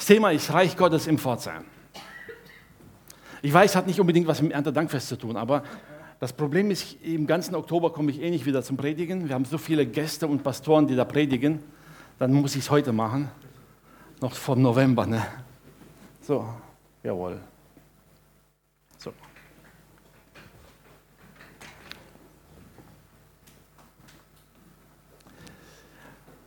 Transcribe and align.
Das 0.00 0.06
Thema 0.06 0.30
ist 0.30 0.50
Reich 0.50 0.78
Gottes 0.78 1.06
im 1.06 1.18
Pforzheim. 1.18 1.62
Ich 3.42 3.52
weiß, 3.52 3.76
hat 3.76 3.86
nicht 3.86 4.00
unbedingt 4.00 4.26
was 4.26 4.40
mit 4.40 4.50
dem 4.50 4.54
Erntedankfest 4.54 5.08
zu 5.08 5.16
tun, 5.16 5.36
aber 5.36 5.62
das 6.18 6.32
Problem 6.32 6.70
ist, 6.70 6.96
im 7.02 7.26
ganzen 7.26 7.54
Oktober 7.54 7.92
komme 7.92 8.10
ich 8.10 8.22
eh 8.22 8.30
nicht 8.30 8.46
wieder 8.46 8.62
zum 8.62 8.78
Predigen. 8.78 9.28
Wir 9.28 9.34
haben 9.34 9.44
so 9.44 9.58
viele 9.58 9.84
Gäste 9.84 10.26
und 10.26 10.42
Pastoren, 10.42 10.86
die 10.86 10.96
da 10.96 11.04
predigen. 11.04 11.62
Dann 12.18 12.32
muss 12.32 12.56
ich 12.56 12.62
es 12.62 12.70
heute 12.70 12.94
machen. 12.94 13.30
Noch 14.22 14.34
vor 14.34 14.56
November, 14.56 15.04
ne? 15.04 15.22
So, 16.22 16.48
jawohl. 17.02 17.38
So. 18.96 19.12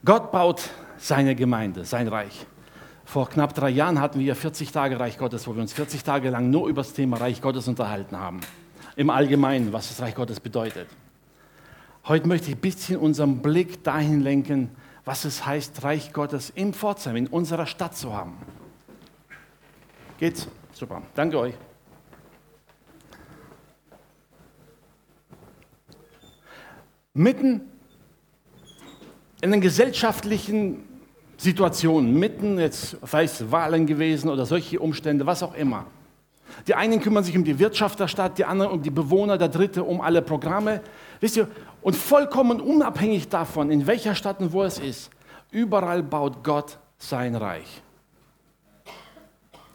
Gott 0.04 0.32
baut 0.32 0.72
seine 0.98 1.36
Gemeinde, 1.36 1.86
sein 1.86 2.08
Reich. 2.08 2.48
Vor 3.14 3.30
knapp 3.30 3.54
drei 3.54 3.70
Jahren 3.70 4.02
hatten 4.02 4.20
wir 4.20 4.36
40 4.36 4.72
Tage 4.72 5.00
Reich 5.00 5.20
Gottes, 5.20 5.46
wo 5.46 5.54
wir 5.54 5.62
uns 5.62 5.72
40 5.72 6.04
Tage 6.04 6.32
lang 6.32 6.50
nur 6.50 6.68
über 6.68 6.82
das 6.82 6.94
Thema 6.94 7.18
Reich 7.18 7.44
Gottes 7.44 7.68
unterhalten 7.68 8.18
haben. 8.18 8.42
Im 8.96 9.12
Allgemeinen, 9.12 9.72
was 9.72 9.90
das 9.90 10.02
Reich 10.02 10.16
Gottes 10.16 10.40
bedeutet. 10.40 10.88
Heute 12.06 12.28
möchte 12.28 12.50
ich 12.50 12.56
ein 12.56 12.62
bisschen 12.62 12.98
unseren 12.98 13.44
Blick 13.44 13.84
dahin 13.84 14.22
lenken, 14.22 14.72
was 15.06 15.26
es 15.26 15.46
heißt, 15.46 15.84
Reich 15.84 16.12
Gottes 16.12 16.50
im 16.56 16.74
Pforzheim, 16.74 17.16
in 17.16 17.28
unserer 17.28 17.68
Stadt 17.68 17.96
zu 17.96 18.14
haben. 18.14 18.36
Geht's? 20.18 20.48
Super. 20.72 21.04
Danke 21.14 21.38
euch. 21.38 21.54
Mitten 27.14 27.62
in 29.42 29.52
den 29.52 29.62
gesellschaftlichen 29.62 30.93
Situationen, 31.44 32.18
mitten 32.18 32.58
jetzt, 32.58 32.98
sei 33.06 33.26
es 33.26 33.52
Wahlen 33.52 33.86
gewesen 33.86 34.30
oder 34.30 34.46
solche 34.46 34.80
Umstände, 34.80 35.26
was 35.26 35.44
auch 35.44 35.54
immer. 35.56 35.86
Die 36.68 36.76
einen 36.76 37.02
kümmern 37.02 37.24
sich 37.24 37.36
um 37.36 37.44
die 37.44 37.60
Wirtschaft 37.60 38.00
der 38.00 38.08
Stadt, 38.08 38.38
die 38.38 38.46
anderen 38.46 38.72
um 38.72 38.82
die 38.82 38.90
Bewohner, 38.90 39.38
der 39.38 39.50
Dritte 39.50 39.84
um 39.84 40.00
alle 40.00 40.22
Programme. 40.22 40.82
Wisst 41.20 41.36
ihr, 41.36 41.48
und 41.82 41.96
vollkommen 41.96 42.62
unabhängig 42.62 43.28
davon, 43.28 43.72
in 43.72 43.86
welcher 43.88 44.16
Stadt 44.16 44.40
und 44.40 44.54
wo 44.54 44.64
es 44.64 44.80
ist, 44.80 45.10
überall 45.52 46.02
baut 46.02 46.44
Gott 46.44 46.78
sein 46.98 47.36
Reich. 47.36 47.82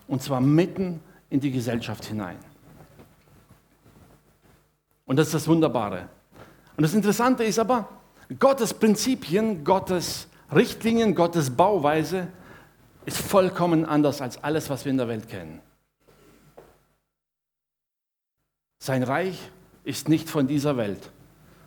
Und 0.07 0.23
zwar 0.23 0.41
mitten 0.41 1.01
in 1.29 1.41
die 1.41 1.51
Gesellschaft 1.51 2.07
hinein. 2.07 2.39
Und 5.05 5.17
das 5.17 5.27
ist 5.27 5.35
das 5.35 5.49
Wunderbare. 5.49 6.09
Und 6.77 6.83
das 6.83 6.95
Interessante 6.95 7.45
ist 7.45 7.59
aber, 7.59 7.89
Gottes 8.39 8.73
Prinzipien, 8.73 9.65
Gottes 9.65 10.29
Richtlinien, 10.55 11.15
Gottes 11.15 11.51
Bauweise 11.51 12.29
ist 13.05 13.19
vollkommen 13.19 13.85
anders 13.85 14.21
als 14.21 14.43
alles, 14.43 14.71
was 14.71 14.85
wir 14.85 14.91
in 14.91 14.99
der 14.99 15.09
Welt 15.09 15.29
kennen. 15.29 15.61
Sein 18.79 19.03
Reich 19.03 19.51
ist 19.85 20.09
nicht 20.09 20.31
von 20.31 20.47
dieser 20.47 20.77
Welt 20.77 21.11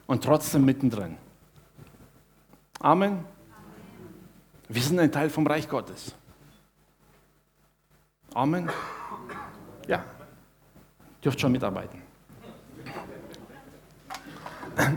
und 0.08 0.24
trotzdem 0.24 0.66
mittendrin. 0.66 1.18
Amen. 2.80 3.26
Wir 4.70 4.82
sind 4.82 5.00
ein 5.00 5.12
Teil 5.12 5.30
vom 5.30 5.46
Reich 5.46 5.68
Gottes. 5.68 6.16
Amen. 8.34 8.70
Ja, 9.88 10.04
dürft 11.24 11.40
schon 11.40 11.52
mitarbeiten. 11.52 12.02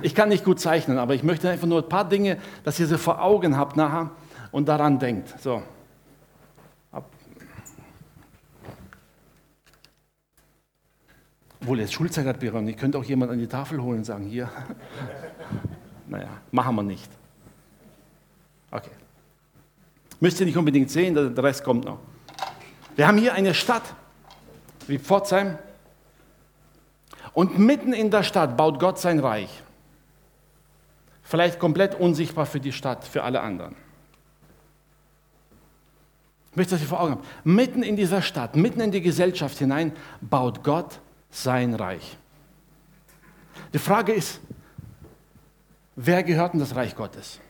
Ich 0.03 0.14
kann 0.14 0.28
nicht 0.28 0.44
gut 0.44 0.61
zeichnen, 0.61 0.98
aber 0.98 1.14
ich 1.14 1.22
möchte 1.22 1.50
einfach 1.50 1.67
nur 1.67 1.83
ein 1.83 1.89
paar 1.89 2.08
Dinge, 2.08 2.39
dass 2.62 2.78
ihr 2.78 2.86
sie 2.86 2.98
vor 2.98 3.22
Augen 3.22 3.56
habt 3.56 3.77
nachher 3.77 4.11
und 4.53 4.69
daran 4.69 4.98
denkt. 4.98 5.34
So. 5.41 5.62
Obwohl 11.64 11.81
jetzt 11.81 11.94
Schulzeit 11.94 12.27
hat, 12.27 12.41
Biron, 12.41 12.69
ich 12.69 12.77
könnte 12.77 12.98
auch 12.98 13.05
jemand 13.05 13.33
an 13.33 13.39
die 13.39 13.47
Tafel 13.47 13.83
holen 13.83 13.98
und 13.98 14.05
sagen, 14.05 14.27
hier. 14.27 14.50
naja, 16.06 16.28
machen 16.50 16.77
wir 16.77 16.82
nicht. 16.82 17.10
Okay. 18.71 18.91
Müsst 20.21 20.41
ihr 20.41 20.47
nicht 20.47 20.59
unbedingt 20.59 20.91
sehen, 20.91 21.15
der 21.15 21.43
Rest 21.43 21.65
kommt 21.65 21.87
noch. 21.87 22.00
Wir 22.97 23.09
haben 23.09 23.16
hier 23.16 23.32
eine 23.32 23.54
Stadt 23.54 23.94
wie 24.87 24.98
Pforzheim 24.98 25.56
und 27.32 27.59
mitten 27.59 27.94
in 27.94 28.10
der 28.10 28.25
Stadt 28.25 28.59
baut 28.59 28.78
Gott 28.78 28.98
sein 28.98 29.19
Reich. 29.19 29.63
Vielleicht 31.24 31.58
komplett 31.58 31.98
unsichtbar 31.98 32.46
für 32.46 32.60
die 32.60 32.72
Stadt, 32.72 33.02
für 33.04 33.24
alle 33.24 33.40
anderen. 33.40 33.74
Ich 36.50 36.56
möchte, 36.56 36.74
dass 36.74 36.82
ihr 36.82 36.88
vor 36.88 37.00
Augen 37.00 37.12
habt. 37.12 37.26
Mitten 37.44 37.82
in 37.82 37.96
dieser 37.96 38.22
Stadt, 38.22 38.54
mitten 38.54 38.80
in 38.80 38.92
die 38.92 39.00
Gesellschaft 39.00 39.58
hinein 39.58 39.92
baut 40.20 40.62
Gott 40.62 41.00
sein 41.30 41.74
Reich. 41.74 42.16
Die 43.72 43.78
Frage 43.78 44.12
ist, 44.12 44.40
wer 45.96 46.22
gehört 46.22 46.54
in 46.54 46.60
das 46.60 46.76
Reich 46.76 46.94
Gottes? 46.94 47.41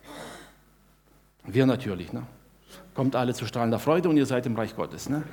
Wir 1.45 1.67
natürlich. 1.67 2.13
Ne? 2.13 2.23
Kommt 2.95 3.17
alle 3.17 3.35
zu 3.35 3.45
strahlender 3.45 3.79
Freude 3.79 4.09
und 4.09 4.17
ihr 4.17 4.25
seid 4.25 4.47
im 4.47 4.57
Reich 4.57 4.75
Gottes. 4.75 5.09
Ne? 5.09 5.25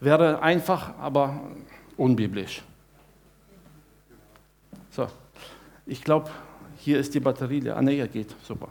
Wäre 0.00 0.42
einfach, 0.42 0.98
aber 0.98 1.40
unbiblisch. 1.96 2.62
So, 4.90 5.08
ich 5.86 6.02
glaube, 6.02 6.30
hier 6.82 6.98
ist 6.98 7.14
die 7.14 7.20
Batterie 7.20 7.60
leer. 7.60 7.76
Ah, 7.76 7.82
ne, 7.82 8.08
geht. 8.08 8.34
Super. 8.42 8.68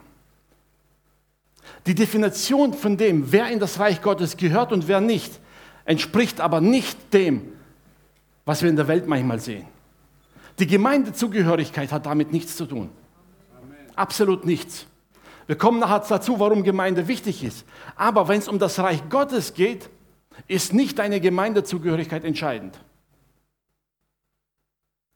Die 1.85 1.95
Definition 1.95 2.73
von 2.73 2.97
dem, 2.97 3.31
wer 3.31 3.49
in 3.49 3.59
das 3.59 3.79
Reich 3.79 4.01
Gottes 4.01 4.35
gehört 4.35 4.71
und 4.71 4.87
wer 4.87 5.01
nicht, 5.01 5.39
entspricht 5.85 6.41
aber 6.41 6.61
nicht 6.61 7.13
dem, 7.13 7.53
was 8.45 8.61
wir 8.63 8.69
in 8.69 8.75
der 8.75 8.87
Welt 8.87 9.07
manchmal 9.07 9.39
sehen. 9.39 9.65
Die 10.57 10.67
Gemeindezugehörigkeit 10.67 11.91
hat 11.91 12.05
damit 12.05 12.31
nichts 12.31 12.57
zu 12.57 12.65
tun. 12.65 12.89
Absolut 13.95 14.45
nichts. 14.45 14.87
Wir 15.45 15.55
kommen 15.55 15.79
nachher 15.79 16.03
dazu, 16.07 16.39
warum 16.39 16.63
Gemeinde 16.63 17.07
wichtig 17.07 17.43
ist. 17.43 17.65
Aber 17.95 18.27
wenn 18.27 18.39
es 18.39 18.47
um 18.47 18.59
das 18.59 18.79
Reich 18.79 19.07
Gottes 19.09 19.53
geht, 19.53 19.89
ist 20.47 20.73
nicht 20.73 20.99
deine 20.99 21.19
Gemeindezugehörigkeit 21.21 22.23
entscheidend. 22.23 22.79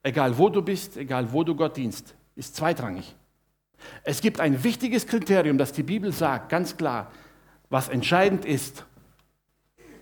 Egal 0.01 0.37
wo 0.37 0.49
du 0.49 0.61
bist, 0.61 0.97
egal 0.97 1.31
wo 1.31 1.43
du 1.43 1.55
Gott 1.55 1.77
dienst, 1.77 2.13
ist 2.35 2.55
zweitrangig. 2.55 3.15
Es 4.03 4.21
gibt 4.21 4.39
ein 4.39 4.63
wichtiges 4.63 5.07
Kriterium, 5.07 5.57
das 5.57 5.73
die 5.73 5.83
Bibel 5.83 6.11
sagt, 6.11 6.49
ganz 6.49 6.77
klar, 6.77 7.11
was 7.69 7.89
entscheidend 7.89 8.45
ist 8.45 8.85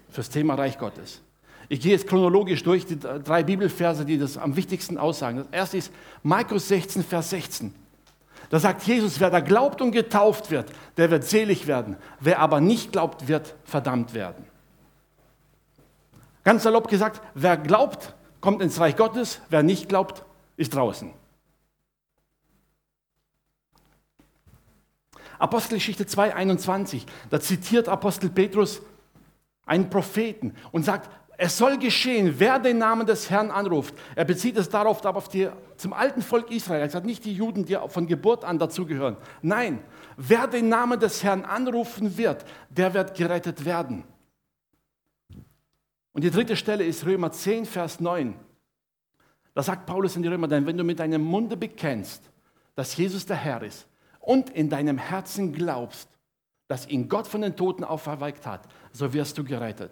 fürs 0.09 0.29
Thema 0.29 0.55
Reich 0.55 0.77
Gottes. 0.77 1.21
Ich 1.69 1.79
gehe 1.79 1.93
jetzt 1.93 2.07
chronologisch 2.07 2.63
durch 2.63 2.85
die 2.85 2.99
drei 2.99 3.43
Bibelverse, 3.43 4.03
die 4.03 4.17
das 4.17 4.37
am 4.37 4.55
wichtigsten 4.55 4.97
aussagen. 4.97 5.37
Das 5.37 5.47
erste 5.51 5.77
ist 5.77 5.93
Markus 6.21 6.67
16, 6.67 7.03
Vers 7.03 7.29
16. 7.29 7.73
Da 8.49 8.59
sagt 8.59 8.83
Jesus, 8.83 9.21
wer 9.21 9.29
da 9.29 9.39
glaubt 9.39 9.81
und 9.81 9.91
getauft 9.91 10.51
wird, 10.51 10.69
der 10.97 11.09
wird 11.09 11.23
selig 11.23 11.67
werden. 11.67 11.95
Wer 12.19 12.39
aber 12.39 12.59
nicht 12.59 12.91
glaubt, 12.91 13.29
wird 13.29 13.55
verdammt 13.63 14.13
werden. 14.13 14.43
Ganz 16.43 16.63
salopp 16.63 16.89
gesagt, 16.89 17.21
wer 17.35 17.55
glaubt, 17.55 18.13
kommt 18.41 18.61
ins 18.61 18.79
Reich 18.79 18.97
Gottes, 18.97 19.39
wer 19.49 19.63
nicht 19.63 19.87
glaubt, 19.87 20.25
ist 20.57 20.75
draußen. 20.75 21.13
Apostelgeschichte 25.41 26.05
2, 26.05 26.35
21, 26.35 27.03
da 27.31 27.39
zitiert 27.39 27.89
Apostel 27.89 28.29
Petrus 28.29 28.83
einen 29.65 29.89
Propheten 29.89 30.53
und 30.71 30.85
sagt, 30.85 31.09
es 31.35 31.57
soll 31.57 31.79
geschehen, 31.79 32.35
wer 32.37 32.59
den 32.59 32.77
Namen 32.77 33.07
des 33.07 33.31
Herrn 33.31 33.49
anruft. 33.49 33.95
Er 34.15 34.25
bezieht 34.25 34.55
es 34.57 34.69
darauf, 34.69 35.03
auf 35.03 35.29
die, 35.29 35.49
zum 35.77 35.93
alten 35.93 36.21
Volk 36.21 36.51
Israel. 36.51 36.81
Er 36.81 36.89
sagt 36.91 37.07
nicht 37.07 37.25
die 37.25 37.33
Juden, 37.33 37.65
die 37.65 37.75
von 37.87 38.05
Geburt 38.05 38.43
an 38.43 38.59
dazugehören. 38.59 39.17
Nein, 39.41 39.79
wer 40.15 40.45
den 40.45 40.69
Namen 40.69 40.99
des 40.99 41.23
Herrn 41.23 41.43
anrufen 41.43 42.17
wird, 42.17 42.45
der 42.69 42.93
wird 42.93 43.15
gerettet 43.15 43.65
werden. 43.65 44.03
Und 46.13 46.23
die 46.23 46.29
dritte 46.29 46.55
Stelle 46.55 46.83
ist 46.83 47.03
Römer 47.07 47.31
10, 47.31 47.65
Vers 47.65 47.99
9. 47.99 48.35
Da 49.55 49.63
sagt 49.63 49.87
Paulus 49.87 50.15
in 50.15 50.21
die 50.21 50.27
Römer, 50.27 50.47
denn 50.47 50.67
wenn 50.67 50.77
du 50.77 50.83
mit 50.83 50.99
deinem 50.99 51.23
Munde 51.23 51.57
bekennst, 51.57 52.21
dass 52.75 52.95
Jesus 52.95 53.25
der 53.25 53.37
Herr 53.37 53.63
ist 53.63 53.87
und 54.21 54.49
in 54.49 54.69
deinem 54.69 54.97
Herzen 54.97 55.51
glaubst, 55.51 56.07
dass 56.67 56.87
ihn 56.87 57.09
Gott 57.09 57.27
von 57.27 57.41
den 57.41 57.55
Toten 57.55 57.83
auferweckt 57.83 58.45
hat, 58.45 58.67
so 58.93 59.11
wirst 59.11 59.37
du 59.37 59.43
gerettet. 59.43 59.91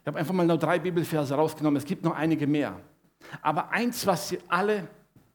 Ich 0.00 0.06
habe 0.06 0.18
einfach 0.18 0.34
mal 0.34 0.46
nur 0.46 0.58
drei 0.58 0.78
Bibelverse 0.78 1.34
rausgenommen, 1.34 1.78
es 1.78 1.84
gibt 1.84 2.04
noch 2.04 2.14
einige 2.14 2.46
mehr. 2.46 2.78
Aber 3.42 3.70
eins, 3.70 4.06
was 4.06 4.28
sie 4.28 4.38
alle 4.46 4.86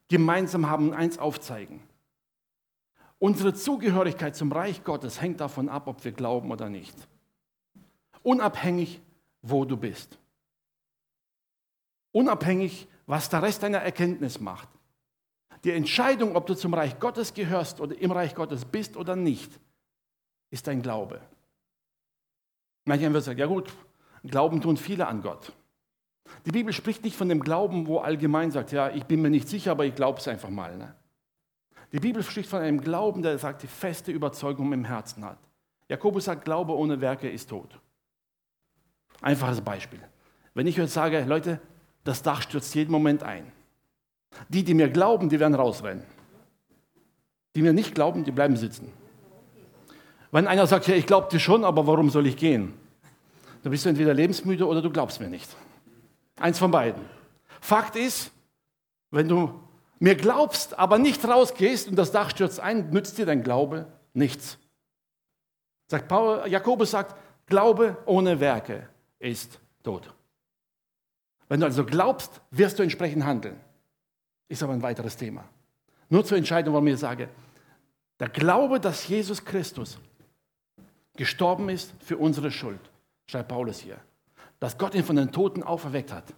gemeinsam 0.08 0.70
haben, 0.70 0.94
eins 0.94 1.18
aufzeigen. 1.18 1.82
Unsere 3.20 3.54
Zugehörigkeit 3.54 4.36
zum 4.36 4.52
Reich 4.52 4.84
Gottes 4.84 5.22
hängt 5.22 5.42
davon 5.42 5.68
ab, 5.68 5.88
ob 5.88 6.04
wir 6.06 6.12
glauben 6.12 6.52
oder 6.52 6.70
nicht. 6.70 6.96
Unabhängig, 8.24 9.02
wo 9.42 9.66
du 9.66 9.78
bist. 9.78 10.18
Unabhängig, 12.12 12.88
was 13.06 13.30
der 13.30 13.42
Rest 13.42 13.64
deiner 13.64 13.80
Erkenntnis 13.80 14.40
macht. 14.40 14.70
Die 15.64 15.72
Entscheidung, 15.72 16.36
ob 16.36 16.48
du 16.48 16.56
zum 16.56 16.74
Reich 16.74 17.00
Gottes 17.00 17.34
gehörst 17.34 17.80
oder 17.80 17.98
im 18.00 18.12
Reich 18.12 18.34
Gottes 18.34 18.66
bist 18.66 18.98
oder 18.98 19.16
nicht, 19.16 19.52
ist 20.50 20.68
dein 20.68 20.82
Glaube. 20.82 21.22
Manche 22.86 23.12
würden 23.12 23.22
sagen, 23.22 23.40
ja 23.40 23.46
gut, 23.46 23.72
Glauben 24.24 24.62
tun 24.62 24.78
viele 24.78 25.08
an 25.08 25.22
Gott. 25.22 25.52
Die 26.46 26.52
Bibel 26.52 26.74
spricht 26.74 27.04
nicht 27.04 27.16
von 27.16 27.30
dem 27.30 27.42
Glauben, 27.42 27.88
wo 27.88 28.00
allgemein 28.00 28.52
sagt, 28.52 28.72
ja, 28.72 28.90
ich 28.90 29.06
bin 29.06 29.22
mir 29.22 29.30
nicht 29.30 29.48
sicher, 29.48 29.72
aber 29.72 29.86
ich 29.86 29.96
glaube 29.96 30.20
es 30.20 30.28
einfach 30.28 30.50
mal. 30.50 30.78
Ne? 30.78 30.96
Die 31.92 32.00
Bibel 32.00 32.24
spricht 32.24 32.50
von 32.50 32.62
einem 32.62 32.82
Glauben, 32.82 33.22
der 33.22 33.38
sagt, 33.38 33.64
die 33.64 33.68
feste 33.68 34.12
Überzeugung 34.12 34.72
im 34.74 34.86
Herzen 34.86 35.26
hat. 35.26 35.38
Jakobus 35.90 36.26
sagt, 36.26 36.46
Glaube 36.46 36.76
ohne 36.76 37.02
Werke 37.02 37.30
ist 37.30 37.50
tot. 37.50 37.80
Einfaches 39.22 39.62
Beispiel. 39.62 40.00
Wenn 40.54 40.68
ich 40.68 40.78
jetzt 40.78 40.94
sage, 40.94 41.24
Leute, 41.26 41.60
das 42.04 42.24
Dach 42.24 42.42
stürzt 42.42 42.74
jeden 42.76 42.92
Moment 42.92 43.24
ein. 43.24 43.52
Die, 44.50 44.64
die 44.64 44.74
mir 44.74 44.90
glauben, 44.90 45.30
die 45.30 45.40
werden 45.40 45.56
rausrennen. 45.56 46.04
Die 47.56 47.62
mir 47.62 47.74
nicht 47.74 47.96
glauben, 47.96 48.24
die 48.24 48.32
bleiben 48.32 48.56
sitzen. 48.58 48.92
Wenn 50.32 50.48
einer 50.48 50.68
sagt, 50.68 50.88
ja, 50.88 50.96
ich 50.96 51.06
glaube 51.06 51.28
dir 51.30 51.40
schon, 51.40 51.66
aber 51.66 51.88
warum 51.88 52.10
soll 52.10 52.28
ich 52.28 52.38
gehen? 52.38 52.74
Dann 53.64 53.72
bist 53.72 53.86
du 53.86 53.90
entweder 53.90 54.14
lebensmüde 54.14 54.66
oder 54.66 54.82
du 54.82 54.90
glaubst 54.90 55.20
mir 55.20 55.28
nicht. 55.28 55.50
Eins 56.40 56.58
von 56.58 56.72
beiden. 56.72 57.02
Fakt 57.60 57.96
ist, 57.96 58.32
wenn 59.12 59.28
du 59.28 59.60
mir 60.00 60.16
glaubst, 60.16 60.80
aber 60.80 60.98
nicht 60.98 61.24
rausgehst 61.24 61.88
und 61.88 61.96
das 61.96 62.12
Dach 62.12 62.32
stürzt 62.32 62.60
ein, 62.60 62.90
nützt 62.90 63.18
dir 63.18 63.26
dein 63.26 63.44
Glaube 63.44 63.86
nichts. 64.14 64.58
Sagt 65.88 66.08
Paul, 66.08 66.48
Jakobus 66.48 66.92
sagt, 66.92 67.16
Glaube 67.46 67.98
ohne 68.06 68.40
Werke 68.40 68.88
ist 69.20 69.60
tot. 69.84 70.12
Wenn 71.50 71.60
du 71.60 71.66
also 71.66 71.86
glaubst, 71.86 72.42
wirst 72.50 72.80
du 72.80 72.84
entsprechend 72.84 73.26
handeln. 73.26 73.60
Ist 74.52 74.62
aber 74.64 74.74
ein 74.74 74.82
weiteres 74.82 75.16
Thema. 75.16 75.46
Nur 76.10 76.26
zur 76.26 76.38
Entscheidung, 76.38 76.74
warum 76.74 76.86
ich 76.88 77.00
sage, 77.00 77.30
der 78.20 78.28
Glaube, 78.28 78.82
dass 78.82 79.08
Jesus 79.08 79.46
Christus 79.46 79.98
gestorben 81.16 81.70
ist 81.70 81.94
für 82.00 82.18
unsere 82.18 82.52
Schuld, 82.52 82.82
schreibt 83.28 83.48
Paulus 83.48 83.80
hier, 83.80 83.98
dass 84.60 84.78
Gott 84.78 84.94
ihn 84.94 85.06
von 85.06 85.16
den 85.16 85.32
Toten 85.32 85.64
auferweckt 85.64 86.12
hat. 86.12 86.34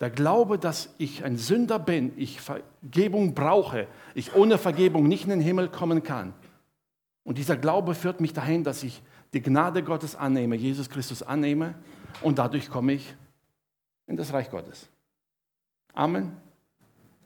Der 0.00 0.10
Glaube, 0.10 0.58
dass 0.58 0.92
ich 0.98 1.22
ein 1.22 1.36
Sünder 1.36 1.78
bin, 1.78 2.12
ich 2.16 2.40
Vergebung 2.40 3.32
brauche, 3.32 3.86
ich 4.16 4.34
ohne 4.34 4.58
Vergebung 4.58 5.06
nicht 5.06 5.22
in 5.22 5.30
den 5.30 5.40
Himmel 5.40 5.68
kommen 5.68 6.02
kann. 6.02 6.34
Und 7.22 7.38
dieser 7.38 7.56
Glaube 7.56 7.94
führt 7.94 8.20
mich 8.20 8.32
dahin, 8.32 8.64
dass 8.64 8.82
ich 8.82 9.00
die 9.34 9.40
Gnade 9.40 9.84
Gottes 9.84 10.16
annehme, 10.16 10.56
Jesus 10.56 10.90
Christus 10.90 11.22
annehme 11.22 11.76
und 12.22 12.40
dadurch 12.40 12.68
komme 12.68 12.94
ich 12.94 13.14
in 14.08 14.16
das 14.16 14.32
Reich 14.32 14.50
Gottes. 14.50 14.88
Amen. 15.94 16.36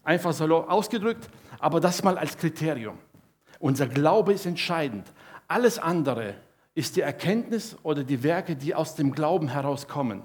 Einfach 0.07 0.31
so 0.31 0.45
ausgedrückt, 0.69 1.29
aber 1.59 1.81
das 1.81 2.01
mal 2.01 2.17
als 2.17 2.37
Kriterium. 2.37 2.97
Unser 3.59 3.87
Glaube 3.87 4.31
ist 4.31 4.45
entscheidend. 4.45 5.05
Alles 5.49 5.79
andere 5.79 6.35
ist 6.75 6.95
die 6.95 7.01
Erkenntnis 7.01 7.75
oder 7.83 8.05
die 8.05 8.23
Werke, 8.23 8.55
die 8.55 8.73
aus 8.73 8.95
dem 8.95 9.11
Glauben 9.11 9.49
herauskommen. 9.49 10.21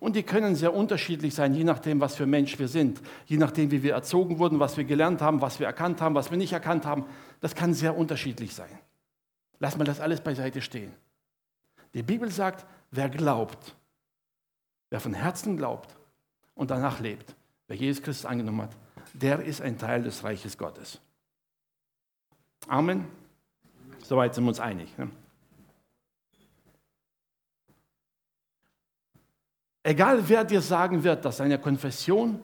Und 0.00 0.16
die 0.16 0.24
können 0.24 0.56
sehr 0.56 0.74
unterschiedlich 0.74 1.36
sein, 1.36 1.54
je 1.54 1.62
nachdem, 1.62 2.00
was 2.00 2.16
für 2.16 2.26
Mensch 2.26 2.58
wir 2.58 2.66
sind, 2.66 3.00
je 3.26 3.36
nachdem, 3.36 3.70
wie 3.70 3.84
wir 3.84 3.92
erzogen 3.92 4.40
wurden, 4.40 4.58
was 4.58 4.76
wir 4.76 4.82
gelernt 4.82 5.22
haben, 5.22 5.40
was 5.40 5.60
wir 5.60 5.68
erkannt 5.68 6.00
haben, 6.00 6.16
was 6.16 6.32
wir 6.32 6.36
nicht 6.36 6.52
erkannt 6.52 6.84
haben. 6.84 7.04
Das 7.40 7.54
kann 7.54 7.74
sehr 7.74 7.96
unterschiedlich 7.96 8.52
sein. 8.52 8.76
Lass 9.60 9.76
mal 9.78 9.84
das 9.84 10.00
alles 10.00 10.20
beiseite 10.20 10.62
stehen. 10.62 10.92
Die 11.94 12.02
Bibel 12.02 12.28
sagt, 12.28 12.66
wer 12.90 13.08
glaubt, 13.08 13.76
wer 14.90 14.98
von 14.98 15.14
Herzen 15.14 15.56
glaubt 15.56 15.96
und 16.56 16.72
danach 16.72 16.98
lebt, 16.98 17.36
wer 17.68 17.76
Jesus 17.76 18.02
Christus 18.02 18.26
angenommen 18.26 18.62
hat, 18.62 18.76
der 19.12 19.40
ist 19.40 19.60
ein 19.60 19.78
Teil 19.78 20.02
des 20.02 20.24
Reiches 20.24 20.56
Gottes. 20.56 21.00
Amen. 22.66 23.06
Soweit 24.02 24.34
sind 24.34 24.44
wir 24.44 24.48
uns 24.48 24.60
einig. 24.60 24.96
Ne? 24.98 25.10
Egal 29.82 30.28
wer 30.28 30.44
dir 30.44 30.60
sagen 30.60 31.02
wird, 31.02 31.24
dass 31.24 31.38
deine 31.38 31.58
Konfession 31.58 32.40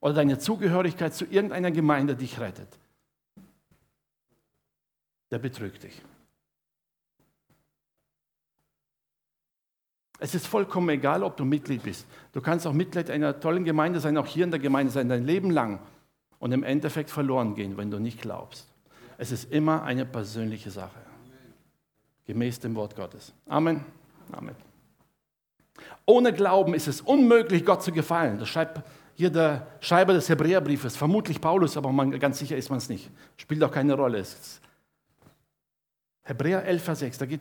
oder 0.00 0.14
deine 0.14 0.38
Zugehörigkeit 0.38 1.14
zu 1.14 1.24
irgendeiner 1.24 1.70
Gemeinde 1.70 2.14
dich 2.14 2.38
rettet, 2.38 2.68
der 5.30 5.38
betrügt 5.38 5.82
dich. 5.82 6.02
Es 10.18 10.34
ist 10.34 10.46
vollkommen 10.46 10.88
egal, 10.90 11.22
ob 11.22 11.36
du 11.36 11.44
Mitglied 11.44 11.82
bist. 11.82 12.06
Du 12.32 12.40
kannst 12.40 12.66
auch 12.66 12.72
Mitglied 12.72 13.10
einer 13.10 13.40
tollen 13.40 13.64
Gemeinde 13.64 13.98
sein, 14.00 14.16
auch 14.16 14.26
hier 14.26 14.44
in 14.44 14.50
der 14.50 14.60
Gemeinde 14.60 14.92
sein, 14.92 15.08
dein 15.08 15.24
Leben 15.24 15.50
lang 15.50 15.80
und 16.44 16.52
im 16.52 16.62
Endeffekt 16.62 17.08
verloren 17.08 17.54
gehen, 17.54 17.78
wenn 17.78 17.90
du 17.90 17.98
nicht 17.98 18.20
glaubst. 18.20 18.66
Es 19.16 19.32
ist 19.32 19.50
immer 19.50 19.82
eine 19.82 20.04
persönliche 20.04 20.70
Sache. 20.70 20.98
Gemäß 22.26 22.60
dem 22.60 22.74
Wort 22.74 22.94
Gottes. 22.94 23.32
Amen. 23.46 23.82
Amen. 24.30 24.54
Ohne 26.04 26.34
Glauben 26.34 26.74
ist 26.74 26.86
es 26.86 27.00
unmöglich, 27.00 27.64
Gott 27.64 27.82
zu 27.82 27.92
gefallen. 27.92 28.38
Das 28.38 28.50
schreibt 28.50 28.82
hier 29.14 29.30
der 29.30 29.66
Schreiber 29.80 30.12
des 30.12 30.28
Hebräerbriefes, 30.28 30.98
vermutlich 30.98 31.40
Paulus, 31.40 31.78
aber 31.78 31.90
man, 31.92 32.10
ganz 32.20 32.40
sicher 32.40 32.58
ist 32.58 32.68
man 32.68 32.76
es 32.76 32.90
nicht. 32.90 33.10
Spielt 33.38 33.64
auch 33.64 33.72
keine 33.72 33.94
Rolle. 33.94 34.22
Hebräer 36.24 36.62
11, 36.66 36.84
Vers 36.84 36.98
6, 36.98 37.16
da, 37.16 37.24
geht, 37.24 37.40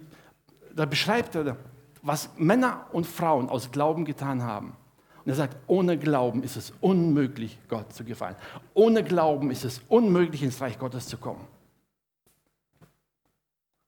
da 0.74 0.86
beschreibt 0.86 1.36
er, 1.36 1.58
was 2.02 2.30
Männer 2.38 2.88
und 2.94 3.06
Frauen 3.06 3.50
aus 3.50 3.70
Glauben 3.70 4.06
getan 4.06 4.44
haben. 4.44 4.78
Und 5.26 5.32
er 5.32 5.36
sagt, 5.36 5.56
ohne 5.68 5.98
Glauben 5.98 6.44
ist 6.44 6.58
es 6.58 6.74
unmöglich, 6.82 7.58
Gott 7.70 7.94
zu 7.94 8.04
gefallen. 8.04 8.36
Ohne 8.74 9.04
Glauben 9.04 9.52
ist 9.52 9.64
es 9.64 9.82
unmöglich, 9.88 10.44
ins 10.44 10.60
Reich 10.60 10.78
Gottes 10.78 11.08
zu 11.08 11.18
kommen. 11.18 11.48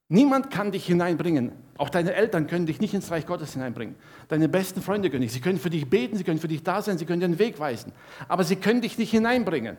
Niemand 0.08 0.52
kann 0.52 0.72
dich 0.72 0.86
hineinbringen. 0.86 1.52
Auch 1.78 1.90
deine 1.90 2.14
Eltern 2.14 2.48
können 2.48 2.68
dich 2.68 2.80
nicht 2.80 2.94
ins 2.94 3.12
Reich 3.12 3.26
Gottes 3.26 3.54
hineinbringen. 3.54 3.96
Deine 4.30 4.48
besten 4.48 4.82
Freunde 4.82 5.10
können 5.10 5.24
nicht. 5.24 5.34
Sie 5.34 5.42
können 5.42 5.60
für 5.60 5.70
dich 5.70 5.90
beten, 5.90 6.16
sie 6.16 6.24
können 6.24 6.40
für 6.40 6.48
dich 6.48 6.64
da 6.64 6.82
sein, 6.82 6.98
sie 6.98 7.06
können 7.06 7.20
dir 7.20 7.28
den 7.28 7.40
Weg 7.40 7.60
weisen. 7.60 7.92
Aber 8.28 8.44
sie 8.44 8.56
können 8.56 8.82
dich 8.82 8.98
nicht 8.98 9.12
hineinbringen. 9.12 9.78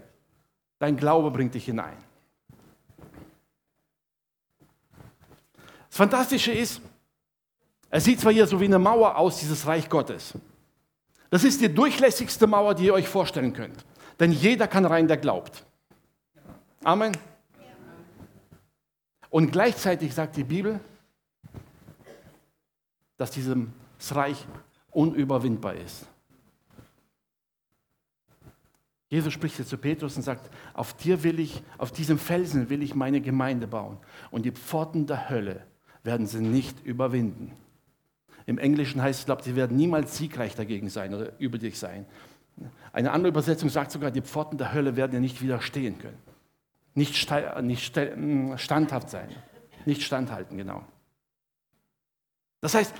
Dein 0.79 0.97
Glaube 0.97 1.31
bringt 1.31 1.55
dich 1.55 1.65
hinein. 1.65 1.97
Das 5.89 5.97
Fantastische 5.97 6.53
ist, 6.53 6.83
es 7.89 8.05
sieht 8.05 8.21
zwar 8.21 8.33
hier 8.33 8.47
so 8.47 8.61
wie 8.61 8.67
eine 8.67 8.79
Mauer 8.79 9.17
aus, 9.17 9.39
dieses 9.39 9.67
Reich 9.67 9.89
Gottes. 9.89 10.35
Das 11.37 11.45
ist 11.45 11.61
die 11.61 11.69
durchlässigste 11.69 12.47
Mauer, 12.47 12.75
die 12.75 12.87
ihr 12.87 12.95
euch 12.95 13.09
vorstellen 13.09 13.53
könnt. 13.53 13.85
Denn 14.19 14.33
jeder 14.33 14.67
kann 14.67 14.87
rein, 14.87 15.07
der 15.07 15.19
glaubt. 15.19 15.67
Amen. 16.83 17.13
Und 19.29 19.53
gleichzeitig 19.53 20.15
sagt 20.15 20.39
die 20.39 20.45
Bibel, 20.45 20.81
dass 23.19 23.33
dieses 23.33 23.59
Reich 24.13 24.47
unüberwindbar 24.93 25.75
ist. 25.75 26.07
Jesus 29.11 29.31
spricht 29.35 29.59
jetzt 29.59 29.69
zu 29.69 29.77
Petrus 29.77 30.17
und 30.17 30.23
sagt, 30.23 30.51
auf 30.73 30.95
dir 30.95 31.23
will 31.23 31.39
ich, 31.39 31.63
auf 31.77 31.93
diesem 31.93 32.19
Felsen 32.19 32.71
will 32.71 32.83
ich 32.83 32.95
meine 32.95 33.21
Gemeinde 33.21 33.67
bauen. 33.67 33.99
Und 34.31 34.47
die 34.47 34.53
Pforten 34.53 35.07
der 35.07 35.29
Hölle 35.29 35.67
werden 36.03 36.27
sie 36.27 36.41
nicht 36.41 36.83
überwinden. 36.83 37.53
Im 38.47 38.59
Englischen 38.59 39.03
heißt 39.03 39.21
es, 39.21 39.27
glaube 39.27 39.43
sie 39.43 39.57
werden 39.57 39.77
niemals 39.77 40.17
siegreich 40.17 40.55
dagegen 40.55 40.89
sein 40.89 41.13
oder 41.13 41.33
über 41.39 41.59
dich 41.59 41.79
sein. 41.79 42.07
Eine 42.93 43.13
andere 43.13 43.29
Übersetzung 43.29 43.69
sagt 43.69 43.91
sogar, 43.91 44.11
die 44.11 44.23
Pforten 44.23 44.57
der 44.57 44.73
Hölle 44.73 44.97
werden 44.97 45.13
dir 45.13 45.21
nicht 45.21 45.43
widerstehen 45.43 45.99
können 45.99 46.19
nicht, 46.97 47.31
nicht 47.63 47.97
hm, 47.97 48.59
standhaft 48.59 49.11
sein, 49.11 49.29
nicht 49.85 50.03
standhalten, 50.03 50.57
genau. 50.57 50.85
Das 52.61 52.75
heißt, 52.75 52.95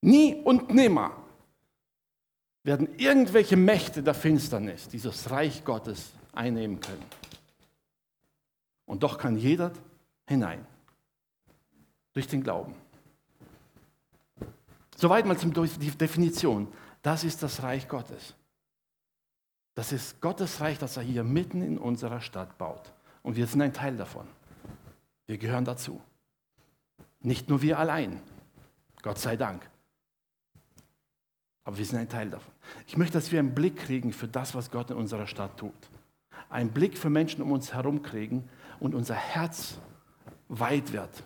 nie 0.00 0.34
und 0.34 0.74
nimmer 0.74 1.16
werden 2.64 2.88
irgendwelche 2.98 3.56
Mächte 3.56 4.02
der 4.02 4.14
Finsternis 4.14 4.88
dieses 4.88 5.30
Reich 5.30 5.64
Gottes 5.64 6.12
einnehmen 6.32 6.80
können. 6.80 7.04
Und 8.86 9.02
doch 9.02 9.18
kann 9.18 9.36
jeder 9.36 9.72
hinein, 10.26 10.66
durch 12.14 12.26
den 12.26 12.42
Glauben. 12.42 12.74
Soweit 14.96 15.26
mal 15.26 15.38
zum 15.38 15.52
Definition. 15.52 16.68
Das 17.02 17.22
ist 17.22 17.42
das 17.42 17.62
Reich 17.62 17.86
Gottes. 17.88 18.34
Das 19.74 19.92
ist 19.92 20.20
Gottes 20.20 20.60
Reich, 20.60 20.78
das 20.78 20.96
er 20.96 21.02
hier 21.02 21.22
mitten 21.22 21.60
in 21.60 21.78
unserer 21.78 22.20
Stadt 22.20 22.56
baut. 22.56 22.92
Und 23.22 23.36
wir 23.36 23.46
sind 23.46 23.60
ein 23.60 23.74
Teil 23.74 23.96
davon. 23.96 24.26
Wir 25.26 25.36
gehören 25.36 25.64
dazu. 25.64 26.00
Nicht 27.20 27.48
nur 27.48 27.60
wir 27.60 27.78
allein. 27.78 28.20
Gott 29.02 29.18
sei 29.18 29.36
Dank. 29.36 29.68
Aber 31.64 31.76
wir 31.76 31.84
sind 31.84 31.98
ein 31.98 32.08
Teil 32.08 32.30
davon. 32.30 32.52
Ich 32.86 32.96
möchte, 32.96 33.14
dass 33.14 33.32
wir 33.32 33.40
einen 33.40 33.54
Blick 33.54 33.76
kriegen 33.76 34.12
für 34.12 34.28
das, 34.28 34.54
was 34.54 34.70
Gott 34.70 34.90
in 34.90 34.96
unserer 34.96 35.26
Stadt 35.26 35.58
tut. 35.58 35.74
Einen 36.48 36.70
Blick 36.70 36.96
für 36.96 37.10
Menschen 37.10 37.42
um 37.42 37.52
uns 37.52 37.74
herum 37.74 38.02
kriegen 38.02 38.48
und 38.78 38.94
unser 38.94 39.14
Herz 39.14 39.78
weit 40.48 40.92
wird. 40.92 41.22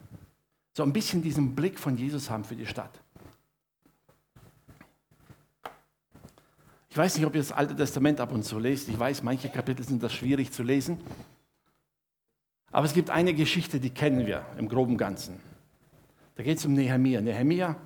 So 0.72 0.82
ein 0.82 0.92
bisschen 0.92 1.22
diesen 1.22 1.54
Blick 1.54 1.78
von 1.78 1.96
Jesus 1.96 2.30
haben 2.30 2.44
für 2.44 2.56
die 2.56 2.66
Stadt. 2.66 3.00
Ich 6.90 6.96
weiß 6.96 7.16
nicht, 7.16 7.24
ob 7.24 7.34
ihr 7.34 7.40
das 7.40 7.52
Alte 7.52 7.76
Testament 7.76 8.20
ab 8.20 8.32
und 8.32 8.42
zu 8.42 8.58
lest. 8.58 8.88
Ich 8.88 8.98
weiß, 8.98 9.22
manche 9.22 9.48
Kapitel 9.48 9.84
sind 9.84 10.02
das 10.02 10.12
schwierig 10.12 10.50
zu 10.50 10.64
lesen. 10.64 10.98
Aber 12.72 12.84
es 12.84 12.94
gibt 12.94 13.10
eine 13.10 13.32
Geschichte, 13.32 13.78
die 13.78 13.90
kennen 13.90 14.26
wir 14.26 14.44
im 14.58 14.68
groben 14.68 14.96
Ganzen. 14.96 15.40
Da 16.34 16.42
geht 16.42 16.58
es 16.58 16.66
um 16.66 16.72
Nehemia. 16.72 17.20
Nehemia 17.20 17.76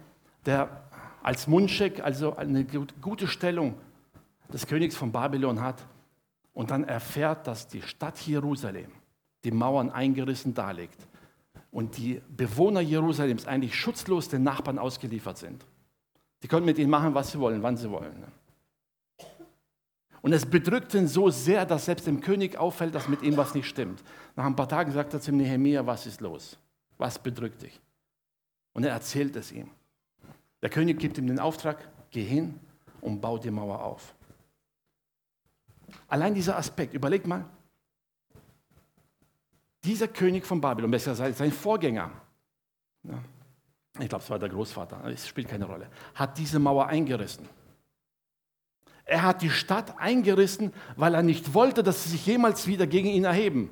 der 0.46 0.84
als 1.22 1.46
Mundschenk 1.46 2.00
also 2.00 2.36
eine 2.36 2.64
gute 2.64 3.26
Stellung 3.26 3.74
des 4.52 4.66
Königs 4.66 4.94
von 4.94 5.10
Babylon 5.10 5.60
hat 5.60 5.82
und 6.52 6.70
dann 6.70 6.84
erfährt, 6.84 7.46
dass 7.46 7.66
die 7.66 7.82
Stadt 7.82 8.18
Jerusalem 8.26 8.90
die 9.42 9.50
Mauern 9.50 9.90
eingerissen 9.90 10.54
darlegt 10.54 10.98
und 11.70 11.96
die 11.96 12.20
Bewohner 12.28 12.80
Jerusalems 12.80 13.46
eigentlich 13.46 13.74
schutzlos 13.74 14.28
den 14.28 14.42
Nachbarn 14.42 14.78
ausgeliefert 14.78 15.38
sind. 15.38 15.64
Die 16.42 16.48
können 16.48 16.66
mit 16.66 16.78
ihnen 16.78 16.90
machen, 16.90 17.14
was 17.14 17.32
sie 17.32 17.40
wollen, 17.40 17.62
wann 17.62 17.76
sie 17.76 17.90
wollen. 17.90 18.24
Und 20.24 20.32
es 20.32 20.46
bedrückt 20.46 20.94
ihn 20.94 21.06
so 21.06 21.28
sehr, 21.28 21.66
dass 21.66 21.84
selbst 21.84 22.06
dem 22.06 22.22
König 22.22 22.56
auffällt, 22.56 22.94
dass 22.94 23.08
mit 23.08 23.20
ihm 23.20 23.36
was 23.36 23.54
nicht 23.54 23.68
stimmt. 23.68 24.02
Nach 24.34 24.46
ein 24.46 24.56
paar 24.56 24.70
Tagen 24.70 24.90
sagt 24.90 25.12
er 25.12 25.20
zu 25.20 25.32
Nehemiah, 25.32 25.84
was 25.84 26.06
ist 26.06 26.22
los? 26.22 26.56
Was 26.96 27.18
bedrückt 27.18 27.60
dich? 27.60 27.78
Und 28.72 28.84
er 28.84 28.92
erzählt 28.92 29.36
es 29.36 29.52
ihm. 29.52 29.68
Der 30.62 30.70
König 30.70 30.98
gibt 30.98 31.18
ihm 31.18 31.26
den 31.26 31.38
Auftrag, 31.38 31.76
geh 32.10 32.24
hin 32.24 32.58
und 33.02 33.20
bau 33.20 33.36
die 33.36 33.50
Mauer 33.50 33.82
auf. 33.82 34.14
Allein 36.08 36.34
dieser 36.34 36.56
Aspekt, 36.56 36.94
überleg 36.94 37.26
mal, 37.26 37.44
dieser 39.84 40.08
König 40.08 40.46
von 40.46 40.58
Babylon, 40.58 40.90
besser 40.90 41.10
gesagt 41.10 41.36
sein 41.36 41.52
Vorgänger, 41.52 42.10
ich 44.00 44.08
glaube, 44.08 44.24
es 44.24 44.30
war 44.30 44.38
der 44.38 44.48
Großvater, 44.48 45.04
es 45.04 45.28
spielt 45.28 45.48
keine 45.48 45.66
Rolle, 45.66 45.90
hat 46.14 46.38
diese 46.38 46.58
Mauer 46.58 46.86
eingerissen. 46.86 47.46
Er 49.04 49.22
hat 49.22 49.42
die 49.42 49.50
Stadt 49.50 49.98
eingerissen, 49.98 50.72
weil 50.96 51.14
er 51.14 51.22
nicht 51.22 51.54
wollte, 51.54 51.82
dass 51.82 52.04
sie 52.04 52.10
sich 52.10 52.26
jemals 52.26 52.66
wieder 52.66 52.86
gegen 52.86 53.08
ihn 53.08 53.24
erheben. 53.24 53.70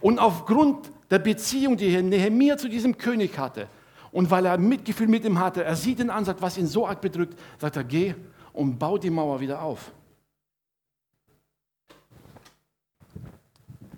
Und 0.00 0.18
aufgrund 0.18 0.90
der 1.10 1.18
Beziehung, 1.18 1.76
die 1.76 2.00
Nehemiah 2.02 2.56
zu 2.56 2.68
diesem 2.68 2.96
König 2.96 3.38
hatte, 3.38 3.68
und 4.10 4.30
weil 4.30 4.44
er 4.44 4.58
Mitgefühl 4.58 5.08
mit 5.08 5.24
ihm 5.24 5.38
hatte, 5.38 5.64
er 5.64 5.74
sieht 5.74 5.98
ihn 5.98 6.10
an, 6.10 6.24
sagt, 6.24 6.42
was 6.42 6.58
ihn 6.58 6.66
so 6.66 6.86
arg 6.86 7.00
bedrückt, 7.00 7.38
sagt 7.58 7.76
er, 7.76 7.84
geh 7.84 8.14
und 8.52 8.78
bau 8.78 8.98
die 8.98 9.10
Mauer 9.10 9.40
wieder 9.40 9.62
auf. 9.62 9.90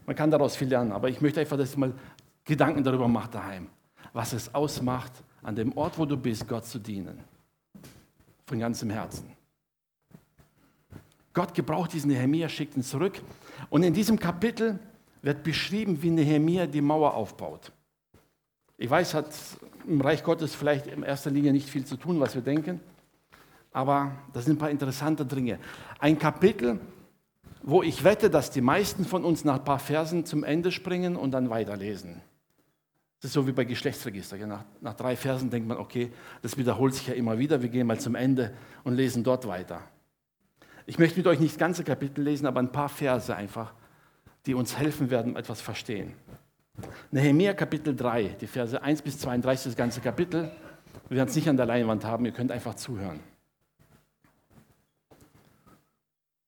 Man 0.06 0.14
kann 0.14 0.30
daraus 0.30 0.54
viel 0.54 0.68
lernen, 0.68 0.92
aber 0.92 1.08
ich 1.08 1.20
möchte 1.20 1.40
einfach, 1.40 1.56
dass 1.56 1.74
ihr 1.74 1.78
mal 1.78 1.94
Gedanken 2.44 2.84
darüber 2.84 3.08
macht 3.08 3.34
daheim, 3.34 3.68
was 4.12 4.32
es 4.32 4.54
ausmacht, 4.54 5.12
an 5.42 5.56
dem 5.56 5.76
Ort, 5.76 5.98
wo 5.98 6.04
du 6.04 6.16
bist, 6.16 6.46
Gott 6.46 6.66
zu 6.66 6.78
dienen. 6.78 7.24
Von 8.46 8.58
ganzem 8.58 8.90
Herzen. 8.90 9.32
Gott 11.32 11.54
gebraucht 11.54 11.92
diesen 11.92 12.10
Nehemiah, 12.10 12.48
schickt 12.48 12.76
ihn 12.76 12.82
zurück. 12.82 13.20
Und 13.70 13.82
in 13.82 13.92
diesem 13.92 14.18
Kapitel 14.18 14.78
wird 15.22 15.42
beschrieben, 15.42 16.02
wie 16.02 16.10
Nehemiah 16.10 16.66
die 16.66 16.80
Mauer 16.80 17.14
aufbaut. 17.14 17.72
Ich 18.76 18.90
weiß, 18.90 19.14
hat 19.14 19.28
im 19.86 20.00
Reich 20.00 20.22
Gottes 20.22 20.54
vielleicht 20.54 20.86
in 20.86 21.02
erster 21.02 21.30
Linie 21.30 21.52
nicht 21.52 21.68
viel 21.68 21.84
zu 21.84 21.96
tun, 21.96 22.20
was 22.20 22.34
wir 22.34 22.42
denken, 22.42 22.80
aber 23.72 24.12
das 24.32 24.44
sind 24.44 24.54
ein 24.54 24.58
paar 24.58 24.70
interessante 24.70 25.24
Dinge. 25.24 25.58
Ein 25.98 26.18
Kapitel, 26.18 26.80
wo 27.62 27.82
ich 27.82 28.04
wette, 28.04 28.30
dass 28.30 28.50
die 28.50 28.60
meisten 28.60 29.04
von 29.04 29.24
uns 29.24 29.44
nach 29.44 29.56
ein 29.56 29.64
paar 29.64 29.78
Versen 29.78 30.26
zum 30.26 30.44
Ende 30.44 30.70
springen 30.70 31.16
und 31.16 31.32
dann 31.32 31.50
weiterlesen. 31.50 32.20
Das 33.24 33.30
ist 33.30 33.34
so 33.36 33.46
wie 33.46 33.52
bei 33.52 33.64
Geschlechtsregister. 33.64 34.36
Nach, 34.46 34.66
nach 34.82 34.92
drei 34.92 35.16
Versen 35.16 35.48
denkt 35.48 35.66
man, 35.66 35.78
okay, 35.78 36.12
das 36.42 36.58
wiederholt 36.58 36.92
sich 36.92 37.06
ja 37.06 37.14
immer 37.14 37.38
wieder, 37.38 37.62
wir 37.62 37.70
gehen 37.70 37.86
mal 37.86 37.98
zum 37.98 38.16
Ende 38.16 38.52
und 38.82 38.96
lesen 38.96 39.24
dort 39.24 39.48
weiter. 39.48 39.80
Ich 40.84 40.98
möchte 40.98 41.16
mit 41.16 41.26
euch 41.26 41.40
nicht 41.40 41.54
das 41.54 41.58
ganze 41.58 41.84
Kapitel 41.84 42.22
lesen, 42.22 42.44
aber 42.44 42.60
ein 42.60 42.70
paar 42.70 42.90
Verse 42.90 43.34
einfach, 43.34 43.72
die 44.44 44.52
uns 44.52 44.76
helfen 44.76 45.08
werden, 45.08 45.36
etwas 45.36 45.62
verstehen. 45.62 46.12
Nehemiah 47.12 47.54
Kapitel 47.54 47.96
3, 47.96 48.36
die 48.42 48.46
Verse 48.46 48.82
1 48.82 49.00
bis 49.00 49.18
32, 49.20 49.70
das 49.72 49.76
ganze 49.78 50.02
Kapitel. 50.02 50.50
Wir 51.08 51.16
werden 51.16 51.30
es 51.30 51.34
nicht 51.34 51.48
an 51.48 51.56
der 51.56 51.64
Leinwand 51.64 52.04
haben, 52.04 52.26
ihr 52.26 52.32
könnt 52.32 52.52
einfach 52.52 52.74
zuhören. 52.74 53.20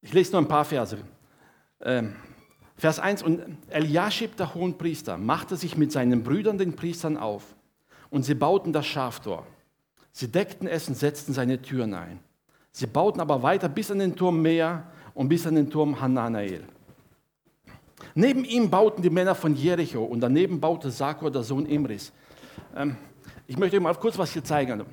Ich 0.02 0.12
lese 0.12 0.32
nur 0.32 0.42
ein 0.42 0.48
paar 0.48 0.66
Verse. 0.66 0.98
Ähm, 1.80 2.16
Vers 2.76 2.98
1, 2.98 3.22
und 3.22 3.42
Eliashib, 3.70 4.36
der 4.36 4.54
Hohenpriester, 4.54 5.16
machte 5.16 5.56
sich 5.56 5.76
mit 5.76 5.92
seinen 5.92 6.22
Brüdern, 6.22 6.58
den 6.58 6.76
Priestern, 6.76 7.16
auf, 7.16 7.54
und 8.10 8.24
sie 8.24 8.34
bauten 8.34 8.72
das 8.72 8.86
Schaftor. 8.86 9.46
Sie 10.12 10.28
deckten 10.28 10.66
es 10.66 10.88
und 10.88 10.94
setzten 10.94 11.32
seine 11.32 11.60
Türen 11.60 11.94
ein. 11.94 12.20
Sie 12.72 12.86
bauten 12.86 13.20
aber 13.20 13.42
weiter 13.42 13.68
bis 13.68 13.90
an 13.90 13.98
den 13.98 14.14
Turm 14.14 14.42
Mea 14.42 14.84
und 15.14 15.28
bis 15.28 15.46
an 15.46 15.54
den 15.54 15.70
Turm 15.70 16.00
Hananael. 16.00 16.64
Neben 18.14 18.44
ihm 18.44 18.70
bauten 18.70 19.02
die 19.02 19.10
Männer 19.10 19.34
von 19.34 19.54
Jericho 19.54 20.04
und 20.04 20.20
daneben 20.20 20.60
baute 20.60 20.90
Sakor, 20.90 21.30
der 21.30 21.42
Sohn 21.42 21.66
Imris. 21.66 22.12
Ähm, 22.74 22.96
ich 23.46 23.56
möchte 23.56 23.76
euch 23.76 23.82
mal 23.82 23.94
kurz 23.94 24.18
was 24.18 24.32
hier 24.32 24.44
zeigen. 24.44 24.84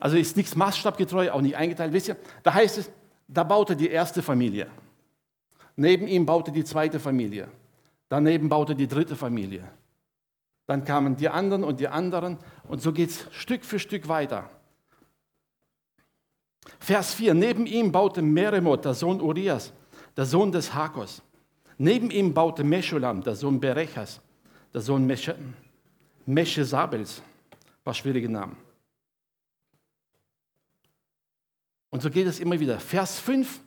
Also 0.00 0.16
ist 0.16 0.36
nichts 0.36 0.54
maßstabgetreu, 0.56 1.30
auch 1.30 1.40
nicht 1.40 1.56
eingeteilt. 1.56 1.92
Wisst 1.92 2.08
ihr, 2.08 2.16
da 2.42 2.54
heißt 2.54 2.78
es, 2.78 2.90
da 3.26 3.44
baute 3.44 3.76
die 3.76 3.88
erste 3.88 4.22
Familie. 4.22 4.68
Neben 5.80 6.08
ihm 6.08 6.26
baute 6.26 6.50
die 6.50 6.64
zweite 6.64 6.98
Familie. 6.98 7.46
Daneben 8.08 8.48
baute 8.48 8.74
die 8.74 8.88
dritte 8.88 9.14
Familie. 9.14 9.62
Dann 10.66 10.84
kamen 10.84 11.16
die 11.16 11.28
anderen 11.28 11.62
und 11.62 11.78
die 11.78 11.86
anderen 11.86 12.36
und 12.66 12.82
so 12.82 12.92
geht 12.92 13.10
es 13.10 13.28
Stück 13.30 13.64
für 13.64 13.78
Stück 13.78 14.08
weiter. 14.08 14.50
Vers 16.80 17.14
4. 17.14 17.32
Neben 17.34 17.66
ihm 17.66 17.92
baute 17.92 18.22
Meremot, 18.22 18.84
der 18.84 18.94
Sohn 18.94 19.20
Urias, 19.20 19.72
der 20.16 20.26
Sohn 20.26 20.50
des 20.50 20.74
Hakos. 20.74 21.22
Neben 21.76 22.10
ihm 22.10 22.34
baute 22.34 22.64
Meschulam, 22.64 23.22
der 23.22 23.36
Sohn 23.36 23.60
Berechas, 23.60 24.20
der 24.74 24.80
Sohn 24.80 25.08
Meschesabels. 26.26 27.22
War 27.84 27.94
schwierige 27.94 28.28
Namen. 28.28 28.56
Und 31.90 32.02
so 32.02 32.10
geht 32.10 32.26
es 32.26 32.40
immer 32.40 32.58
wieder. 32.58 32.80
Vers 32.80 33.20
5 33.20 33.60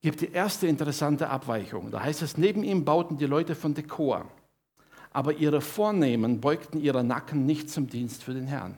gibt 0.00 0.20
die 0.20 0.30
erste 0.30 0.66
interessante 0.66 1.28
Abweichung. 1.28 1.90
Da 1.90 2.02
heißt 2.02 2.22
es, 2.22 2.38
neben 2.38 2.62
ihm 2.62 2.84
bauten 2.84 3.18
die 3.18 3.26
Leute 3.26 3.54
von 3.54 3.74
Dekor, 3.74 4.26
aber 5.12 5.34
ihre 5.34 5.60
Vornehmen 5.60 6.40
beugten 6.40 6.80
ihre 6.80 7.02
Nacken 7.02 7.46
nicht 7.46 7.70
zum 7.70 7.88
Dienst 7.88 8.22
für 8.22 8.34
den 8.34 8.46
Herrn. 8.46 8.76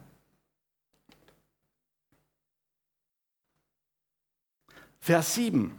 Vers 5.01 5.35
7. 5.35 5.79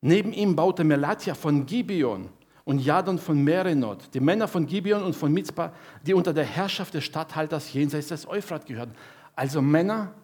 Neben 0.00 0.32
ihm 0.32 0.54
baute 0.54 0.84
Melatja 0.84 1.34
von 1.34 1.66
Gibeon 1.66 2.28
und 2.64 2.78
Jadon 2.78 3.18
von 3.18 3.42
Merenot, 3.42 4.14
die 4.14 4.20
Männer 4.20 4.46
von 4.46 4.66
Gibeon 4.66 5.02
und 5.02 5.16
von 5.16 5.32
Mitzpah, 5.32 5.72
die 6.06 6.14
unter 6.14 6.32
der 6.32 6.44
Herrschaft 6.44 6.94
des 6.94 7.04
Statthalters 7.04 7.72
jenseits 7.72 8.08
des 8.08 8.28
Euphrat 8.28 8.66
gehörten. 8.66 8.94
Also 9.34 9.60
Männer, 9.60 10.14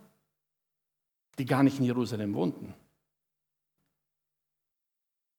die 1.39 1.47
gar 1.47 1.63
nicht 1.63 1.79
in 1.79 1.87
Jerusalem 1.87 2.35
wohnten. 2.35 2.75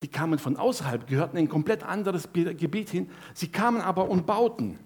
Die 0.03 0.07
kamen 0.07 0.39
von 0.39 0.57
außerhalb, 0.57 1.07
gehörten 1.07 1.37
in 1.37 1.45
ein 1.45 1.49
komplett 1.49 1.83
anderes 1.83 2.29
Gebiet 2.33 2.89
hin. 2.89 3.09
Sie 3.33 3.47
kamen 3.47 3.81
aber 3.81 4.09
und 4.09 4.25
bauten. 4.25 4.79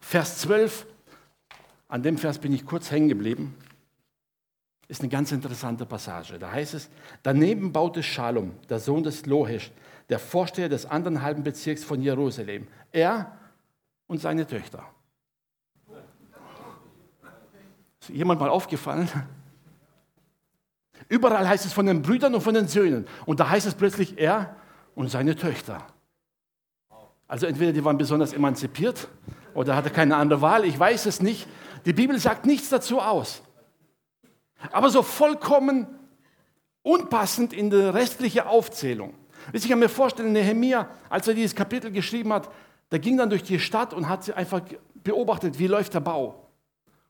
Vers 0.00 0.38
12, 0.38 0.86
an 1.88 2.02
dem 2.02 2.18
Vers 2.18 2.38
bin 2.38 2.52
ich 2.52 2.64
kurz 2.64 2.90
hängen 2.90 3.08
geblieben, 3.08 3.56
ist 4.88 5.00
eine 5.00 5.08
ganz 5.08 5.32
interessante 5.32 5.84
Passage. 5.84 6.38
Da 6.38 6.52
heißt 6.52 6.74
es, 6.74 6.88
daneben 7.22 7.72
baute 7.72 8.02
Shalom, 8.02 8.52
der 8.68 8.78
Sohn 8.78 9.02
des 9.02 9.26
Lohesch, 9.26 9.72
der 10.08 10.18
Vorsteher 10.18 10.68
des 10.68 10.86
anderen 10.86 11.22
halben 11.22 11.42
Bezirks 11.42 11.82
von 11.82 12.00
Jerusalem, 12.00 12.68
er 12.92 13.36
und 14.06 14.20
seine 14.20 14.46
Töchter. 14.46 14.84
Ist 18.00 18.10
jemand 18.10 18.38
mal 18.38 18.48
aufgefallen? 18.48 19.08
Überall 21.08 21.48
heißt 21.48 21.66
es 21.66 21.72
von 21.72 21.86
den 21.86 22.02
Brüdern 22.02 22.34
und 22.34 22.40
von 22.40 22.54
den 22.54 22.68
Söhnen. 22.68 23.06
Und 23.26 23.40
da 23.40 23.48
heißt 23.48 23.66
es 23.66 23.74
plötzlich 23.74 24.18
er 24.18 24.56
und 24.94 25.10
seine 25.10 25.36
Töchter. 25.36 25.86
Also 27.28 27.46
entweder 27.46 27.72
die 27.72 27.84
waren 27.84 27.98
besonders 27.98 28.32
emanzipiert 28.32 29.08
oder 29.54 29.76
hatte 29.76 29.90
keine 29.90 30.16
andere 30.16 30.40
Wahl, 30.40 30.64
ich 30.64 30.78
weiß 30.78 31.06
es 31.06 31.20
nicht. 31.20 31.48
Die 31.84 31.92
Bibel 31.92 32.18
sagt 32.18 32.46
nichts 32.46 32.68
dazu 32.68 33.00
aus. 33.00 33.42
Aber 34.72 34.90
so 34.90 35.02
vollkommen 35.02 35.86
unpassend 36.82 37.52
in 37.52 37.70
die 37.70 37.76
restliche 37.76 38.46
Aufzählung. 38.46 39.14
Ich 39.52 39.68
kann 39.68 39.78
mir 39.78 39.88
vorstellen, 39.88 40.32
Nehemiah, 40.32 40.88
als 41.08 41.28
er 41.28 41.34
dieses 41.34 41.54
Kapitel 41.54 41.90
geschrieben 41.90 42.32
hat, 42.32 42.48
der 42.90 42.98
ging 42.98 43.16
dann 43.16 43.30
durch 43.30 43.42
die 43.42 43.58
Stadt 43.58 43.92
und 43.92 44.08
hat 44.08 44.32
einfach 44.32 44.60
beobachtet, 44.94 45.58
wie 45.58 45.66
läuft 45.66 45.94
der 45.94 46.00
Bau 46.00 46.45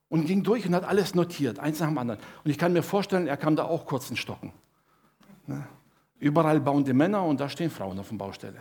und 0.09 0.27
ging 0.27 0.43
durch 0.43 0.67
und 0.67 0.75
hat 0.75 0.85
alles 0.85 1.15
notiert, 1.15 1.59
eins 1.59 1.81
nach 1.81 1.89
dem 1.89 1.99
anderen. 1.99 2.21
Und 2.45 2.51
ich 2.51 2.59
kann 2.59 2.73
mir 2.73 2.83
vorstellen, 2.83 3.27
er 3.27 3.37
kam 3.37 3.57
da 3.57 3.65
auch 3.65 3.87
kurz 3.87 4.11
in 4.11 4.17
Stocken. 4.17 4.53
Ne? 5.47 5.67
Überall 6.19 6.61
bauen 6.61 6.85
die 6.85 6.93
Männer 6.93 7.25
und 7.25 7.41
da 7.41 7.49
stehen 7.49 7.71
Frauen 7.71 7.99
auf 7.99 8.09
der 8.09 8.17
Baustelle. 8.17 8.61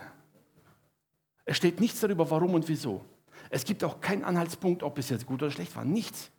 Es 1.45 1.57
steht 1.57 1.79
nichts 1.79 1.99
darüber, 1.99 2.29
warum 2.29 2.53
und 2.55 2.67
wieso. 2.67 3.05
Es 3.49 3.63
gibt 3.63 3.83
auch 3.83 4.01
keinen 4.01 4.23
Anhaltspunkt, 4.23 4.83
ob 4.83 4.97
es 4.97 5.09
jetzt 5.09 5.25
gut 5.25 5.41
oder 5.41 5.51
schlecht 5.51 5.75
war. 5.75 5.85
Nichts. 5.85 6.31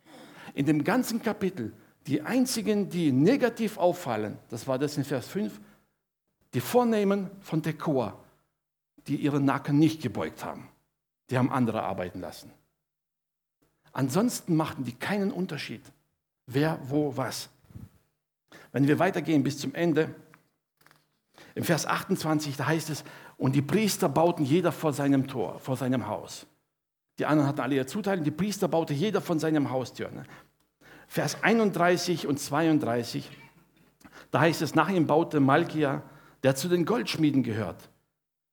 In 0.53 0.65
dem 0.65 0.83
ganzen 0.83 1.21
Kapitel, 1.21 1.73
die 2.05 2.21
einzigen, 2.21 2.89
die 2.89 3.11
negativ 3.11 3.77
auffallen, 3.77 4.37
das 4.49 4.67
war 4.67 4.77
das 4.77 4.97
in 4.97 5.05
Vers 5.05 5.27
5, 5.27 5.59
die 6.53 6.59
Vornehmen 6.59 7.29
von 7.41 7.63
Tekoa, 7.63 8.17
die 9.07 9.15
ihren 9.15 9.45
Nacken 9.45 9.79
nicht 9.79 10.01
gebeugt 10.01 10.43
haben. 10.43 10.69
Die 11.29 11.37
haben 11.37 11.51
andere 11.51 11.83
arbeiten 11.83 12.19
lassen. 12.19 12.51
Ansonsten 13.97 14.55
machten 14.55 14.83
die 14.83 14.93
keinen 14.93 15.31
Unterschied. 15.31 15.81
Wer, 16.45 16.77
wo, 16.83 17.17
was. 17.17 17.49
Wenn 18.71 18.87
wir 18.87 18.99
weitergehen 18.99 19.41
bis 19.41 19.57
zum 19.57 19.73
Ende, 19.73 20.13
im 21.55 21.63
Vers 21.63 21.87
28, 21.87 22.55
da 22.57 22.67
heißt 22.67 22.91
es, 22.91 23.03
und 23.37 23.55
die 23.55 23.63
Priester 23.63 24.07
bauten 24.07 24.45
jeder 24.45 24.71
vor 24.71 24.93
seinem 24.93 25.27
Tor, 25.27 25.57
vor 25.57 25.77
seinem 25.77 26.05
Haus. 26.05 26.45
Die 27.17 27.25
anderen 27.25 27.49
hatten 27.49 27.59
alle 27.59 27.73
ihre 27.73 27.87
Zuteilung, 27.87 28.23
die 28.23 28.29
Priester 28.29 28.67
baute 28.67 28.93
jeder 28.93 29.19
von 29.19 29.39
seinem 29.39 29.71
Haustür. 29.71 30.11
Vers 31.07 31.41
31 31.41 32.27
und 32.27 32.39
32, 32.39 33.27
da 34.29 34.41
heißt 34.41 34.61
es, 34.61 34.75
nach 34.75 34.89
ihm 34.89 35.07
baute 35.07 35.39
Malkia, 35.39 36.03
der 36.43 36.55
zu 36.55 36.67
den 36.67 36.85
Goldschmieden 36.85 37.41
gehört, 37.41 37.89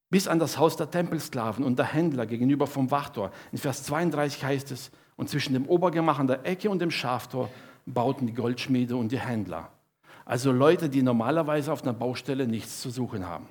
bis 0.09 0.27
an 0.27 0.39
das 0.39 0.57
Haus 0.57 0.79
der 0.79 0.91
Tempelsklaven 0.91 1.67
und 1.67 1.79
der 1.79 1.93
Händler 1.93 2.25
gegenüber 2.25 2.67
vom 2.67 2.91
Wachtor. 2.91 3.31
In 3.53 3.59
Vers 3.59 3.83
32 3.83 4.43
heißt 4.43 4.71
es, 4.71 4.91
und 5.16 5.28
zwischen 5.28 5.52
dem 5.52 5.66
Obergemach 5.66 6.18
an 6.18 6.26
der 6.26 6.44
Ecke 6.44 6.71
und 6.71 6.80
dem 6.80 6.90
Schaftor 6.90 7.50
bauten 7.87 8.26
die 8.26 8.35
Goldschmiede 8.35 8.97
und 8.97 9.12
die 9.12 9.21
Händler. 9.21 9.71
Also 10.25 10.52
Leute, 10.52 10.88
die 10.88 11.02
normalerweise 11.02 11.73
auf 11.73 11.83
einer 11.83 11.92
Baustelle 11.92 12.47
nichts 12.47 12.80
zu 12.80 12.90
suchen 12.90 13.26
haben. 13.26 13.47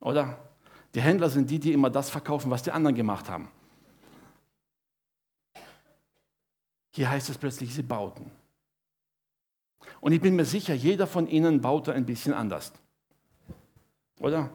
Oder? 0.00 0.38
Die 0.94 1.00
Händler 1.00 1.30
sind 1.30 1.50
die, 1.50 1.58
die 1.58 1.72
immer 1.72 1.90
das 1.90 2.10
verkaufen, 2.10 2.50
was 2.50 2.62
die 2.62 2.70
anderen 2.70 2.94
gemacht 2.94 3.28
haben. 3.28 3.48
Hier 6.94 7.10
heißt 7.10 7.30
es 7.30 7.38
plötzlich, 7.38 7.74
sie 7.74 7.82
bauten. 7.82 8.30
Und 10.00 10.12
ich 10.12 10.20
bin 10.20 10.36
mir 10.36 10.44
sicher, 10.44 10.74
jeder 10.74 11.06
von 11.06 11.26
ihnen 11.26 11.60
baute 11.60 11.92
ein 11.92 12.04
bisschen 12.04 12.34
anders. 12.34 12.72
Oder? 14.20 14.50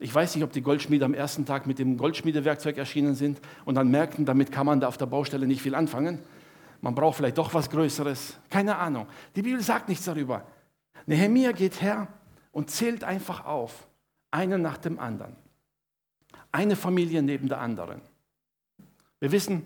Ich 0.00 0.14
weiß 0.14 0.34
nicht, 0.34 0.44
ob 0.44 0.52
die 0.52 0.62
Goldschmiede 0.62 1.04
am 1.04 1.14
ersten 1.14 1.44
Tag 1.44 1.66
mit 1.66 1.78
dem 1.78 1.96
Goldschmiedewerkzeug 1.96 2.78
erschienen 2.78 3.14
sind 3.14 3.40
und 3.64 3.74
dann 3.74 3.90
merkten, 3.90 4.24
damit 4.24 4.52
kann 4.52 4.66
man 4.66 4.80
da 4.80 4.86
auf 4.86 4.96
der 4.96 5.06
Baustelle 5.06 5.46
nicht 5.46 5.62
viel 5.62 5.74
anfangen. 5.74 6.20
Man 6.80 6.94
braucht 6.94 7.16
vielleicht 7.16 7.38
doch 7.38 7.52
was 7.54 7.68
Größeres. 7.70 8.38
Keine 8.48 8.76
Ahnung. 8.76 9.08
Die 9.34 9.42
Bibel 9.42 9.60
sagt 9.60 9.88
nichts 9.88 10.04
darüber. 10.04 10.46
Nehemiah 11.06 11.52
geht 11.52 11.82
her 11.82 12.06
und 12.52 12.70
zählt 12.70 13.02
einfach 13.02 13.44
auf, 13.44 13.88
einen 14.30 14.62
nach 14.62 14.78
dem 14.78 15.00
anderen. 15.00 15.34
Eine 16.52 16.76
Familie 16.76 17.22
neben 17.22 17.48
der 17.48 17.60
anderen. 17.60 18.00
Wir 19.18 19.32
wissen, 19.32 19.64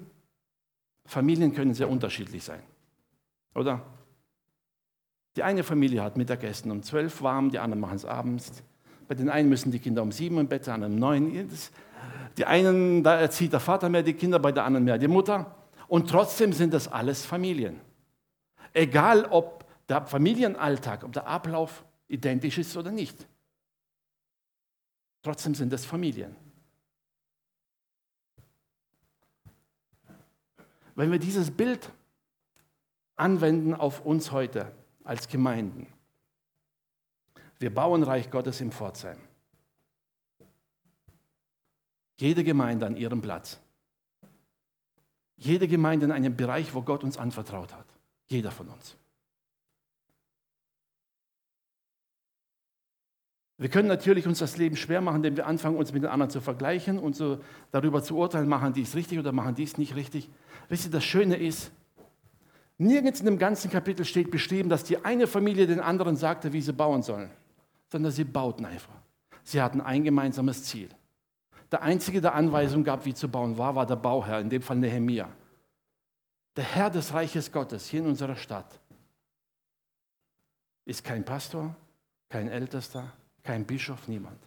Familien 1.05 1.53
können 1.53 1.75
sehr 1.75 1.91
unterschiedlich 1.91 2.43
sein. 2.43 2.63
Oder? 3.55 3.83
Die 5.37 5.43
eine 5.43 5.63
Familie 5.63 6.03
hat 6.03 6.17
Mittagessen 6.17 6.71
um 6.71 6.83
zwölf 6.83 7.23
warm, 7.23 7.51
die 7.51 7.59
anderen 7.59 7.81
machen 7.81 7.97
es 7.97 8.05
abends. 8.05 8.63
Bei 9.13 9.17
den 9.17 9.29
einen 9.29 9.51
müssen 9.51 9.71
die 9.71 9.79
Kinder 9.79 10.01
um 10.01 10.11
sieben 10.11 10.39
im 10.39 10.49
Bett 10.49 10.65
sein, 10.65 10.83
um 10.83 10.95
neun. 10.97 11.51
Die 12.39 12.47
einen, 12.47 13.03
da 13.03 13.21
erzieht 13.21 13.53
der 13.53 13.61
Vater 13.61 13.91
mehr 13.91 14.03
die 14.03 14.15
Kinder, 14.15 14.39
bei 14.39 14.53
der 14.53 14.65
anderen 14.65 14.87
mehr 14.87 14.97
die 14.97 15.07
Mutter. 15.07 15.55
Und 15.87 16.09
trotzdem 16.09 16.55
sind 16.55 16.73
das 16.73 16.89
alles 16.89 17.23
Familien. 17.27 17.79
Egal, 18.73 19.27
ob 19.27 19.67
der 19.87 20.07
Familienalltag, 20.07 21.05
ob 21.05 21.13
der 21.13 21.27
Ablauf 21.27 21.85
identisch 22.09 22.57
ist 22.57 22.75
oder 22.75 22.91
nicht. 22.91 23.27
Trotzdem 25.21 25.55
sind 25.55 25.75
es 25.75 25.85
Familien. 25.85 26.35
Wenn 30.95 31.13
wir 31.13 31.19
dieses 31.19 31.51
Bild 31.51 31.91
anwenden 33.17 33.75
auf 33.75 34.07
uns 34.07 34.33
heute 34.33 34.73
als 35.05 35.29
Gemeinden, 35.29 35.87
wir 37.63 37.73
bauen 37.73 38.03
Reich 38.03 38.31
Gottes 38.31 38.61
im 38.61 38.73
Pforzheim. 38.73 39.19
Jede 42.19 42.45
Gemeinde 42.45 42.87
an 42.87 42.97
ihrem 42.97 43.23
Platz. 43.23 43.59
Jede 45.37 45.67
Gemeinde 45.67 46.07
in 46.07 46.13
einem 46.13 46.37
Bereich, 46.37 46.75
wo 46.75 46.83
Gott 46.83 47.03
uns 47.03 47.17
anvertraut 47.17 47.73
hat. 47.73 47.87
Jeder 48.27 48.51
von 48.51 48.69
uns. 48.69 48.97
Wir 53.59 53.69
können 53.69 53.89
natürlich 53.89 54.27
uns 54.27 54.41
das 54.41 54.57
Leben 54.57 54.77
schwer 54.77 55.01
machen, 55.01 55.17
indem 55.17 55.37
wir 55.37 55.47
anfangen, 55.47 55.77
uns 55.77 55.93
mit 55.93 56.03
den 56.03 56.11
anderen 56.11 56.31
zu 56.31 56.41
vergleichen 56.41 56.99
und 56.99 57.15
so 57.15 57.39
darüber 57.71 58.03
zu 58.03 58.17
urteilen, 58.17 58.49
machen 58.49 58.73
die 58.73 58.83
es 58.83 58.97
richtig 58.97 59.21
oder 59.21 59.31
machen 59.31 59.55
die 59.55 59.63
es 59.63 59.79
nicht 59.79 59.95
richtig. 59.95 60.29
Wisst 60.69 60.87
ihr, 60.87 60.91
das 60.91 61.05
Schöne 61.05 61.37
ist, 61.37 61.71
nirgends 62.79 63.21
in 63.21 63.27
dem 63.27 63.39
ganzen 63.39 63.71
Kapitel 63.71 64.05
steht 64.05 64.33
beschrieben, 64.33 64.69
dass 64.69 64.83
die 64.83 65.05
eine 65.05 65.29
Familie 65.29 65.69
den 65.69 65.81
anderen 65.81 66.17
sagte, 66.17 66.53
wie 66.53 66.61
sie 66.61 66.73
bauen 66.73 67.03
sollen, 67.03 67.31
sondern 67.93 68.11
sie 68.11 68.25
bauten 68.25 68.65
einfach. 68.65 68.95
Sie 69.45 69.61
hatten 69.61 69.83
ein 69.83 70.03
gemeinsames 70.03 70.65
Ziel. 70.65 70.89
Der 71.71 71.83
Einzige, 71.83 72.23
der 72.23 72.35
Anweisung 72.35 72.85
gab, 72.85 73.05
wie 73.05 73.13
zu 73.13 73.29
bauen 73.29 73.59
war, 73.59 73.75
war 73.75 73.85
der 73.85 73.97
Bauherr, 73.97 74.41
in 74.41 74.49
dem 74.49 74.63
Fall 74.63 74.79
Nehemia. 74.79 75.29
Der 76.57 76.65
Herr 76.65 76.89
des 76.89 77.13
Reiches 77.13 77.53
Gottes 77.53 77.87
hier 77.87 78.01
in 78.01 78.07
unserer 78.07 78.37
Stadt 78.37 78.81
ist 80.87 81.05
kein 81.05 81.25
Pastor, 81.25 81.77
kein 82.31 82.49
Ältester, 82.49 83.13
kein 83.43 83.67
Bischof, 83.67 84.09
niemand. 84.09 84.39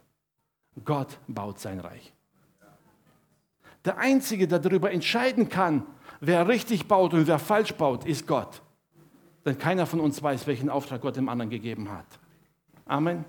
Gott 0.84 1.18
baut 1.28 1.60
sein 1.60 1.78
Reich. 1.78 2.12
Der 3.84 3.98
Einzige, 3.98 4.48
der 4.48 4.58
darüber 4.58 4.90
entscheiden 4.90 5.48
kann, 5.48 5.86
wer 6.20 6.48
richtig 6.48 6.88
baut 6.88 7.14
und 7.14 7.28
wer 7.28 7.38
falsch 7.38 7.74
baut, 7.74 8.04
ist 8.06 8.26
Gott. 8.26 8.60
Denn 9.44 9.56
keiner 9.56 9.86
von 9.86 10.00
uns 10.00 10.20
weiß, 10.20 10.48
welchen 10.48 10.68
Auftrag 10.68 11.00
Gott 11.00 11.16
dem 11.16 11.28
anderen 11.28 11.50
gegeben 11.50 11.90
hat. 11.90 12.06
Amen. 12.86 13.24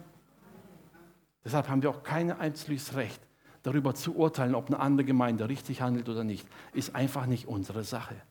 Deshalb 1.47 1.69
haben 1.69 1.81
wir 1.81 1.91
auch 1.91 2.03
kein 2.03 2.29
einziges 2.29 2.95
Recht, 2.95 3.21
darüber 3.63 3.95
zu 3.95 4.17
urteilen, 4.17 4.53
ob 4.53 4.67
eine 4.67 4.81
andere 4.81 5.05
Gemeinde 5.05 5.47
richtig 5.47 5.81
handelt 5.81 6.09
oder 6.09 6.25
nicht. 6.25 6.45
Ist 6.73 6.93
einfach 6.93 7.25
nicht 7.25 7.47
unsere 7.47 7.85
Sache. 7.85 8.21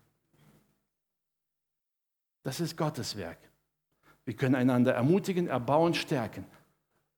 Das 2.43 2.61
ist 2.61 2.77
Gottes 2.77 3.17
Werk. 3.17 3.39
Wir 4.27 4.37
können 4.37 4.55
einander 4.55 4.93
ermutigen, 4.93 5.47
erbauen, 5.47 5.95
stärken. 5.95 6.45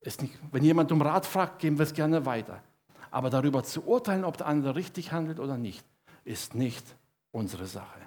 Nicht, 0.04 0.38
wenn 0.52 0.62
jemand 0.62 0.92
um 0.92 1.02
Rat 1.02 1.26
fragt, 1.26 1.58
geben 1.58 1.78
wir 1.78 1.82
es 1.82 1.94
gerne 1.94 2.24
weiter. 2.24 2.62
Aber 3.10 3.28
darüber 3.28 3.64
zu 3.64 3.84
urteilen, 3.84 4.24
ob 4.24 4.36
der 4.36 4.46
andere 4.46 4.76
richtig 4.76 5.10
handelt 5.10 5.40
oder 5.40 5.58
nicht, 5.58 5.84
ist 6.22 6.54
nicht 6.54 6.86
unsere 7.32 7.66
Sache. 7.66 7.98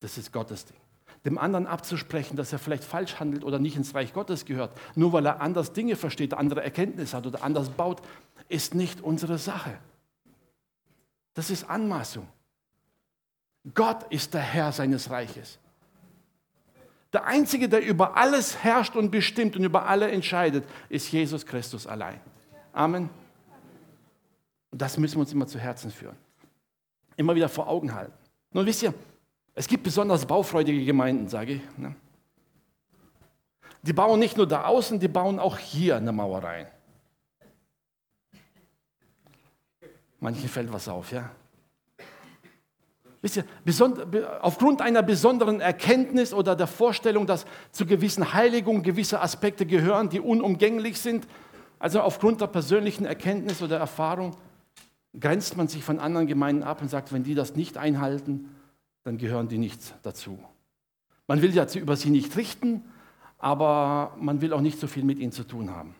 Das 0.00 0.18
ist 0.18 0.32
Gottes 0.32 0.64
Ding. 0.64 0.80
Dem 1.26 1.36
anderen 1.36 1.66
abzusprechen, 1.66 2.36
dass 2.36 2.52
er 2.52 2.58
vielleicht 2.58 2.84
falsch 2.84 3.20
handelt 3.20 3.44
oder 3.44 3.58
nicht 3.58 3.76
ins 3.76 3.94
Reich 3.94 4.14
Gottes 4.14 4.46
gehört, 4.46 4.72
nur 4.94 5.12
weil 5.12 5.26
er 5.26 5.42
anders 5.42 5.74
Dinge 5.74 5.96
versteht, 5.96 6.32
andere 6.32 6.62
Erkenntnis 6.62 7.12
hat 7.12 7.26
oder 7.26 7.42
anders 7.42 7.68
baut, 7.68 8.00
ist 8.48 8.74
nicht 8.74 9.02
unsere 9.02 9.36
Sache. 9.36 9.76
Das 11.34 11.50
ist 11.50 11.68
Anmaßung. 11.68 12.26
Gott 13.74 14.04
ist 14.10 14.32
der 14.32 14.40
Herr 14.40 14.72
seines 14.72 15.10
Reiches. 15.10 15.58
Der 17.12 17.26
Einzige, 17.26 17.68
der 17.68 17.84
über 17.84 18.16
alles 18.16 18.62
herrscht 18.62 18.96
und 18.96 19.10
bestimmt 19.10 19.56
und 19.56 19.64
über 19.64 19.86
alle 19.86 20.10
entscheidet, 20.10 20.64
ist 20.88 21.10
Jesus 21.12 21.44
Christus 21.44 21.86
allein. 21.86 22.20
Amen. 22.72 23.10
Und 24.70 24.80
das 24.80 24.96
müssen 24.96 25.16
wir 25.16 25.20
uns 25.20 25.32
immer 25.32 25.46
zu 25.46 25.58
Herzen 25.58 25.90
führen 25.90 26.16
immer 27.16 27.34
wieder 27.34 27.48
vor 27.48 27.68
Augen 27.68 27.94
halten. 27.94 28.12
Nun 28.52 28.66
wisst 28.66 28.82
ihr, 28.82 28.94
es 29.58 29.66
gibt 29.66 29.84
besonders 29.84 30.26
baufreudige 30.26 30.84
Gemeinden, 30.84 31.28
sage 31.28 31.54
ich. 31.54 31.78
Ne? 31.78 31.96
Die 33.82 33.94
bauen 33.94 34.20
nicht 34.20 34.36
nur 34.36 34.46
da 34.46 34.66
außen, 34.66 35.00
die 35.00 35.08
bauen 35.08 35.38
auch 35.38 35.56
hier 35.56 35.96
eine 35.96 36.12
Mauer 36.12 36.44
rein. 36.44 36.66
Manchen 40.20 40.48
fällt 40.48 40.70
was 40.72 40.88
auf, 40.88 41.10
ja. 41.10 41.30
Wisst 43.22 43.38
ihr, 43.38 43.44
aufgrund 44.42 44.82
einer 44.82 45.02
besonderen 45.02 45.60
Erkenntnis 45.60 46.34
oder 46.34 46.54
der 46.54 46.66
Vorstellung, 46.66 47.26
dass 47.26 47.46
zu 47.72 47.86
gewissen 47.86 48.34
Heiligungen 48.34 48.82
gewisse 48.82 49.22
Aspekte 49.22 49.64
gehören, 49.64 50.10
die 50.10 50.20
unumgänglich 50.20 51.00
sind, 51.00 51.26
also 51.78 52.02
aufgrund 52.02 52.42
der 52.42 52.48
persönlichen 52.48 53.06
Erkenntnis 53.06 53.62
oder 53.62 53.78
Erfahrung, 53.78 54.36
grenzt 55.18 55.56
man 55.56 55.66
sich 55.66 55.82
von 55.82 55.98
anderen 55.98 56.26
Gemeinden 56.26 56.62
ab 56.62 56.82
und 56.82 56.90
sagt, 56.90 57.10
wenn 57.12 57.24
die 57.24 57.34
das 57.34 57.56
nicht 57.56 57.78
einhalten, 57.78 58.50
dann 59.06 59.18
gehören 59.18 59.46
die 59.46 59.58
nicht 59.58 59.94
dazu. 60.02 60.36
Man 61.28 61.40
will 61.40 61.54
ja 61.54 61.64
über 61.76 61.96
sie 61.96 62.10
nicht 62.10 62.36
richten, 62.36 62.82
aber 63.38 64.12
man 64.18 64.40
will 64.40 64.52
auch 64.52 64.60
nicht 64.60 64.80
so 64.80 64.88
viel 64.88 65.04
mit 65.04 65.20
ihnen 65.20 65.30
zu 65.30 65.44
tun 65.44 65.70
haben. 65.70 65.94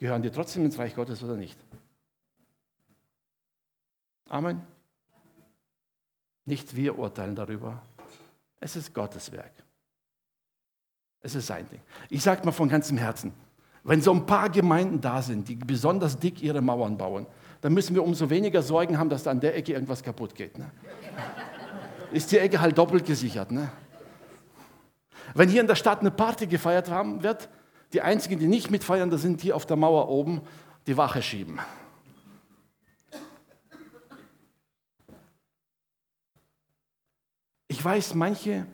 Gehören 0.00 0.22
die 0.22 0.30
trotzdem 0.30 0.64
ins 0.64 0.76
Reich 0.76 0.96
Gottes 0.96 1.22
oder 1.22 1.36
nicht? 1.36 1.56
Amen. 4.28 4.60
Nicht 6.44 6.74
wir 6.74 6.98
urteilen 6.98 7.36
darüber. 7.36 7.80
Es 8.58 8.74
ist 8.74 8.92
Gottes 8.92 9.30
Werk. 9.30 9.52
Es 11.20 11.36
ist 11.36 11.46
sein 11.46 11.68
Ding. 11.68 11.80
Ich 12.10 12.24
sage 12.24 12.44
mal 12.44 12.50
von 12.50 12.68
ganzem 12.68 12.98
Herzen, 12.98 13.32
wenn 13.84 14.02
so 14.02 14.12
ein 14.12 14.26
paar 14.26 14.50
Gemeinden 14.50 15.00
da 15.00 15.22
sind, 15.22 15.46
die 15.46 15.54
besonders 15.54 16.18
dick 16.18 16.42
ihre 16.42 16.60
Mauern 16.60 16.98
bauen, 16.98 17.28
dann 17.64 17.72
müssen 17.72 17.94
wir 17.94 18.04
umso 18.04 18.28
weniger 18.28 18.60
Sorgen 18.60 18.98
haben, 18.98 19.08
dass 19.08 19.22
da 19.22 19.30
an 19.30 19.40
der 19.40 19.56
Ecke 19.56 19.72
irgendwas 19.72 20.02
kaputt 20.02 20.34
geht. 20.34 20.58
Ne? 20.58 20.70
Ist 22.12 22.30
die 22.30 22.36
Ecke 22.36 22.60
halt 22.60 22.76
doppelt 22.76 23.06
gesichert. 23.06 23.50
Ne? 23.50 23.72
Wenn 25.32 25.48
hier 25.48 25.62
in 25.62 25.66
der 25.66 25.74
Stadt 25.74 26.00
eine 26.00 26.10
Party 26.10 26.46
gefeiert 26.46 26.90
haben 26.90 27.22
wird, 27.22 27.48
die 27.94 28.02
einzigen, 28.02 28.38
die 28.38 28.48
nicht 28.48 28.70
mitfeiern, 28.70 29.08
das 29.08 29.22
sind 29.22 29.42
die 29.42 29.54
auf 29.54 29.64
der 29.64 29.78
Mauer 29.78 30.10
oben, 30.10 30.42
die 30.86 30.94
Wache 30.98 31.22
schieben. 31.22 31.58
Ich 37.68 37.82
weiß, 37.82 38.14
manche 38.14 38.66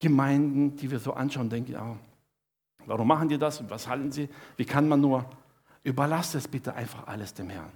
Gemeinden, 0.00 0.76
die 0.76 0.90
wir 0.90 0.98
so 0.98 1.14
anschauen, 1.14 1.48
denken, 1.48 1.76
oh, 1.80 1.96
warum 2.84 3.08
machen 3.08 3.30
die 3.30 3.38
das? 3.38 3.66
Was 3.70 3.88
halten 3.88 4.12
sie? 4.12 4.28
Wie 4.58 4.66
kann 4.66 4.86
man 4.86 5.00
nur? 5.00 5.24
Überlasst 5.82 6.34
es 6.34 6.46
bitte 6.46 6.74
einfach 6.74 7.06
alles 7.06 7.32
dem 7.32 7.48
Herrn. 7.48 7.72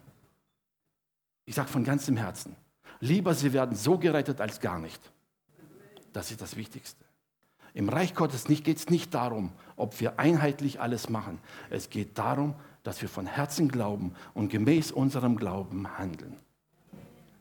Ich 1.45 1.55
sage 1.55 1.69
von 1.69 1.85
ganzem 1.85 2.17
Herzen, 2.17 2.57
lieber 3.01 3.35
sie 3.35 3.53
werden 3.53 3.77
so 3.77 3.99
gerettet 3.99 4.41
als 4.41 4.61
gar 4.61 4.79
nicht. 4.79 5.01
Das 6.13 6.31
ist 6.31 6.41
das 6.41 6.57
Wichtigste. 6.57 7.05
Im 7.75 7.89
Reich 7.89 8.15
Gottes 8.15 8.45
geht 8.45 8.77
es 8.77 8.91
nicht 8.91 9.15
darum, 9.15 9.53
ob 9.77 9.99
wir 10.01 10.19
einheitlich 10.19 10.81
alles 10.81 11.09
machen. 11.09 11.39
Es 11.71 11.89
geht 11.89 12.19
darum, 12.19 12.55
dass 12.83 13.01
wir 13.01 13.09
von 13.09 13.27
Herzen 13.27 13.69
glauben 13.69 14.15
und 14.35 14.51
gemäß 14.51 14.93
unserem 14.93 15.37
Glauben 15.37 15.99
handeln. 15.99 16.37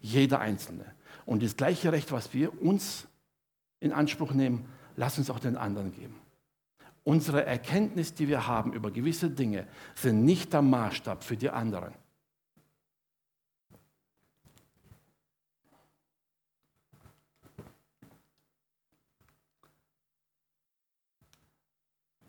Jeder 0.02 0.40
Einzelne. 0.40 0.86
Und 1.26 1.44
das 1.44 1.58
gleiche 1.58 1.92
Recht, 1.92 2.12
was 2.12 2.34
wir 2.34 2.62
uns 2.62 3.08
in 3.80 3.92
Anspruch 3.92 4.34
nehmen, 4.34 4.66
lass 4.96 5.18
uns 5.18 5.30
auch 5.30 5.40
den 5.40 5.58
anderen 5.58 5.92
geben. 5.92 6.16
Unsere 7.04 7.46
Erkenntnis, 7.46 8.14
die 8.14 8.28
wir 8.28 8.48
haben 8.48 8.74
über 8.74 8.92
gewisse 8.92 9.30
Dinge, 9.30 9.68
sind 9.96 10.24
nicht 10.24 10.54
der 10.54 10.62
Maßstab 10.62 11.24
für 11.24 11.36
die 11.36 11.50
anderen. 11.50 11.94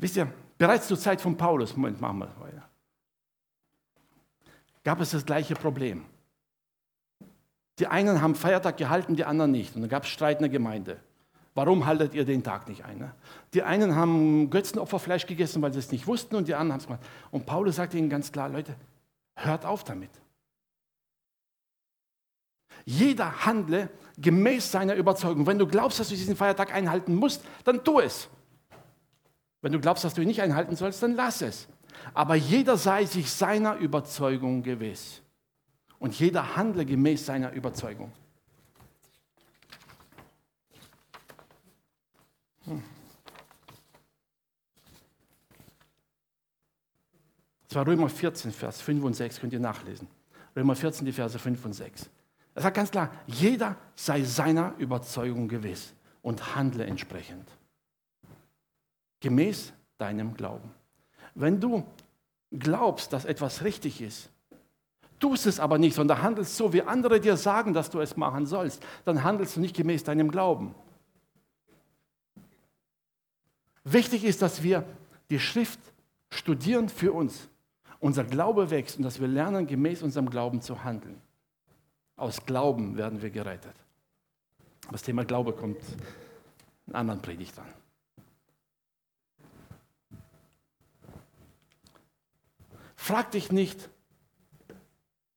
Wisst 0.03 0.17
ihr, 0.17 0.27
bereits 0.59 0.89
zur 0.89 0.99
Zeit 0.99 1.21
von 1.21 1.37
Paulus, 1.37 1.77
Moment, 1.77 2.01
machen 2.01 2.19
wir 2.19 2.41
weiter, 2.41 2.69
gab 4.83 5.01
es 5.01 5.13
das 5.13 5.25
gleiche 5.25 5.55
Problem. 5.55 6.05
Die 7.79 7.87
einen 7.87 8.21
haben 8.21 8.35
Feiertag 8.35 8.79
gehalten, 8.79 9.15
die 9.15 9.25
anderen 9.25 9.53
nicht. 9.53 9.77
Und 9.77 9.83
dann 9.83 9.89
gab 9.89 10.03
es 10.03 10.09
Streit 10.09 10.39
in 10.39 10.43
der 10.43 10.49
Gemeinde. 10.49 10.99
Warum 11.55 11.87
haltet 11.87 12.15
ihr 12.15 12.25
den 12.25 12.43
Tag 12.43 12.67
nicht 12.67 12.85
ein? 12.85 12.99
Ne? 12.99 13.15
Die 13.55 13.63
einen 13.63 13.95
haben 13.95 14.51
Götzenopferfleisch 14.51 15.27
gegessen, 15.27 15.63
weil 15.63 15.73
sie 15.73 15.79
es 15.79 15.93
nicht 15.93 16.09
wussten, 16.09 16.35
und 16.35 16.49
die 16.49 16.55
anderen 16.55 16.73
haben 16.73 16.81
es 16.81 16.87
gemacht. 16.87 17.07
Und 17.31 17.47
Paulus 17.47 17.77
sagt 17.77 17.95
ihnen 17.95 18.11
ganz 18.11 18.33
klar, 18.33 18.49
Leute, 18.49 18.75
hört 19.37 19.65
auf 19.65 19.85
damit. 19.85 20.11
Jeder 22.85 23.47
handle 23.47 23.89
gemäß 24.19 24.73
seiner 24.73 24.97
Überzeugung. 24.97 25.47
Wenn 25.47 25.61
du 25.61 25.67
glaubst, 25.69 26.01
dass 26.01 26.09
du 26.09 26.17
diesen 26.17 26.35
Feiertag 26.35 26.75
einhalten 26.75 27.15
musst, 27.15 27.45
dann 27.63 27.85
tu 27.85 28.01
es. 28.01 28.29
Wenn 29.63 29.73
du 29.73 29.81
glaubst, 29.81 30.05
dass 30.05 30.13
du 30.13 30.21
ihn 30.21 30.29
nicht 30.29 30.43
einhalten 30.43 30.77
sollst, 30.77 31.03
dann 31.03 31.15
lass 31.15 31.41
es. 31.41 31.69
Aber 32.15 32.35
jeder 32.35 32.77
sei 32.77 33.07
sich 33.07 33.31
seiner 33.31 33.77
Überzeugung 33.77 34.63
gewiss. 34.63 35.23
Und 36.01 36.19
jeder 36.19 36.57
handle 36.57 36.85
gemäß 36.85 37.25
seiner 37.25 37.53
Überzeugung. 37.53 38.11
Hm. 42.65 42.83
Das 47.69 47.77
war 47.77 47.87
Römer 47.87 48.09
14, 48.09 48.51
Vers 48.51 48.83
5 48.83 49.05
und 49.05 49.15
6, 49.15 49.41
könnt 49.41 49.53
ihr 49.53 49.61
nachlesen. 49.61 50.09
Römer 50.57 50.75
14, 50.75 51.07
die 51.07 51.13
Verse 51.13 51.39
5 51.39 51.65
und 51.65 51.73
6. 51.73 52.11
Er 52.55 52.63
sagt 52.63 52.77
ganz 52.77 52.91
klar, 52.91 53.11
jeder 53.27 53.77
sei 53.95 54.25
seiner 54.25 54.75
Überzeugung 54.79 55.47
gewiss 55.47 55.95
und 56.21 56.57
handle 56.57 56.85
entsprechend 56.85 57.49
gemäß 59.23 59.73
deinem 59.97 60.35
Glauben. 60.35 60.71
Wenn 61.35 61.61
du 61.61 61.85
glaubst, 62.51 63.13
dass 63.13 63.25
etwas 63.25 63.65
richtig 63.65 64.03
ist, 64.03 64.29
tust 65.19 65.47
es 65.47 65.61
aber 65.61 65.79
nicht, 65.79 65.95
sondern 65.95 66.21
handelst 66.21 66.57
so, 66.57 66.73
wie 66.73 66.83
andere 66.83 67.21
dir 67.21 67.37
sagen, 67.37 67.73
dass 67.73 67.89
du 67.89 68.01
es 68.01 68.17
machen 68.17 68.45
sollst, 68.45 68.85
dann 69.05 69.25
handelst 69.25 69.57
du 69.57 69.61
nicht 69.61 69.75
gemäß 69.75 70.05
deinem 70.05 70.31
Glauben. 70.31 70.75
Wichtig 73.85 74.25
ist, 74.25 74.43
dass 74.43 74.63
wir 74.63 74.85
die 75.31 75.41
Schrift 75.41 75.81
studieren 76.31 76.89
für 76.89 77.13
uns. 77.13 77.49
Unser 78.01 78.25
Glaube 78.25 78.71
wächst 78.71 78.97
und 78.97 79.05
dass 79.05 79.21
wir 79.21 79.29
lernen, 79.29 79.67
gemäß 79.67 80.03
unserem 80.03 80.29
Glauben 80.29 80.61
zu 80.61 80.83
handeln. 80.83 81.21
Aus 82.17 82.45
Glauben 82.45 82.97
werden 82.97 83.23
wir 83.23 83.31
gerettet. 83.31 83.75
Das 84.91 85.03
Thema 85.03 85.25
Glaube 85.25 85.53
kommt 85.53 85.81
in 86.87 86.95
anderen 86.95 87.23
Predigtern. 87.23 87.67
Frag 93.03 93.33
dich 93.33 93.51
nicht, 93.51 93.91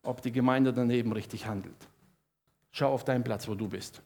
ob 0.03 0.21
die 0.21 0.31
Gemeinde 0.31 0.71
daneben 0.71 1.11
richtig 1.13 1.47
handelt. 1.47 1.87
Schau 2.69 2.93
auf 2.93 3.03
deinen 3.03 3.23
Platz, 3.23 3.47
wo 3.47 3.55
du 3.55 3.67
bist. 3.67 4.03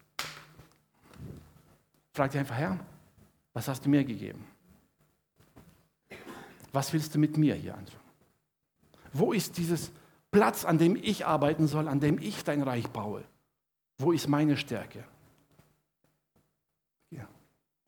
Frag 2.14 2.32
dich 2.32 2.40
einfach, 2.40 2.56
Herr, 2.56 2.80
was 3.52 3.68
hast 3.68 3.86
du 3.86 3.90
mir 3.90 4.06
gegeben? 4.06 4.48
Was 6.72 6.94
willst 6.94 7.14
du 7.14 7.20
mit 7.20 7.36
mir 7.36 7.54
hier 7.54 7.76
anfangen? 7.76 8.00
Wo 9.12 9.34
ist 9.34 9.58
dieses 9.58 9.92
Platz, 10.32 10.64
an 10.64 10.78
dem 10.78 10.96
ich 10.96 11.26
arbeiten 11.26 11.68
soll, 11.68 11.90
an 11.90 12.00
dem 12.00 12.18
ich 12.18 12.46
dein 12.46 12.62
Reich 12.62 12.88
baue? 12.88 13.26
Wo 13.98 14.14
ist 14.14 14.30
meine 14.30 14.56
Stärke? 14.56 15.04
Hier, 17.10 17.28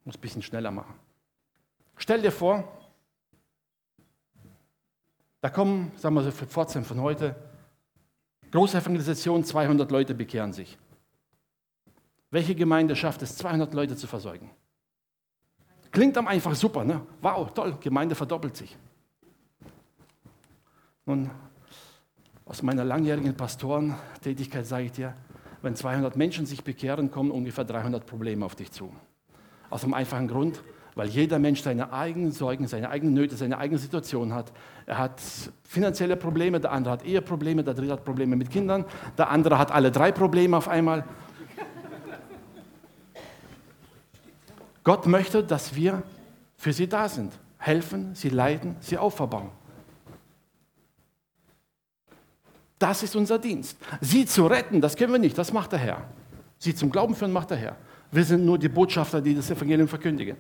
muss 0.04 0.18
ein 0.18 0.22
bisschen 0.22 0.42
schneller 0.42 0.72
machen. 0.72 0.96
Stell 1.96 2.22
dir 2.22 2.34
vor, 2.34 2.81
da 5.42 5.50
kommen, 5.50 5.92
sagen 5.96 6.16
wir 6.16 6.24
so, 6.24 6.32
für 6.32 6.46
Pforzheim 6.46 6.86
von 6.86 7.02
heute, 7.02 7.36
große 8.52 8.78
Evangelisation, 8.78 9.44
200 9.44 9.92
Leute 9.92 10.14
bekehren 10.14 10.54
sich. 10.54 10.78
Welche 12.30 12.56
Gemeinde 12.56 12.96
schafft 12.96 13.22
es, 13.24 13.36
200 13.38 13.74
Leute 13.74 13.96
zu 13.96 14.08
versorgen? 14.08 14.50
Klingt 15.92 16.18
am 16.18 16.28
einfach 16.28 16.56
super, 16.56 16.86
ne? 16.86 17.02
Wow, 17.22 17.54
toll, 17.54 17.78
Gemeinde 17.82 18.16
verdoppelt 18.16 18.56
sich. 18.56 18.78
Nun, 21.06 21.30
aus 22.46 22.62
meiner 22.62 22.86
langjährigen 22.86 23.36
Pastorentätigkeit 23.36 24.66
sage 24.66 24.86
ich 24.86 24.92
dir, 24.94 25.16
wenn 25.62 25.76
200 25.76 26.16
Menschen 26.16 26.46
sich 26.46 26.64
bekehren, 26.64 27.12
kommen 27.12 27.32
ungefähr 27.32 27.66
300 27.66 28.06
Probleme 28.06 28.46
auf 28.46 28.56
dich 28.56 28.72
zu. 28.72 28.94
Aus 29.70 29.84
einem 29.84 29.94
einfachen 29.94 30.28
Grund, 30.28 30.64
weil 30.96 31.08
jeder 31.08 31.40
Mensch 31.40 31.62
seine 31.62 31.94
eigenen 31.94 32.32
Sorgen, 32.32 32.68
seine 32.68 32.90
eigenen 32.90 33.14
Nöte, 33.14 33.36
seine 33.36 33.58
eigene 33.58 33.80
Situation 33.80 34.34
hat. 34.34 34.52
Er 34.86 34.98
hat 34.98 35.22
finanzielle 35.64 36.18
Probleme, 36.18 36.60
der 36.60 36.72
andere 36.72 36.94
hat 36.94 37.06
Eheprobleme, 37.06 37.64
der 37.64 37.74
dritte 37.74 37.94
hat 37.94 38.06
Probleme 38.06 38.36
mit 38.36 38.50
Kindern, 38.50 38.86
der 39.18 39.30
andere 39.30 39.58
hat 39.58 39.72
alle 39.72 39.92
drei 39.92 40.12
Probleme 40.12 40.58
auf 40.58 40.68
einmal. 40.68 41.06
Gott 44.84 45.08
möchte, 45.08 45.44
dass 45.44 45.76
wir 45.76 46.04
für 46.58 46.74
sie 46.74 46.88
da 46.88 47.08
sind, 47.08 47.34
helfen, 47.58 48.14
sie 48.14 48.30
leiten, 48.30 48.76
sie 48.82 48.98
aufbauen. 48.98 49.50
Das 52.78 53.04
ist 53.04 53.16
unser 53.16 53.38
Dienst. 53.38 53.78
Sie 54.02 54.26
zu 54.26 54.48
retten, 54.48 54.82
das 54.82 54.96
können 54.96 55.14
wir 55.14 55.20
nicht, 55.20 55.38
das 55.38 55.54
macht 55.54 55.72
der 55.72 55.80
Herr. 55.80 56.04
Sie 56.58 56.76
zum 56.76 56.90
Glauben 56.90 57.16
führen, 57.16 57.32
macht 57.32 57.52
der 57.52 57.58
Herr. 57.58 57.76
Wir 58.12 58.26
sind 58.26 58.44
nur 58.44 58.58
die 58.58 58.68
Botschafter, 58.68 59.22
die 59.22 59.36
das 59.36 59.50
Evangelium 59.50 59.88
verkündigen 59.88 60.36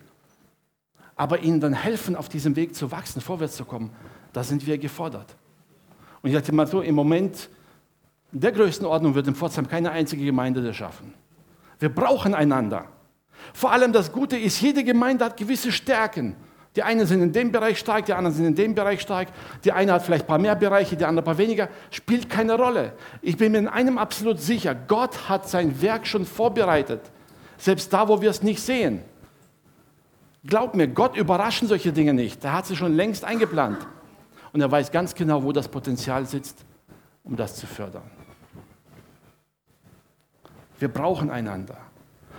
aber 1.21 1.43
ihnen 1.43 1.59
dann 1.59 1.73
helfen, 1.73 2.15
auf 2.15 2.29
diesem 2.29 2.55
Weg 2.55 2.73
zu 2.73 2.91
wachsen, 2.91 3.21
vorwärts 3.21 3.55
zu 3.55 3.63
kommen, 3.63 3.91
da 4.33 4.43
sind 4.43 4.65
wir 4.65 4.79
gefordert. 4.79 5.35
Und 6.23 6.31
ich 6.31 6.35
sagte 6.35 6.51
mal 6.51 6.65
so, 6.65 6.81
im 6.81 6.95
Moment, 6.95 7.47
der 8.31 8.51
Größenordnung 8.51 9.13
wird 9.13 9.27
in 9.27 9.35
Pforzheim 9.35 9.67
keine 9.67 9.91
einzige 9.91 10.25
Gemeinde 10.25 10.63
das 10.63 10.75
schaffen. 10.75 11.13
Wir 11.77 11.89
brauchen 11.89 12.33
einander. 12.33 12.85
Vor 13.53 13.71
allem 13.71 13.93
das 13.93 14.11
Gute 14.11 14.35
ist, 14.35 14.61
jede 14.61 14.83
Gemeinde 14.83 15.23
hat 15.23 15.37
gewisse 15.37 15.71
Stärken. 15.71 16.35
Die 16.75 16.81
einen 16.81 17.05
sind 17.05 17.21
in 17.21 17.31
dem 17.31 17.51
Bereich 17.51 17.77
stark, 17.77 18.07
die 18.07 18.13
anderen 18.13 18.35
sind 18.35 18.47
in 18.47 18.55
dem 18.55 18.73
Bereich 18.73 19.01
stark. 19.01 19.27
Die 19.63 19.73
eine 19.73 19.93
hat 19.93 20.01
vielleicht 20.01 20.23
ein 20.23 20.27
paar 20.27 20.39
mehr 20.39 20.55
Bereiche, 20.55 20.97
die 20.97 21.05
andere 21.05 21.21
ein 21.21 21.25
paar 21.25 21.37
weniger. 21.37 21.69
Spielt 21.91 22.31
keine 22.31 22.55
Rolle. 22.55 22.93
Ich 23.21 23.37
bin 23.37 23.51
mir 23.51 23.59
in 23.59 23.67
einem 23.67 23.99
absolut 23.99 24.41
sicher, 24.41 24.73
Gott 24.73 25.29
hat 25.29 25.47
sein 25.47 25.83
Werk 25.83 26.07
schon 26.07 26.25
vorbereitet. 26.25 27.01
Selbst 27.59 27.93
da, 27.93 28.07
wo 28.07 28.23
wir 28.23 28.31
es 28.31 28.41
nicht 28.41 28.59
sehen. 28.59 29.03
Glaub 30.43 30.75
mir, 30.75 30.87
Gott 30.87 31.15
überraschen 31.15 31.67
solche 31.67 31.93
Dinge 31.93 32.13
nicht. 32.13 32.43
Er 32.43 32.53
hat 32.53 32.65
sie 32.65 32.75
schon 32.75 32.93
längst 32.93 33.23
eingeplant. 33.23 33.85
Und 34.53 34.61
er 34.61 34.71
weiß 34.71 34.91
ganz 34.91 35.15
genau, 35.15 35.43
wo 35.43 35.51
das 35.51 35.67
Potenzial 35.67 36.25
sitzt, 36.25 36.65
um 37.23 37.35
das 37.35 37.55
zu 37.55 37.67
fördern. 37.67 38.09
Wir 40.79 40.87
brauchen 40.87 41.29
einander. 41.29 41.77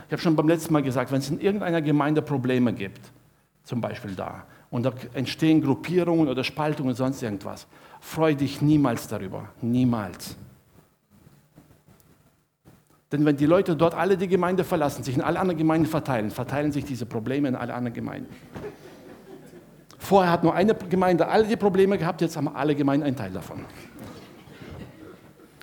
Ich 0.06 0.12
habe 0.12 0.20
schon 0.20 0.36
beim 0.36 0.48
letzten 0.48 0.72
Mal 0.72 0.82
gesagt, 0.82 1.12
wenn 1.12 1.20
es 1.20 1.30
in 1.30 1.40
irgendeiner 1.40 1.80
Gemeinde 1.80 2.20
Probleme 2.20 2.72
gibt, 2.72 3.00
zum 3.62 3.80
Beispiel 3.80 4.14
da, 4.14 4.44
und 4.68 4.82
da 4.82 4.92
entstehen 5.14 5.62
Gruppierungen 5.62 6.28
oder 6.28 6.42
Spaltungen, 6.44 6.94
sonst 6.94 7.22
irgendwas, 7.22 7.66
freu 8.00 8.34
dich 8.34 8.60
niemals 8.60 9.06
darüber. 9.06 9.48
Niemals. 9.60 10.36
Denn 13.12 13.26
wenn 13.26 13.36
die 13.36 13.46
Leute 13.46 13.76
dort 13.76 13.94
alle 13.94 14.16
die 14.16 14.26
Gemeinde 14.26 14.64
verlassen, 14.64 15.04
sich 15.04 15.14
in 15.14 15.20
alle 15.20 15.38
anderen 15.38 15.58
Gemeinden 15.58 15.86
verteilen, 15.86 16.30
verteilen 16.30 16.72
sich 16.72 16.86
diese 16.86 17.04
Probleme 17.04 17.46
in 17.46 17.54
alle 17.54 17.74
anderen 17.74 17.94
Gemeinden. 17.94 18.34
Vorher 19.98 20.32
hat 20.32 20.42
nur 20.42 20.54
eine 20.54 20.74
Gemeinde 20.74 21.28
alle 21.28 21.46
die 21.46 21.56
Probleme 21.56 21.98
gehabt, 21.98 22.22
jetzt 22.22 22.36
haben 22.36 22.48
alle 22.48 22.74
Gemeinden 22.74 23.06
einen 23.06 23.16
Teil 23.16 23.30
davon. 23.30 23.66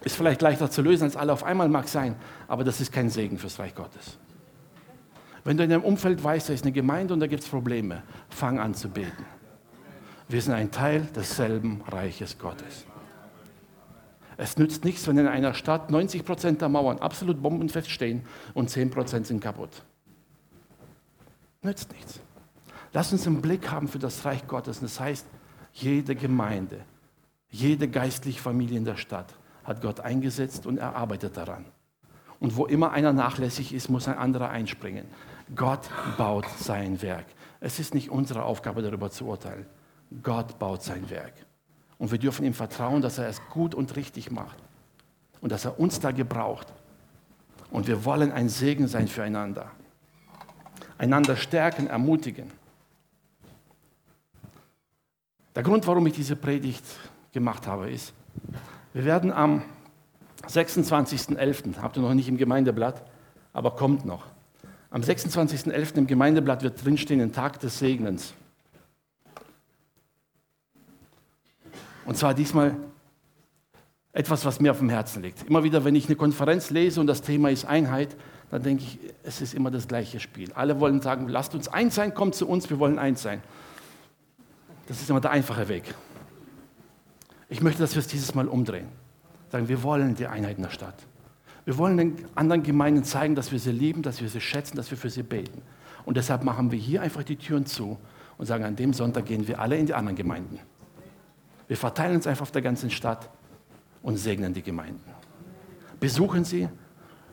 Ist 0.04 0.16
vielleicht 0.16 0.42
leichter 0.42 0.70
zu 0.70 0.82
lösen 0.84 1.06
als 1.06 1.18
alle 1.18 1.34
auf 1.34 1.44
einmal, 1.44 1.68
mag 1.70 1.88
sein, 1.88 2.16
aber 2.48 2.64
das 2.64 2.80
ist 2.80 2.92
kein 2.92 3.10
Segen 3.10 3.38
fürs 3.40 3.60
Reich 3.60 3.74
Gottes. 3.74 4.18
Wenn 5.44 5.58
du 5.58 5.64
in 5.64 5.72
deinem 5.72 5.84
Umfeld 5.84 6.24
weißt, 6.24 6.50
da 6.50 6.54
ist 6.54 6.64
eine 6.64 6.72
Gemeinde 6.72 7.14
und 7.16 7.20
da 7.20 7.28
gibt 7.28 7.44
es 7.44 7.50
Probleme, 7.50 8.04
fang 8.30 8.60
an 8.60 8.76
zu 8.76 8.90
beten. 8.90 9.26
Wir 10.28 10.42
sind 10.42 10.54
ein 10.54 10.70
Teil 10.70 11.08
desselben 11.16 11.82
Reiches 11.90 12.38
Gottes. 12.38 12.86
Es 14.40 14.58
nützt 14.58 14.86
nichts, 14.86 15.06
wenn 15.06 15.18
in 15.18 15.28
einer 15.28 15.54
Stadt 15.54 15.92
90 15.92 16.24
Prozent 16.24 16.62
der 16.62 16.70
Mauern 16.70 17.00
absolut 17.00 17.42
bombenfest 17.42 17.92
stehen 17.92 18.22
und 18.54 18.70
10 18.70 18.90
Prozent 18.90 19.28
sind 19.28 19.42
kaputt. 19.42 19.84
Nützt 21.62 21.92
nichts. 21.92 22.22
Lass 22.94 23.12
uns 23.12 23.28
einen 23.28 23.42
Blick 23.42 23.70
haben 23.70 23.90
für 23.90 24.00
das 24.00 24.24
Reich 24.24 24.48
Gottes. 24.48 24.80
das 24.80 24.98
heißt, 24.98 25.28
jede 25.74 26.16
Gemeinde, 26.16 26.80
jede 27.50 27.90
geistliche 27.90 28.42
Familie 28.42 28.78
in 28.78 28.86
der 28.86 28.96
Stadt 28.96 29.34
hat 29.66 29.82
Gott 29.82 30.00
eingesetzt 30.00 30.66
und 30.66 30.78
er 30.78 30.96
arbeitet 30.96 31.36
daran. 31.36 31.66
Und 32.40 32.56
wo 32.56 32.66
immer 32.66 32.92
einer 32.94 33.12
nachlässig 33.12 33.74
ist, 33.74 33.90
muss 33.90 34.08
ein 34.08 34.18
anderer 34.18 34.50
einspringen. 34.52 35.04
Gott 35.54 35.90
baut 36.18 36.46
sein 36.58 37.02
Werk. 37.02 37.26
Es 37.60 37.78
ist 37.78 37.94
nicht 37.94 38.10
unsere 38.10 38.44
Aufgabe, 38.44 38.84
darüber 38.84 39.12
zu 39.12 39.26
urteilen. 39.26 39.66
Gott 40.24 40.58
baut 40.60 40.82
sein 40.82 41.10
Werk. 41.10 41.34
Und 42.00 42.12
wir 42.12 42.18
dürfen 42.18 42.46
ihm 42.46 42.54
vertrauen, 42.56 43.02
dass 43.02 43.20
er 43.20 43.28
es 43.28 43.40
gut 43.50 43.76
und 43.76 43.96
richtig 43.96 44.32
macht. 44.32 44.58
Und 45.42 45.52
dass 45.52 45.66
er 45.66 45.80
uns 45.80 46.00
da 46.00 46.12
gebraucht. 46.12 46.74
Und 47.70 47.88
wir 47.88 48.04
wollen 48.06 48.32
ein 48.32 48.50
Segen 48.50 48.88
sein 48.88 49.08
füreinander. 49.08 49.70
Einander 50.98 51.36
stärken, 51.36 51.88
ermutigen. 51.88 52.52
Der 55.56 55.64
Grund, 55.64 55.86
warum 55.88 56.08
ich 56.08 56.14
diese 56.14 56.36
Predigt 56.36 56.84
gemacht 57.32 57.68
habe, 57.68 57.92
ist, 57.92 58.14
wir 58.94 59.06
werden 59.06 59.32
am 59.32 59.62
26.11., 60.48 61.78
habt 61.82 61.98
ihr 61.98 62.02
noch 62.02 62.14
nicht 62.14 62.30
im 62.30 62.38
Gemeindeblatt, 62.38 63.04
aber 63.54 63.72
kommt 63.72 64.06
noch. 64.06 64.26
Am 64.90 65.02
26.11. 65.02 65.98
im 65.98 66.08
Gemeindeblatt 66.08 66.64
wird 66.64 66.84
drinstehen, 66.84 67.22
ein 67.22 67.34
Tag 67.34 67.60
des 67.60 67.78
Segnens. 67.78 68.34
Und 72.10 72.18
zwar 72.18 72.34
diesmal 72.34 72.76
etwas, 74.14 74.44
was 74.44 74.60
mir 74.60 74.72
auf 74.72 74.80
dem 74.80 74.90
Herzen 74.90 75.22
liegt. 75.22 75.44
Immer 75.44 75.64
wieder, 75.64 75.86
wenn 75.86 75.94
ich 75.94 76.08
eine 76.08 76.16
Konferenz 76.16 76.72
lese 76.72 77.00
und 77.00 77.06
das 77.06 77.22
Thema 77.22 77.52
ist 77.52 77.66
Einheit, 77.66 78.18
dann 78.50 78.64
denke 78.64 78.84
ich, 78.84 78.98
es 79.22 79.42
ist 79.42 79.54
immer 79.54 79.70
das 79.70 79.88
gleiche 79.88 80.20
Spiel. 80.20 80.52
Alle 80.54 80.80
wollen 80.80 81.02
sagen, 81.02 81.28
lasst 81.28 81.54
uns 81.54 81.68
eins 81.68 81.94
sein, 81.94 82.16
kommt 82.16 82.34
zu 82.34 82.48
uns, 82.48 82.68
wir 82.72 82.80
wollen 82.80 82.98
eins 82.98 83.22
sein. 83.22 83.44
Das 84.88 85.00
ist 85.00 85.12
immer 85.12 85.22
der 85.22 85.30
einfache 85.30 85.70
Weg. 85.70 85.84
Ich 87.48 87.62
möchte, 87.62 87.80
dass 87.80 87.94
wir 87.94 88.00
es 88.00 88.08
dieses 88.08 88.34
Mal 88.34 88.48
umdrehen. 88.48 88.88
Sagen, 89.52 89.68
wir 89.68 89.84
wollen 89.84 90.16
die 90.16 90.26
Einheit 90.26 90.58
in 90.58 90.64
der 90.64 90.72
Stadt. 90.72 90.96
Wir 91.66 91.78
wollen 91.78 91.96
den 91.96 92.26
anderen 92.34 92.64
Gemeinden 92.64 93.04
zeigen, 93.04 93.36
dass 93.36 93.52
wir 93.52 93.60
sie 93.60 93.72
lieben, 93.72 94.02
dass 94.02 94.20
wir 94.20 94.30
sie 94.30 94.42
schätzen, 94.42 94.78
dass 94.78 94.90
wir 94.90 94.98
für 94.98 95.12
sie 95.12 95.22
beten. 95.22 95.62
Und 96.06 96.18
deshalb 96.18 96.44
machen 96.44 96.72
wir 96.72 96.80
hier 96.80 97.04
einfach 97.04 97.22
die 97.22 97.36
Türen 97.36 97.68
zu 97.68 98.00
und 98.40 98.48
sagen, 98.48 98.64
an 98.64 98.76
dem 98.76 98.94
Sonntag 98.94 99.28
gehen 99.28 99.48
wir 99.48 99.60
alle 99.60 99.78
in 99.78 99.86
die 99.86 99.94
anderen 99.94 100.16
Gemeinden. 100.16 100.60
Wir 101.70 101.78
verteilen 101.78 102.16
uns 102.16 102.28
einfach 102.28 102.42
auf 102.42 102.52
der 102.52 102.64
ganzen 102.64 102.90
Stadt 102.90 103.30
und 104.02 104.18
segnen 104.18 104.54
die 104.56 104.64
Gemeinden. 104.64 105.14
Besuchen 106.00 106.44
sie. 106.44 106.68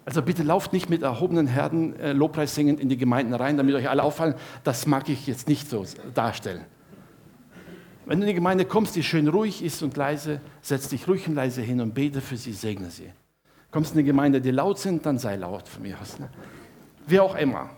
Also 0.04 0.20
bitte 0.22 0.42
lauft 0.42 0.74
nicht 0.74 0.90
mit 0.90 1.02
erhobenen 1.02 1.46
Herden 1.46 1.98
äh, 1.98 2.12
Lobpreis 2.12 2.54
singend 2.54 2.78
in 2.78 2.90
die 2.90 2.98
Gemeinden 2.98 3.32
rein, 3.32 3.56
damit 3.56 3.74
euch 3.74 3.88
alle 3.88 4.02
auffallen. 4.02 4.34
Das 4.62 4.86
mag 4.86 5.08
ich 5.08 5.26
jetzt 5.26 5.48
nicht 5.48 5.68
so 5.70 5.84
darstellen. 6.14 6.64
Wenn 8.04 8.20
du 8.20 8.24
in 8.24 8.28
die 8.28 8.34
Gemeinde 8.34 8.66
kommst, 8.66 8.94
die 8.94 9.02
schön 9.02 9.26
ruhig 9.26 9.64
ist 9.64 9.82
und 9.82 9.96
leise, 9.96 10.40
setz 10.60 10.90
dich 10.90 11.08
ruhig 11.08 11.26
und 11.26 11.34
leise 11.34 11.62
hin 11.62 11.80
und 11.80 11.94
bete 11.94 12.20
für 12.20 12.36
sie, 12.36 12.52
segne 12.52 12.90
sie. 12.90 13.10
Kommst 13.70 13.94
in 13.94 13.98
eine 13.98 14.06
Gemeinde, 14.06 14.42
die 14.42 14.50
laut 14.50 14.78
sind, 14.78 15.06
dann 15.06 15.18
sei 15.18 15.36
laut 15.36 15.66
von 15.66 15.82
mir 15.82 15.98
aus. 15.98 16.18
Ne? 16.18 16.28
Wie 17.06 17.18
auch 17.18 17.34
immer. 17.36 17.70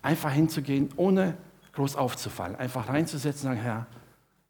Einfach 0.00 0.32
hinzugehen, 0.32 0.90
ohne 0.96 1.36
groß 1.72 1.96
aufzufallen. 1.96 2.54
Einfach 2.54 2.88
reinzusetzen 2.88 3.50
und 3.50 3.56
sagen, 3.56 3.64
Herr, 3.64 3.86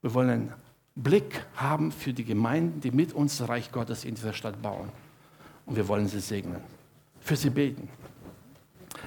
wir 0.02 0.12
wollen 0.12 0.30
einen 0.30 0.52
Blick 0.96 1.44
haben 1.56 1.92
für 1.92 2.12
die 2.12 2.24
Gemeinden, 2.24 2.80
die 2.80 2.90
mit 2.90 3.12
uns 3.12 3.38
das 3.38 3.48
Reich 3.48 3.72
Gottes 3.72 4.04
in 4.04 4.14
dieser 4.14 4.32
Stadt 4.32 4.62
bauen. 4.62 4.90
Und 5.66 5.76
wir 5.76 5.88
wollen 5.88 6.08
sie 6.08 6.20
segnen. 6.20 6.60
Für 7.20 7.36
sie 7.36 7.50
beten. 7.50 7.88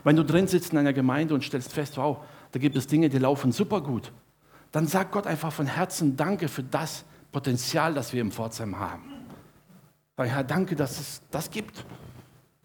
Wenn 0.03 0.15
du 0.15 0.23
drin 0.23 0.47
sitzt 0.47 0.73
in 0.73 0.77
einer 0.77 0.93
Gemeinde 0.93 1.33
und 1.33 1.43
stellst 1.43 1.71
fest, 1.71 1.97
wow, 1.97 2.17
da 2.51 2.59
gibt 2.59 2.75
es 2.75 2.87
Dinge, 2.87 3.09
die 3.09 3.19
laufen 3.19 3.51
super 3.51 3.81
gut 3.81 4.11
dann 4.71 4.87
sagt 4.87 5.11
Gott 5.11 5.27
einfach 5.27 5.51
von 5.51 5.65
Herzen 5.65 6.15
Danke 6.15 6.47
für 6.47 6.63
das 6.63 7.03
Potenzial, 7.31 7.93
das 7.93 8.13
wir 8.13 8.21
im 8.21 8.31
Pforzheim 8.31 8.77
haben. 8.77 9.11
Weil 10.15 10.29
Herr, 10.29 10.43
danke, 10.43 10.75
dass 10.75 10.99
es 10.99 11.21
das 11.31 11.49
gibt. 11.49 11.85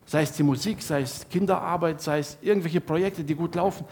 Sei 0.06 0.22
es 0.22 0.32
die 0.32 0.42
Musik, 0.42 0.82
sei 0.82 1.02
es 1.02 1.28
Kinderarbeit, 1.28 2.00
sei 2.00 2.18
es 2.18 2.38
irgendwelche 2.40 2.80
Projekte, 2.80 3.24
die 3.24 3.34
gut 3.34 3.54
laufen. 3.54 3.84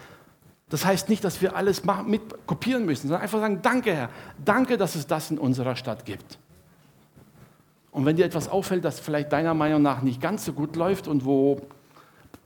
Das 0.71 0.85
heißt 0.85 1.09
nicht, 1.09 1.21
dass 1.25 1.41
wir 1.41 1.57
alles 1.57 1.83
mit 2.05 2.47
kopieren 2.47 2.85
müssen, 2.85 3.09
sondern 3.09 3.21
einfach 3.21 3.41
sagen, 3.41 3.61
danke 3.61 3.93
Herr, 3.93 4.09
danke, 4.43 4.77
dass 4.77 4.95
es 4.95 5.05
das 5.05 5.29
in 5.29 5.37
unserer 5.37 5.75
Stadt 5.75 6.05
gibt. 6.05 6.39
Und 7.91 8.05
wenn 8.05 8.15
dir 8.15 8.23
etwas 8.23 8.47
auffällt, 8.47 8.85
das 8.85 9.01
vielleicht 9.01 9.33
deiner 9.33 9.53
Meinung 9.53 9.81
nach 9.81 10.01
nicht 10.01 10.21
ganz 10.21 10.45
so 10.45 10.53
gut 10.53 10.77
läuft 10.77 11.09
und 11.09 11.25
wo 11.25 11.61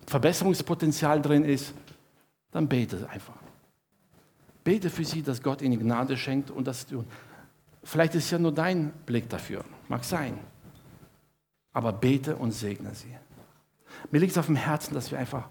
Verbesserungspotenzial 0.08 1.22
drin 1.22 1.46
ist, 1.46 1.76
dann 2.52 2.68
bete 2.68 3.08
einfach. 3.12 3.36
Bete 4.64 4.90
für 4.90 5.06
sie, 5.06 5.22
dass 5.22 5.44
Gott 5.44 5.62
ihnen 5.62 5.78
Gnade 5.78 6.18
schenkt 6.18 6.50
und 6.50 6.66
das 6.66 6.88
tun. 6.88 7.06
Vielleicht 7.84 8.16
ist 8.16 8.32
ja 8.32 8.40
nur 8.40 8.52
dein 8.52 8.92
Blick 9.06 9.30
dafür, 9.30 9.64
mag 9.88 10.04
sein. 10.04 10.40
Aber 11.74 11.94
bete 11.94 12.36
und 12.38 12.54
segne 12.54 12.96
sie. 12.96 13.16
Mir 14.10 14.18
liegt 14.18 14.32
es 14.32 14.40
auf 14.40 14.48
dem 14.48 14.56
Herzen, 14.56 14.96
dass 14.96 15.12
wir 15.12 15.20
einfach 15.20 15.48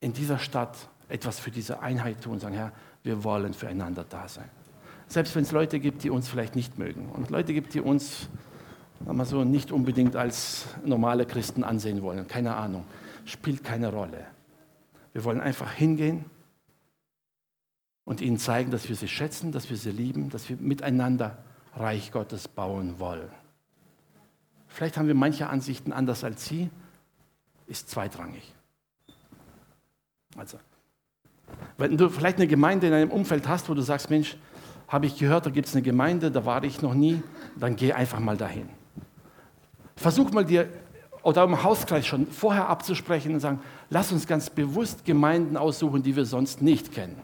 in 0.00 0.12
dieser 0.12 0.38
Stadt 0.38 0.76
etwas 1.08 1.40
für 1.40 1.50
diese 1.50 1.80
Einheit 1.80 2.22
tun 2.22 2.38
sagen, 2.38 2.54
Herr, 2.54 2.72
wir 3.02 3.24
wollen 3.24 3.54
füreinander 3.54 4.04
da 4.08 4.28
sein. 4.28 4.48
Selbst 5.06 5.34
wenn 5.34 5.42
es 5.42 5.52
Leute 5.52 5.80
gibt, 5.80 6.04
die 6.04 6.10
uns 6.10 6.28
vielleicht 6.28 6.54
nicht 6.54 6.78
mögen 6.78 7.08
und 7.10 7.30
Leute 7.30 7.54
gibt, 7.54 7.74
die 7.74 7.80
uns 7.80 8.28
wir 9.00 9.24
so, 9.24 9.44
nicht 9.44 9.72
unbedingt 9.72 10.16
als 10.16 10.66
normale 10.84 11.24
Christen 11.24 11.64
ansehen 11.64 12.02
wollen, 12.02 12.26
keine 12.26 12.56
Ahnung, 12.56 12.84
spielt 13.24 13.64
keine 13.64 13.92
Rolle. 13.92 14.26
Wir 15.12 15.24
wollen 15.24 15.40
einfach 15.40 15.72
hingehen 15.72 16.24
und 18.04 18.20
ihnen 18.20 18.38
zeigen, 18.38 18.70
dass 18.70 18.88
wir 18.88 18.96
sie 18.96 19.08
schätzen, 19.08 19.52
dass 19.52 19.70
wir 19.70 19.76
sie 19.76 19.92
lieben, 19.92 20.30
dass 20.30 20.48
wir 20.48 20.56
miteinander 20.56 21.38
Reich 21.74 22.10
Gottes 22.10 22.48
bauen 22.48 22.98
wollen. 22.98 23.30
Vielleicht 24.66 24.96
haben 24.96 25.06
wir 25.06 25.14
manche 25.14 25.48
Ansichten 25.48 25.92
anders 25.92 26.24
als 26.24 26.46
Sie, 26.46 26.70
ist 27.66 27.88
zweitrangig. 27.88 28.54
Also, 30.36 30.58
wenn 31.76 31.96
du 31.96 32.08
vielleicht 32.08 32.38
eine 32.38 32.46
Gemeinde 32.46 32.86
in 32.86 32.92
einem 32.92 33.10
Umfeld 33.10 33.48
hast, 33.48 33.68
wo 33.68 33.74
du 33.74 33.82
sagst, 33.82 34.10
Mensch, 34.10 34.36
habe 34.88 35.06
ich 35.06 35.18
gehört, 35.18 35.46
da 35.46 35.50
gibt 35.50 35.68
es 35.68 35.74
eine 35.74 35.82
Gemeinde, 35.82 36.30
da 36.30 36.44
war 36.44 36.64
ich 36.64 36.82
noch 36.82 36.94
nie, 36.94 37.22
dann 37.56 37.76
geh 37.76 37.92
einfach 37.92 38.20
mal 38.20 38.36
dahin. 38.36 38.68
Versuch 39.96 40.30
mal 40.32 40.44
dir 40.44 40.68
oder 41.22 41.44
im 41.44 41.62
Hauskreis 41.62 42.06
schon 42.06 42.26
vorher 42.26 42.68
abzusprechen 42.68 43.34
und 43.34 43.40
sagen, 43.40 43.60
lass 43.90 44.12
uns 44.12 44.26
ganz 44.26 44.48
bewusst 44.48 45.04
Gemeinden 45.04 45.56
aussuchen, 45.56 46.02
die 46.02 46.16
wir 46.16 46.24
sonst 46.24 46.62
nicht 46.62 46.92
kennen 46.92 47.16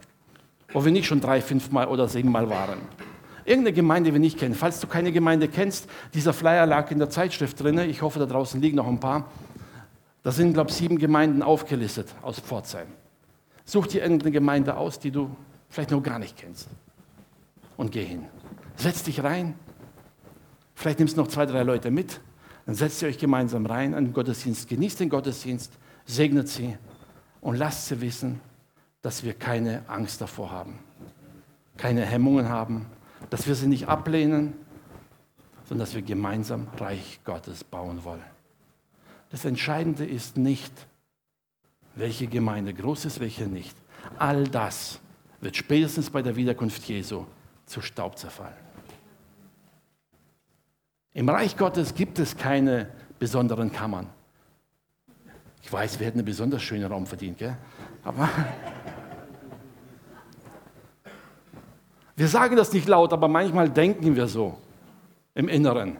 wo 0.74 0.84
wir 0.84 0.92
nicht 0.92 1.06
schon 1.06 1.20
drei, 1.20 1.40
fünf 1.40 1.70
Mal 1.70 1.86
oder 1.86 2.08
sieben 2.08 2.30
Mal 2.30 2.50
waren. 2.50 2.80
Irgendeine 3.46 3.74
Gemeinde, 3.74 4.10
die 4.10 4.14
wir 4.14 4.20
nicht 4.20 4.38
kennen. 4.38 4.54
Falls 4.54 4.80
du 4.80 4.86
keine 4.86 5.12
Gemeinde 5.12 5.48
kennst, 5.48 5.88
dieser 6.12 6.32
Flyer 6.32 6.66
lag 6.66 6.90
in 6.90 6.98
der 6.98 7.10
Zeitschrift 7.10 7.62
drin. 7.62 7.78
Ich 7.78 8.02
hoffe, 8.02 8.18
da 8.18 8.26
draußen 8.26 8.60
liegen 8.60 8.76
noch 8.76 8.88
ein 8.88 9.00
paar. 9.00 9.30
Da 10.22 10.32
sind, 10.32 10.54
glaube 10.54 10.70
ich, 10.70 10.76
sieben 10.76 10.98
Gemeinden 10.98 11.42
aufgelistet 11.42 12.08
aus 12.22 12.40
Pforzheim. 12.40 12.88
Such 13.64 13.86
dir 13.86 14.02
irgendeine 14.02 14.30
Gemeinde 14.30 14.76
aus, 14.76 14.98
die 14.98 15.10
du 15.10 15.34
vielleicht 15.68 15.90
noch 15.90 16.02
gar 16.02 16.18
nicht 16.18 16.36
kennst. 16.36 16.68
Und 17.76 17.92
geh 17.92 18.04
hin. 18.04 18.26
Setz 18.76 19.02
dich 19.02 19.22
rein. 19.22 19.54
Vielleicht 20.74 20.98
nimmst 20.98 21.16
du 21.16 21.22
noch 21.22 21.28
zwei, 21.28 21.46
drei 21.46 21.62
Leute 21.62 21.90
mit. 21.90 22.20
Dann 22.66 22.74
setzt 22.74 23.02
ihr 23.02 23.08
euch 23.08 23.18
gemeinsam 23.18 23.66
rein 23.66 23.94
an 23.94 24.06
den 24.06 24.12
Gottesdienst. 24.12 24.68
Genießt 24.68 25.00
den 25.00 25.08
Gottesdienst. 25.08 25.72
Segnet 26.04 26.48
sie. 26.48 26.76
Und 27.40 27.56
lasst 27.56 27.88
sie 27.88 28.00
wissen, 28.00 28.40
dass 29.04 29.22
wir 29.22 29.34
keine 29.34 29.82
Angst 29.86 30.22
davor 30.22 30.50
haben, 30.50 30.78
keine 31.76 32.06
Hemmungen 32.06 32.48
haben, 32.48 32.86
dass 33.28 33.46
wir 33.46 33.54
sie 33.54 33.66
nicht 33.66 33.86
ablehnen, 33.86 34.54
sondern 35.68 35.86
dass 35.86 35.94
wir 35.94 36.00
gemeinsam 36.00 36.68
Reich 36.78 37.20
Gottes 37.22 37.64
bauen 37.64 38.02
wollen. 38.04 38.24
Das 39.30 39.44
Entscheidende 39.44 40.06
ist 40.06 40.38
nicht, 40.38 40.72
welche 41.94 42.26
Gemeinde 42.26 42.74
groß 42.74 43.04
ist, 43.06 43.20
welche 43.20 43.46
nicht. 43.46 43.76
All 44.18 44.44
das 44.44 45.00
wird 45.40 45.56
spätestens 45.56 46.10
bei 46.10 46.22
der 46.22 46.36
Wiederkunft 46.36 46.82
Jesu 46.84 47.24
zu 47.66 47.80
Staub 47.80 48.18
zerfallen. 48.18 48.54
Im 51.12 51.28
Reich 51.28 51.56
Gottes 51.56 51.94
gibt 51.94 52.18
es 52.18 52.36
keine 52.36 52.90
besonderen 53.18 53.72
Kammern. 53.72 54.08
Ich 55.62 55.72
weiß, 55.72 55.98
wir 55.98 56.06
hätten 56.06 56.18
einen 56.18 56.26
besonders 56.26 56.62
schönen 56.62 56.84
Raum 56.84 57.06
verdient, 57.06 57.38
gell? 57.38 57.56
aber 58.02 58.28
Wir 62.16 62.28
sagen 62.28 62.56
das 62.56 62.72
nicht 62.72 62.86
laut, 62.86 63.12
aber 63.12 63.26
manchmal 63.28 63.68
denken 63.68 64.14
wir 64.14 64.28
so 64.28 64.58
im 65.34 65.48
Inneren. 65.48 65.96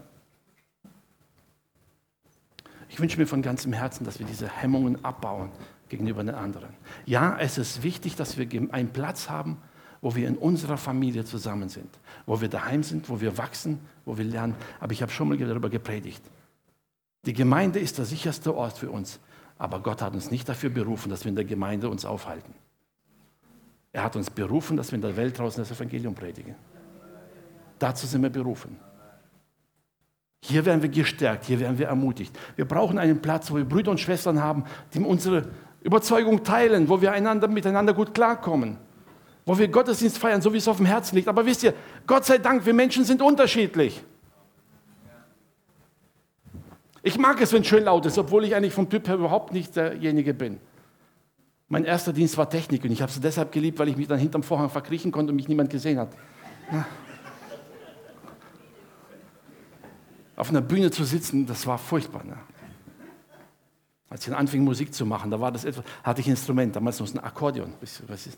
Ich 2.89 3.01
wünsche 3.01 3.19
mir 3.19 3.27
von 3.27 3.43
ganzem 3.43 3.73
Herzen, 3.73 4.05
dass 4.05 4.21
wir 4.21 4.27
diese 4.27 4.49
Hemmungen 4.49 5.05
abbauen, 5.05 5.51
gegenüber 5.95 6.25
den 6.25 6.35
anderen. 6.35 6.71
Ja, 7.07 7.37
es 7.39 7.57
ist 7.57 7.83
wichtig, 7.83 8.17
dass 8.17 8.37
wir 8.37 8.49
einen 8.73 8.89
Platz 8.89 9.31
haben, 9.31 9.59
wo 10.01 10.15
wir 10.15 10.27
in 10.27 10.37
unserer 10.37 10.77
Familie 10.77 11.25
zusammen 11.25 11.69
sind, 11.69 11.89
wo 12.27 12.41
wir 12.41 12.49
daheim 12.49 12.83
sind, 12.83 13.09
wo 13.09 13.21
wir 13.21 13.39
wachsen, 13.39 13.79
wo 14.05 14.19
wir 14.19 14.25
lernen. 14.25 14.55
Aber 14.81 14.93
ich 14.93 15.03
habe 15.03 15.13
schon 15.13 15.29
mal 15.29 15.39
darüber 15.39 15.71
gepredigt. 15.71 16.23
Die 17.25 17.33
Gemeinde 17.33 17.79
ist 17.79 17.97
der 17.99 18.05
sicherste 18.05 18.55
Ort 18.55 18.77
für 18.77 18.91
uns, 18.91 19.21
aber 19.57 19.81
Gott 19.81 20.03
hat 20.03 20.15
uns 20.15 20.31
nicht 20.31 20.49
dafür 20.49 20.71
berufen, 20.71 21.09
dass 21.09 21.25
wir 21.25 21.31
in 21.31 21.37
der 21.37 21.45
Gemeinde 21.45 21.89
uns 21.89 22.05
aufhalten. 22.05 22.55
Er 23.93 24.03
hat 24.03 24.17
uns 24.17 24.29
berufen, 24.29 24.77
dass 24.77 24.91
wir 24.91 24.97
in 24.97 25.03
der 25.03 25.17
Welt 25.17 25.39
draußen 25.39 25.63
das 25.63 25.71
Evangelium 25.71 26.15
predigen. 26.15 26.57
Dazu 27.79 28.07
sind 28.07 28.23
wir 28.23 28.31
berufen. 28.31 28.77
Hier 30.47 30.67
werden 30.67 30.83
wir 30.83 30.91
gestärkt, 30.91 31.47
hier 31.47 31.59
werden 31.59 31.79
wir 31.79 31.87
ermutigt. 31.87 32.39
Wir 32.57 32.67
brauchen 32.67 32.99
einen 32.99 33.23
Platz, 33.23 33.51
wo 33.51 33.57
wir 33.57 33.65
Brüder 33.65 33.91
und 33.91 33.99
Schwestern 33.99 34.43
haben, 34.43 34.65
die 34.93 35.01
unsere 35.01 35.49
Überzeugung 35.85 36.43
teilen, 36.43 36.89
wo 36.89 37.01
wir 37.01 37.13
einander, 37.13 37.47
miteinander 37.47 37.93
gut 37.93 38.15
klarkommen, 38.15 38.79
wo 39.45 39.57
wir 39.57 39.69
Gottesdienst 39.69 40.19
feiern, 40.19 40.41
so 40.41 40.53
wie 40.53 40.57
es 40.57 40.67
auf 40.67 40.79
dem 40.79 40.87
Herzen 40.87 41.15
liegt. 41.15 41.29
Aber 41.29 41.45
wisst 41.45 41.63
ihr, 41.63 41.75
Gott 42.07 42.25
sei 42.25 42.39
Dank, 42.39 42.65
wir 42.65 42.73
Menschen 42.73 43.05
sind 43.05 43.21
unterschiedlich. 43.21 44.03
Ich 47.03 47.19
mag 47.19 47.39
es, 47.43 47.53
wenn 47.53 47.61
es 47.61 47.69
schön 47.69 47.85
laut 47.85 48.07
ist, 48.07 48.17
obwohl 48.17 48.45
ich 48.45 48.55
eigentlich 48.55 48.73
vom 48.73 48.89
Typ 48.89 49.07
her 49.07 49.17
überhaupt 49.17 49.53
nicht 49.53 49.77
derjenige 49.77 50.33
bin. 50.33 50.59
Mein 51.69 51.85
erster 51.85 52.15
Dienst 52.15 52.39
war 52.39 52.49
Technik 52.49 52.83
und 52.85 52.91
ich 52.91 53.03
habe 53.03 53.13
es 53.13 53.21
deshalb 53.21 53.53
geliebt, 53.53 53.79
weil 53.79 53.89
ich 53.89 53.97
mich 53.99 54.09
dann 54.09 54.19
hinterm 54.19 54.43
Vorhang 54.43 54.71
verkriechen 54.71 55.13
konnte 55.13 55.33
und 55.33 55.37
mich 55.37 55.49
niemand 55.49 55.69
gesehen 55.69 55.99
hat. 55.99 56.09
Auf 60.35 60.49
einer 60.49 60.63
Bühne 60.63 60.91
zu 60.91 61.05
sitzen, 61.05 61.45
das 61.45 61.67
war 61.67 61.77
furchtbar. 61.77 62.25
Ne? 62.25 62.37
Als 64.15 64.29
ich 64.29 64.33
anfing, 64.33 64.63
Musik 64.63 64.95
zu 64.95 65.05
machen, 65.05 65.33
da 65.33 65.41
war 65.41 65.51
das 65.51 65.65
etwas, 65.65 65.85
hatte 66.05 66.21
ich 66.21 66.29
ein 66.29 66.31
Instrument, 66.31 66.77
damals 66.77 67.01
noch 67.01 67.13
ein 67.13 67.19
Akkordeon. 67.19 67.75
Was 68.07 68.29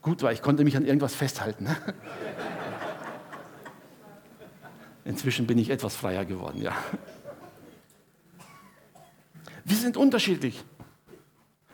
gut 0.00 0.22
war, 0.22 0.30
ich 0.30 0.40
konnte 0.40 0.62
mich 0.62 0.76
an 0.76 0.84
irgendwas 0.84 1.12
festhalten. 1.12 1.64
Ne? 1.64 1.76
Inzwischen 5.04 5.44
bin 5.44 5.58
ich 5.58 5.70
etwas 5.70 5.96
freier 5.96 6.24
geworden, 6.24 6.62
ja. 6.62 6.72
Wir 9.64 9.76
sind 9.76 9.96
unterschiedlich. 9.96 10.62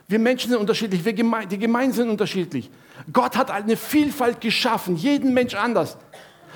Wir 0.09 0.21
Menschen 0.21 0.53
sind 0.53 0.59
unterschiedlich, 0.59 1.05
wir 1.05 1.13
Geme 1.13 1.47
die 1.47 1.59
Gemeinden 1.59 1.93
sind 1.93 2.09
unterschiedlich. 2.09 2.71
Gott 3.13 3.37
hat 3.37 3.51
eine 3.51 3.77
Vielfalt 3.77 4.41
geschaffen, 4.41 4.97
jeden 4.97 5.35
Mensch 5.35 5.55
anders. 5.55 5.99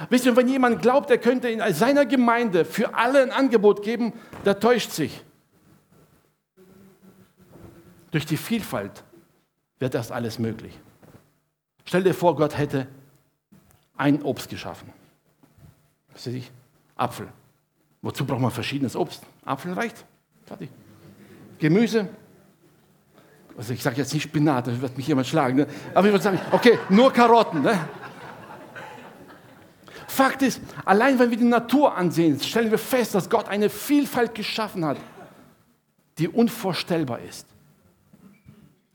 Wisst 0.09 0.25
ihr, 0.25 0.35
wenn 0.37 0.49
jemand 0.49 0.81
glaubt, 0.81 1.11
er 1.11 1.19
könnte 1.19 1.51
in 1.51 1.61
seiner 1.75 2.07
Gemeinde 2.07 2.65
für 2.65 2.95
alle 2.95 3.21
ein 3.21 3.31
Angebot 3.31 3.83
geben, 3.83 4.15
der 4.47 4.59
täuscht 4.59 4.93
sich. 4.93 5.23
Durch 8.11 8.27
die 8.27 8.37
Vielfalt 8.37 9.05
wird 9.79 9.95
das 9.95 10.11
alles 10.11 10.39
möglich. 10.39 10.79
Stell 11.85 12.03
dir 12.03 12.15
vor, 12.15 12.37
Gott 12.37 12.57
hätte 12.57 12.87
ein 13.97 14.23
Obst 14.23 14.49
geschaffen. 14.49 14.93
Was 16.13 16.27
weiß 16.27 16.35
ich? 16.35 16.51
Apfel. 16.97 17.29
Wozu 18.03 18.25
braucht 18.25 18.41
man 18.41 18.51
verschiedenes 18.51 18.97
Obst? 18.97 19.23
Apfel 19.45 19.73
reicht. 19.73 20.05
Fertig. 20.47 20.71
Gemüse. 21.59 22.09
Also 23.57 23.73
ich 23.73 23.83
sage 23.83 23.97
jetzt 23.97 24.15
nicht 24.15 24.23
Spinat, 24.23 24.69
da 24.69 24.81
wird 24.81 24.97
mich 24.97 25.09
jemand 25.09 25.27
schlagen. 25.27 25.57
Ne? 25.57 25.67
Aber 25.95 26.07
ich 26.07 26.13
würde 26.13 26.23
sagen, 26.23 26.41
okay, 26.53 26.79
nur 26.89 27.13
Karotten. 27.13 27.63
Ne? 27.63 27.89
Fakt 30.07 30.43
ist, 30.43 30.61
allein 30.85 31.19
wenn 31.19 31.31
wir 31.31 31.37
die 31.37 31.45
Natur 31.45 31.97
ansehen, 31.97 32.41
stellen 32.41 32.71
wir 32.71 32.79
fest, 32.79 33.15
dass 33.15 33.29
Gott 33.29 33.49
eine 33.49 33.69
Vielfalt 33.69 34.35
geschaffen 34.35 34.85
hat, 34.85 34.97
die 36.19 36.29
unvorstellbar 36.29 37.21
ist. 37.21 37.47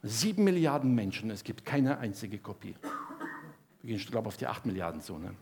Sieben 0.06 0.44
Milliarden 0.44 0.94
Menschen, 0.94 1.32
es 1.32 1.46
gibt 1.46 1.64
keine 1.64 1.98
einzige 1.98 2.38
Kopie. 2.38 2.76
Wir 3.82 3.88
gehen, 3.88 3.96
ich 3.96 4.08
glaube, 4.08 4.28
auf 4.28 4.36
die 4.36 4.48
acht 4.48 4.66
Milliarden 4.66 5.02
zu. 5.02 5.18
Ne? 5.18 5.34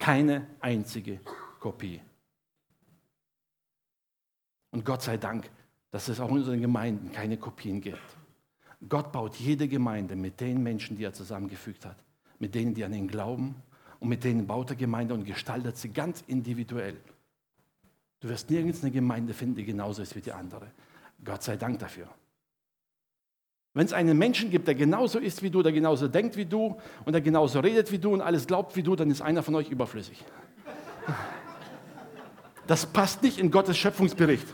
Keine 0.00 0.48
einzige 0.58 1.20
Kopie. 1.60 2.00
Und 4.72 4.84
Gott 4.84 5.02
sei 5.02 5.16
Dank, 5.16 5.48
dass 5.92 6.08
es 6.08 6.18
auch 6.18 6.30
in 6.30 6.38
unseren 6.38 6.60
Gemeinden 6.60 7.12
keine 7.12 7.36
Kopien 7.36 7.80
gibt. 7.80 8.02
Gott 8.88 9.12
baut 9.12 9.36
jede 9.36 9.68
Gemeinde 9.68 10.16
mit 10.16 10.40
den 10.40 10.60
Menschen, 10.60 10.96
die 10.96 11.04
er 11.04 11.12
zusammengefügt 11.12 11.86
hat, 11.86 12.02
mit 12.40 12.56
denen, 12.56 12.74
die 12.74 12.82
an 12.82 12.92
ihn 12.92 13.06
glauben 13.06 13.54
und 14.00 14.08
mit 14.08 14.24
denen 14.24 14.48
baut 14.48 14.70
er 14.70 14.76
Gemeinde 14.76 15.14
und 15.14 15.24
gestaltet 15.24 15.76
sie 15.76 15.90
ganz 15.90 16.24
individuell. 16.26 16.96
Du 18.18 18.28
wirst 18.28 18.50
nirgends 18.50 18.82
eine 18.82 18.90
Gemeinde 18.90 19.34
finden, 19.34 19.54
die 19.54 19.64
genauso 19.64 20.02
ist 20.02 20.16
wie 20.16 20.20
die 20.20 20.32
andere. 20.32 20.72
Gott 21.24 21.44
sei 21.44 21.56
Dank 21.56 21.78
dafür. 21.78 22.08
Wenn 23.74 23.86
es 23.86 23.92
einen 23.92 24.18
Menschen 24.18 24.50
gibt, 24.50 24.68
der 24.68 24.74
genauso 24.74 25.18
ist 25.18 25.42
wie 25.42 25.50
du, 25.50 25.62
der 25.62 25.72
genauso 25.72 26.06
denkt 26.06 26.36
wie 26.36 26.44
du 26.44 26.76
und 27.04 27.12
der 27.12 27.22
genauso 27.22 27.60
redet 27.60 27.90
wie 27.90 27.98
du 27.98 28.12
und 28.12 28.20
alles 28.20 28.46
glaubt 28.46 28.76
wie 28.76 28.82
du, 28.82 28.96
dann 28.96 29.10
ist 29.10 29.22
einer 29.22 29.42
von 29.42 29.54
euch 29.54 29.70
überflüssig. 29.70 30.22
Das 32.66 32.86
passt 32.86 33.22
nicht 33.22 33.38
in 33.38 33.50
Gottes 33.50 33.78
Schöpfungsbericht. 33.78 34.46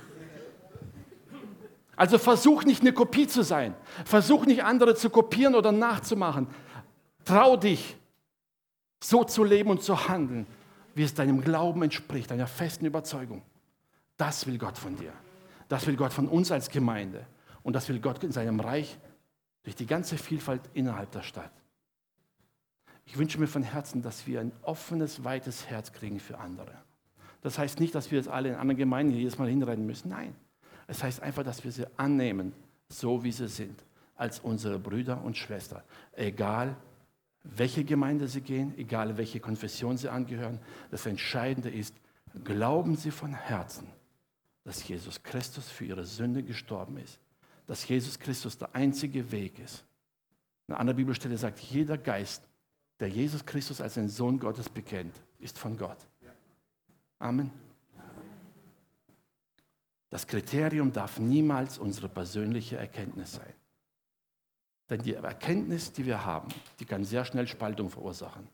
Also 1.97 2.17
versuch 2.19 2.63
nicht 2.63 2.81
eine 2.83 2.93
Kopie 2.93 3.27
zu 3.27 3.43
sein. 3.43 3.75
Versuch 4.05 4.47
nicht 4.47 4.63
andere 4.63 4.95
zu 4.95 5.11
kopieren 5.11 5.57
oder 5.57 5.73
nachzumachen. 5.73 6.47
Trau 7.25 7.57
dich, 7.57 7.97
so 9.03 9.25
zu 9.25 9.43
leben 9.43 9.71
und 9.71 9.83
zu 9.83 10.09
handeln, 10.09 10.47
wie 10.95 11.03
es 11.03 11.13
deinem 11.13 11.41
Glauben 11.41 11.83
entspricht, 11.83 12.31
deiner 12.31 12.47
festen 12.47 12.87
Überzeugung. 12.87 13.43
Das 14.17 14.47
will 14.47 14.59
Gott 14.59 14.79
von 14.79 14.97
dir. 14.97 15.13
Das 15.69 15.87
will 15.89 15.97
Gott 15.97 16.13
von 16.13 16.29
uns 16.29 16.53
als 16.53 16.71
Gemeinde. 16.71 17.27
Und 17.65 17.75
das 17.75 17.89
will 17.89 17.99
Gott 17.99 18.23
in 18.23 18.33
seinem 18.33 18.61
Reich 18.61 18.97
durch 19.63 19.77
die 19.77 19.87
ganze 19.87 20.17
Vielfalt 20.17 20.63
innerhalb 20.75 21.11
der 21.13 21.23
Stadt. 21.23 21.53
Ich 23.05 23.17
wünsche 23.17 23.39
mir 23.39 23.47
von 23.47 23.63
Herzen, 23.63 24.03
dass 24.03 24.27
wir 24.27 24.41
ein 24.41 24.53
offenes, 24.63 25.25
weites 25.25 25.67
Herz 25.67 25.93
kriegen 25.93 26.21
für 26.21 26.39
andere. 26.39 26.75
Das 27.41 27.59
heißt 27.59 27.81
nicht, 27.81 27.95
dass 27.95 28.11
wir 28.11 28.19
jetzt 28.19 28.29
alle 28.29 28.51
in 28.51 28.55
anderen 28.57 28.77
Gemeinden 28.77 29.15
jedes 29.15 29.39
Mal 29.39 29.49
hinrennen 29.49 29.87
müssen. 29.87 30.11
Nein. 30.11 30.35
Es 30.87 31.03
heißt 31.03 31.23
einfach, 31.23 31.43
dass 31.43 31.65
wir 31.65 31.73
sie 31.73 31.87
annehmen, 31.99 32.53
so 32.89 33.23
wie 33.25 33.33
sie 33.33 33.49
sind, 33.49 33.83
als 34.15 34.41
unsere 34.41 34.79
Brüder 34.79 35.23
und 35.23 35.37
Schwestern. 35.37 35.83
Egal, 36.13 36.77
welche 37.45 37.85
Gemeinde 37.85 38.29
sie 38.29 38.41
gehen, 38.41 38.77
egal 38.77 39.17
welche 39.17 39.41
Konfession 39.41 39.97
sie 39.97 40.09
angehören. 40.09 40.59
Das 40.91 41.07
Entscheidende 41.07 41.71
ist, 41.71 41.95
glauben 42.45 42.97
sie 42.97 43.11
von 43.11 43.33
Herzen, 43.33 43.89
dass 44.65 44.87
Jesus 44.87 45.23
Christus 45.23 45.71
für 45.71 45.85
ihre 45.85 46.05
Sünde 46.05 46.43
gestorben 46.43 46.99
ist, 46.99 47.19
dass 47.69 47.87
Jesus 47.87 48.19
Christus 48.19 48.57
der 48.57 48.75
einzige 48.75 49.31
Weg 49.31 49.59
ist. 49.59 49.85
Eine 50.67 50.79
andere 50.79 50.97
Bibelstelle 50.97 51.37
sagt, 51.37 51.61
jeder 51.61 51.99
Geist, 51.99 52.43
der 52.99 53.09
Jesus 53.09 53.45
Christus 53.45 53.81
als 53.81 53.95
den 53.95 54.09
Sohn 54.09 54.41
Gottes 54.41 54.69
bekennt, 54.71 55.15
ist 55.39 55.59
von 55.59 55.77
Gott. 55.77 55.99
Amen. 57.19 57.53
Das 60.09 60.27
Kriterium 60.27 60.93
darf 60.93 61.19
niemals 61.19 61.77
unsere 61.79 62.09
persönliche 62.09 62.79
Erkenntnis 62.79 63.33
sein. 63.33 63.53
Denn 64.89 65.03
die 65.03 65.13
Erkenntnis, 65.13 65.93
die 65.93 66.07
wir 66.07 66.25
haben, 66.25 66.49
die 66.81 66.87
kann 66.87 67.05
sehr 67.05 67.27
schnell 67.27 67.47
Spaltung 67.47 67.91
verursachen. 67.91 68.49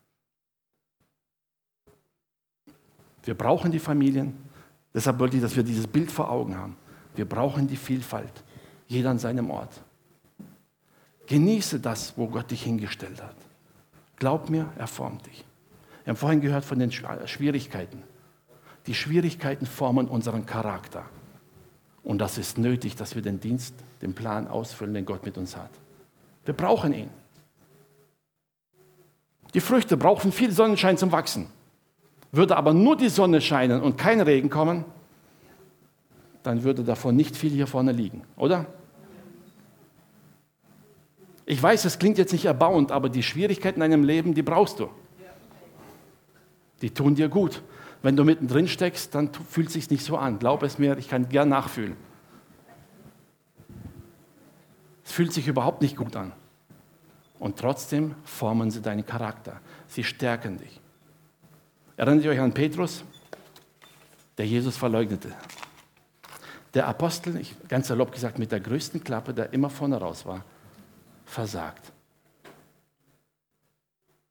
Wir 3.23 3.35
brauchen 3.35 3.71
die 3.71 3.79
Familien, 3.79 4.37
deshalb 4.93 5.19
wollte 5.19 5.37
ich, 5.37 5.41
dass 5.41 5.55
wir 5.55 5.63
dieses 5.63 5.87
Bild 5.87 6.11
vor 6.11 6.29
Augen 6.29 6.57
haben. 6.57 6.75
Wir 7.15 7.27
brauchen 7.27 7.65
die 7.65 7.77
Vielfalt, 7.77 8.43
jeder 8.87 9.09
an 9.09 9.19
seinem 9.19 9.49
Ort. 9.49 9.81
Genieße 11.27 11.79
das, 11.79 12.13
wo 12.17 12.27
Gott 12.27 12.51
dich 12.51 12.63
hingestellt 12.63 13.21
hat. 13.21 13.35
Glaub 14.17 14.49
mir, 14.49 14.69
er 14.77 14.87
formt 14.87 15.25
dich. 15.25 15.43
Wir 16.03 16.11
haben 16.11 16.17
vorhin 16.17 16.41
gehört 16.41 16.65
von 16.65 16.77
den 16.77 16.91
Schwierigkeiten. 16.91 18.03
Die 18.85 18.93
Schwierigkeiten 18.93 19.65
formen 19.65 20.07
unseren 20.07 20.45
Charakter. 20.45 21.05
Und 22.03 22.19
das 22.19 22.37
ist 22.37 22.59
nötig, 22.59 22.95
dass 22.95 23.15
wir 23.15 23.23
den 23.23 23.39
Dienst, 23.39 23.73
den 24.03 24.13
Plan 24.13 24.47
ausfüllen, 24.47 24.93
den 24.93 25.05
Gott 25.05 25.25
mit 25.25 25.37
uns 25.37 25.57
hat. 25.57 25.71
Wir 26.45 26.53
brauchen 26.53 26.93
ihn. 26.93 27.09
Die 29.55 29.61
Früchte 29.61 29.97
brauchen 29.97 30.31
viel 30.31 30.51
Sonnenschein 30.51 30.97
zum 30.97 31.11
Wachsen. 31.11 31.47
Würde 32.31 32.57
aber 32.57 32.73
nur 32.73 32.95
die 32.95 33.09
Sonne 33.09 33.41
scheinen 33.41 33.81
und 33.81 33.97
kein 33.97 34.21
Regen 34.21 34.49
kommen, 34.49 34.85
dann 36.45 36.63
würde 36.63 36.83
davon 36.83 37.15
nicht 37.15 37.35
viel 37.35 37.51
hier 37.51 37.67
vorne 37.67 37.91
liegen, 37.91 38.23
oder? 38.37 38.65
Ich 41.45 41.61
weiß, 41.61 41.85
es 41.85 41.99
klingt 41.99 42.17
jetzt 42.17 42.33
nicht 42.33 42.45
erbauend, 42.45 42.91
aber 42.91 43.09
die 43.09 43.23
Schwierigkeiten 43.23 43.81
in 43.81 43.91
deinem 43.91 44.03
Leben, 44.03 44.33
die 44.33 44.41
brauchst 44.41 44.79
du. 44.79 44.89
Die 46.81 46.89
tun 46.89 47.15
dir 47.15 47.29
gut. 47.29 47.61
Wenn 48.01 48.15
du 48.15 48.23
mittendrin 48.23 48.67
steckst, 48.67 49.15
dann 49.15 49.31
fühlt 49.33 49.67
es 49.67 49.73
sich 49.73 49.89
nicht 49.89 50.03
so 50.03 50.17
an. 50.17 50.39
Glaub 50.39 50.63
es 50.63 50.77
mir, 50.77 50.97
ich 50.97 51.07
kann 51.07 51.29
gern 51.29 51.49
nachfühlen. 51.49 51.95
Es 55.03 55.11
fühlt 55.11 55.33
sich 55.33 55.47
überhaupt 55.47 55.81
nicht 55.81 55.95
gut 55.95 56.15
an. 56.15 56.31
Und 57.39 57.57
trotzdem 57.57 58.15
formen 58.23 58.71
sie 58.71 58.81
deinen 58.81 59.05
Charakter. 59.05 59.59
Sie 59.87 60.03
stärken 60.03 60.57
dich. 60.57 60.81
Erinnert 61.97 62.25
ihr 62.25 62.31
euch 62.31 62.39
an 62.39 62.53
Petrus, 62.53 63.03
der 64.37 64.47
Jesus 64.47 64.75
verleugnete? 64.77 65.31
Der 66.75 66.87
Apostel, 66.87 67.37
ich, 67.37 67.55
ganz 67.69 67.87
salopp 67.87 68.11
gesagt, 68.11 68.37
mit 68.37 68.51
der 68.51 68.59
größten 68.59 69.03
Klappe, 69.03 69.33
der 69.33 69.53
immer 69.53 69.69
vorne 69.69 69.97
raus 69.97 70.25
war, 70.25 70.43
versagt. 71.25 71.91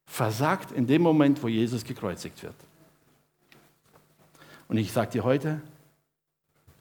Versagt 0.07 0.71
in 0.71 0.87
dem 0.87 1.01
Moment, 1.01 1.43
wo 1.43 1.49
Jesus 1.49 1.85
gekreuzigt 1.85 2.43
wird. 2.43 2.55
Und 4.69 4.77
ich 4.77 4.93
sage 4.93 5.11
dir 5.11 5.25
heute, 5.25 5.61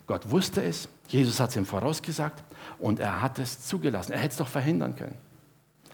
Gott 0.05 0.29
wusste 0.29 0.61
es, 0.61 0.89
Jesus 1.07 1.39
hat 1.39 1.51
es 1.51 1.55
ihm 1.55 1.65
vorausgesagt 1.65 2.43
und 2.79 2.99
er 2.99 3.21
hat 3.21 3.39
es 3.39 3.65
zugelassen. 3.65 4.11
Er 4.11 4.19
hätte 4.19 4.31
es 4.33 4.37
doch 4.37 4.47
verhindern 4.47 4.95
können. 4.95 5.17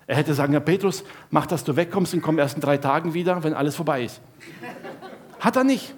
Er 0.07 0.15
hätte 0.15 0.34
sagen, 0.34 0.53
Herr 0.53 0.61
Petrus, 0.61 1.03
mach, 1.30 1.45
dass 1.45 1.63
du 1.63 1.76
wegkommst 1.76 2.15
und 2.15 2.22
komm 2.22 2.39
erst 2.39 2.55
in 2.55 2.61
drei 2.61 2.78
Tagen 2.78 3.13
wieder, 3.13 3.43
wenn 3.43 3.53
alles 3.53 3.76
vorbei 3.76 4.05
ist. 4.05 4.20
Hat 5.39 5.55
er 5.55 5.63
nicht. 5.63 5.93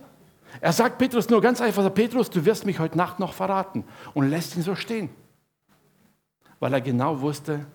Er 0.61 0.71
sagt 0.71 0.99
Petrus 0.99 1.27
nur 1.27 1.41
ganz 1.41 1.59
einfach, 1.59 1.91
Petrus, 1.91 2.29
du 2.29 2.45
wirst 2.45 2.67
mich 2.67 2.77
heute 2.77 2.95
Nacht 2.95 3.19
noch 3.19 3.33
verraten 3.33 3.83
und 4.13 4.29
lässt 4.29 4.55
ihn 4.55 4.61
so 4.61 4.75
stehen. 4.75 5.09
Weil 6.59 6.73
er 6.73 6.81
genau 6.81 7.19
wusste, 7.19 7.65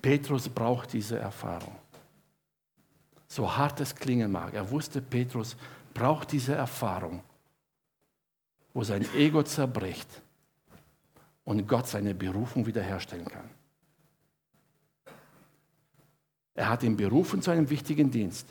Petrus 0.00 0.48
braucht 0.48 0.92
diese 0.92 1.18
Erfahrung. 1.18 1.74
So 3.26 3.56
hart 3.56 3.80
es 3.80 3.92
klingen 3.94 4.30
mag, 4.30 4.54
er 4.54 4.70
wusste, 4.70 5.02
Petrus 5.02 5.56
braucht 5.92 6.30
diese 6.30 6.54
Erfahrung, 6.54 7.24
wo 8.72 8.84
sein 8.84 9.04
Ego 9.16 9.42
zerbricht 9.42 10.22
und 11.44 11.66
Gott 11.66 11.88
seine 11.88 12.14
Berufung 12.14 12.64
wiederherstellen 12.64 13.26
kann. 13.26 13.50
Er 16.54 16.68
hat 16.68 16.84
ihn 16.84 16.96
berufen 16.96 17.42
zu 17.42 17.50
einem 17.50 17.68
wichtigen 17.68 18.10
Dienst. 18.10 18.46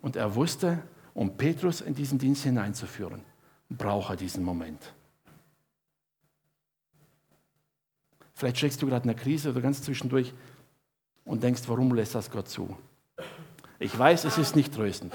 Und 0.00 0.14
er 0.14 0.34
wusste, 0.34 0.82
um 1.14 1.36
Petrus 1.36 1.80
in 1.80 1.94
diesen 1.94 2.18
Dienst 2.18 2.44
hineinzuführen, 2.44 3.22
braucht 3.68 4.10
er 4.10 4.16
diesen 4.16 4.44
Moment. 4.44 4.92
Vielleicht 8.34 8.58
steckst 8.58 8.82
du 8.82 8.86
gerade 8.86 9.04
in 9.04 9.10
einer 9.10 9.18
Krise 9.18 9.50
oder 9.50 9.60
ganz 9.60 9.82
zwischendurch 9.82 10.32
und 11.24 11.42
denkst, 11.42 11.62
warum 11.66 11.94
lässt 11.94 12.14
das 12.14 12.30
Gott 12.30 12.48
zu? 12.48 12.76
Ich 13.78 13.96
weiß, 13.96 14.24
es 14.24 14.38
ist 14.38 14.56
nicht 14.56 14.74
tröstend. 14.74 15.12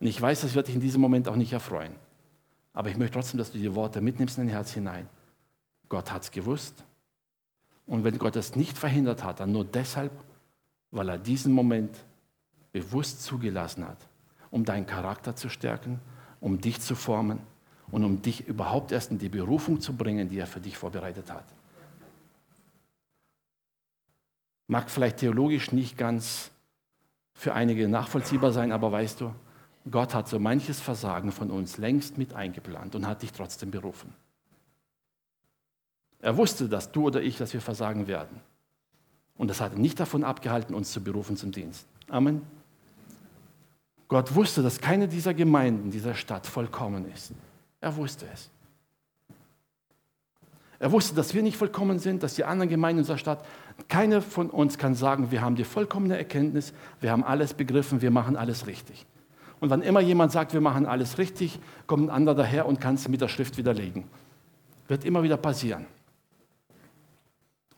Und 0.00 0.06
ich 0.06 0.20
weiß, 0.20 0.40
das 0.40 0.54
wird 0.54 0.68
dich 0.68 0.74
in 0.74 0.80
diesem 0.80 1.00
Moment 1.00 1.28
auch 1.28 1.36
nicht 1.36 1.52
erfreuen. 1.52 1.94
Aber 2.72 2.88
ich 2.88 2.96
möchte 2.96 3.14
trotzdem, 3.14 3.38
dass 3.38 3.52
du 3.52 3.58
die 3.58 3.74
Worte 3.74 4.00
mitnimmst 4.00 4.38
in 4.38 4.44
dein 4.44 4.54
Herz 4.54 4.72
hinein. 4.72 5.08
Gott 5.88 6.10
hat 6.12 6.22
es 6.22 6.30
gewusst. 6.30 6.84
Und 7.86 8.04
wenn 8.04 8.18
Gott 8.18 8.36
es 8.36 8.56
nicht 8.56 8.78
verhindert 8.78 9.24
hat, 9.24 9.40
dann 9.40 9.52
nur 9.52 9.64
deshalb, 9.64 10.12
weil 10.90 11.08
er 11.08 11.18
diesen 11.18 11.52
Moment 11.52 11.96
bewusst 12.72 13.22
zugelassen 13.22 13.86
hat 13.86 13.98
um 14.50 14.64
deinen 14.64 14.86
Charakter 14.86 15.36
zu 15.36 15.48
stärken, 15.48 16.00
um 16.40 16.60
dich 16.60 16.80
zu 16.80 16.94
formen 16.94 17.40
und 17.90 18.04
um 18.04 18.22
dich 18.22 18.46
überhaupt 18.46 18.92
erst 18.92 19.10
in 19.10 19.18
die 19.18 19.28
Berufung 19.28 19.80
zu 19.80 19.94
bringen, 19.94 20.28
die 20.28 20.38
er 20.38 20.46
für 20.46 20.60
dich 20.60 20.76
vorbereitet 20.76 21.32
hat. 21.32 21.44
Mag 24.66 24.90
vielleicht 24.90 25.18
theologisch 25.18 25.72
nicht 25.72 25.96
ganz 25.96 26.50
für 27.32 27.54
einige 27.54 27.88
nachvollziehbar 27.88 28.52
sein, 28.52 28.72
aber 28.72 28.92
weißt 28.92 29.20
du, 29.20 29.34
Gott 29.90 30.12
hat 30.12 30.28
so 30.28 30.38
manches 30.38 30.80
Versagen 30.80 31.32
von 31.32 31.50
uns 31.50 31.78
längst 31.78 32.18
mit 32.18 32.34
eingeplant 32.34 32.94
und 32.94 33.06
hat 33.06 33.22
dich 33.22 33.32
trotzdem 33.32 33.70
berufen. 33.70 34.12
Er 36.20 36.36
wusste, 36.36 36.68
dass 36.68 36.92
du 36.92 37.06
oder 37.06 37.22
ich, 37.22 37.38
dass 37.38 37.54
wir 37.54 37.60
versagen 37.60 38.06
werden. 38.06 38.40
Und 39.36 39.48
das 39.48 39.60
hat 39.60 39.74
ihn 39.74 39.80
nicht 39.80 40.00
davon 40.00 40.24
abgehalten, 40.24 40.74
uns 40.74 40.92
zu 40.92 41.02
berufen 41.02 41.36
zum 41.36 41.52
Dienst. 41.52 41.86
Amen. 42.08 42.42
Gott 44.08 44.34
wusste, 44.34 44.62
dass 44.62 44.80
keine 44.80 45.06
dieser 45.06 45.34
Gemeinden 45.34 45.90
dieser 45.90 46.14
Stadt 46.14 46.46
vollkommen 46.46 47.10
ist. 47.12 47.32
Er 47.80 47.94
wusste 47.94 48.26
es. 48.32 48.50
Er 50.80 50.92
wusste, 50.92 51.14
dass 51.14 51.34
wir 51.34 51.42
nicht 51.42 51.56
vollkommen 51.56 51.98
sind, 51.98 52.22
dass 52.22 52.34
die 52.34 52.44
anderen 52.44 52.70
Gemeinden 52.70 53.00
unserer 53.00 53.18
Stadt, 53.18 53.44
keine 53.88 54.22
von 54.22 54.48
uns 54.48 54.78
kann 54.78 54.94
sagen, 54.94 55.30
wir 55.30 55.42
haben 55.42 55.56
die 55.56 55.64
vollkommene 55.64 56.16
Erkenntnis, 56.16 56.72
wir 57.00 57.10
haben 57.10 57.24
alles 57.24 57.54
begriffen, 57.54 58.00
wir 58.00 58.10
machen 58.10 58.36
alles 58.36 58.66
richtig. 58.66 59.04
Und 59.60 59.70
wann 59.70 59.82
immer 59.82 60.00
jemand 60.00 60.30
sagt, 60.30 60.52
wir 60.54 60.60
machen 60.60 60.86
alles 60.86 61.18
richtig, 61.18 61.58
kommt 61.86 62.04
ein 62.04 62.10
anderer 62.10 62.36
daher 62.36 62.66
und 62.66 62.80
kann 62.80 62.94
es 62.94 63.08
mit 63.08 63.20
der 63.20 63.28
Schrift 63.28 63.58
widerlegen. 63.58 64.04
Wird 64.86 65.04
immer 65.04 65.24
wieder 65.24 65.36
passieren. 65.36 65.86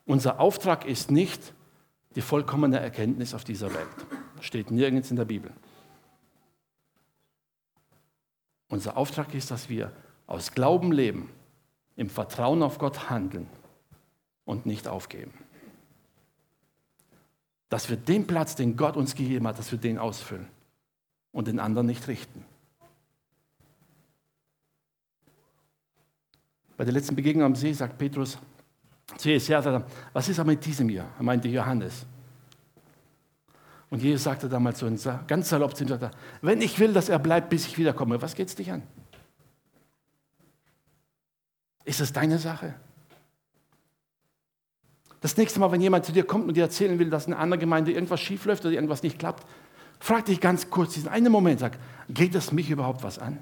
Unser 0.04 0.38
Auftrag 0.38 0.84
ist 0.84 1.10
nicht 1.10 1.54
die 2.16 2.20
vollkommene 2.20 2.80
Erkenntnis 2.80 3.32
auf 3.32 3.44
dieser 3.44 3.72
Welt. 3.72 3.88
Steht 4.40 4.70
nirgends 4.70 5.10
in 5.10 5.16
der 5.16 5.24
Bibel. 5.24 5.52
Unser 8.70 8.96
Auftrag 8.96 9.34
ist, 9.34 9.50
dass 9.50 9.68
wir 9.68 9.92
aus 10.26 10.52
Glauben 10.52 10.92
leben, 10.92 11.28
im 11.96 12.08
Vertrauen 12.08 12.62
auf 12.62 12.78
Gott 12.78 13.10
handeln 13.10 13.48
und 14.44 14.64
nicht 14.64 14.88
aufgeben. 14.88 15.34
Dass 17.68 17.90
wir 17.90 17.96
den 17.96 18.26
Platz, 18.26 18.54
den 18.54 18.76
Gott 18.76 18.96
uns 18.96 19.14
gegeben 19.14 19.46
hat, 19.46 19.58
dass 19.58 19.70
wir 19.70 19.78
den 19.78 19.98
ausfüllen 19.98 20.48
und 21.32 21.48
den 21.48 21.58
anderen 21.58 21.86
nicht 21.86 22.08
richten. 22.08 22.44
Bei 26.76 26.84
der 26.84 26.94
letzten 26.94 27.16
Begegnung 27.16 27.44
am 27.44 27.54
See 27.54 27.72
sagt 27.72 27.98
Petrus 27.98 28.38
zu 29.18 29.28
Jesus, 29.28 29.50
was 30.12 30.28
ist 30.28 30.38
aber 30.38 30.52
mit 30.52 30.64
diesem 30.64 30.88
hier? 30.88 31.06
Er 31.18 31.22
meinte 31.22 31.48
Johannes. 31.48 32.06
Und 33.90 34.02
Jesus 34.02 34.22
sagte 34.22 34.48
damals 34.48 34.78
so 34.78 34.88
ganz 35.26 35.48
salopp 35.48 35.76
zu 35.76 35.84
ihm, 35.84 35.98
wenn 36.42 36.62
ich 36.62 36.78
will, 36.78 36.92
dass 36.92 37.08
er 37.08 37.18
bleibt, 37.18 37.50
bis 37.50 37.66
ich 37.66 37.76
wiederkomme, 37.76 38.22
was 38.22 38.36
geht 38.36 38.48
es 38.48 38.54
dich 38.54 38.70
an? 38.70 38.82
Ist 41.84 42.00
es 42.00 42.12
deine 42.12 42.38
Sache? 42.38 42.74
Das 45.20 45.36
nächste 45.36 45.58
Mal, 45.58 45.72
wenn 45.72 45.80
jemand 45.80 46.06
zu 46.06 46.12
dir 46.12 46.24
kommt 46.24 46.46
und 46.46 46.56
dir 46.56 46.62
erzählen 46.62 46.98
will, 46.98 47.10
dass 47.10 47.26
in 47.26 47.32
einer 47.32 47.42
anderen 47.42 47.60
Gemeinde 47.60 47.92
irgendwas 47.92 48.20
schief 48.20 48.44
läuft 48.44 48.64
oder 48.64 48.72
irgendwas 48.72 49.02
nicht 49.02 49.18
klappt, 49.18 49.44
frag 49.98 50.24
dich 50.24 50.40
ganz 50.40 50.70
kurz 50.70 50.94
diesen 50.94 51.08
einen 51.08 51.32
Moment, 51.32 51.60
sag, 51.60 51.76
geht 52.08 52.34
es 52.36 52.52
mich 52.52 52.70
überhaupt 52.70 53.02
was 53.02 53.18
an? 53.18 53.38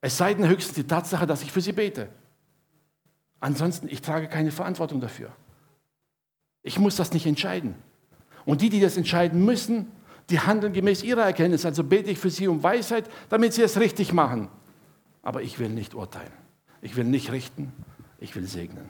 Es 0.00 0.16
sei 0.16 0.34
denn 0.34 0.48
höchstens 0.48 0.74
die 0.74 0.86
Tatsache, 0.86 1.26
dass 1.26 1.42
ich 1.42 1.52
für 1.52 1.60
sie 1.60 1.72
bete. 1.72 2.08
Ansonsten, 3.40 3.88
ich 3.88 4.02
trage 4.02 4.28
keine 4.28 4.50
Verantwortung 4.50 5.00
dafür. 5.00 5.30
Ich 6.62 6.78
muss 6.78 6.96
das 6.96 7.12
nicht 7.12 7.26
entscheiden. 7.26 7.76
Und 8.48 8.62
die, 8.62 8.70
die 8.70 8.80
das 8.80 8.96
entscheiden 8.96 9.44
müssen, 9.44 9.88
die 10.30 10.40
handeln 10.40 10.72
gemäß 10.72 11.02
ihrer 11.02 11.20
Erkenntnis. 11.20 11.66
Also 11.66 11.84
bete 11.84 12.10
ich 12.10 12.18
für 12.18 12.30
sie 12.30 12.48
um 12.48 12.62
Weisheit, 12.62 13.04
damit 13.28 13.52
sie 13.52 13.60
es 13.60 13.78
richtig 13.78 14.14
machen. 14.14 14.48
Aber 15.22 15.42
ich 15.42 15.58
will 15.58 15.68
nicht 15.68 15.94
urteilen. 15.94 16.32
Ich 16.80 16.96
will 16.96 17.04
nicht 17.04 17.30
richten. 17.30 17.74
Ich 18.18 18.34
will 18.34 18.46
segnen. 18.46 18.88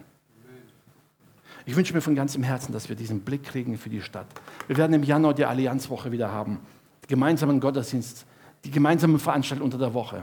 Ich 1.66 1.74
wünsche 1.74 1.92
mir 1.92 2.02
von 2.02 2.14
ganzem 2.14 2.44
Herzen, 2.44 2.72
dass 2.72 2.88
wir 2.88 2.94
diesen 2.94 3.22
Blick 3.22 3.42
kriegen 3.42 3.76
für 3.78 3.90
die 3.90 4.00
Stadt. 4.00 4.28
Wir 4.68 4.76
werden 4.76 4.92
im 4.92 5.02
Januar 5.02 5.34
die 5.34 5.44
Allianzwoche 5.44 6.12
wieder 6.12 6.30
haben. 6.30 6.60
Die 7.02 7.08
gemeinsamen 7.08 7.58
Gottesdienst, 7.58 8.26
die 8.64 8.70
gemeinsamen 8.70 9.18
Veranstaltungen 9.18 9.64
unter 9.64 9.78
der 9.78 9.92
Woche. 9.92 10.22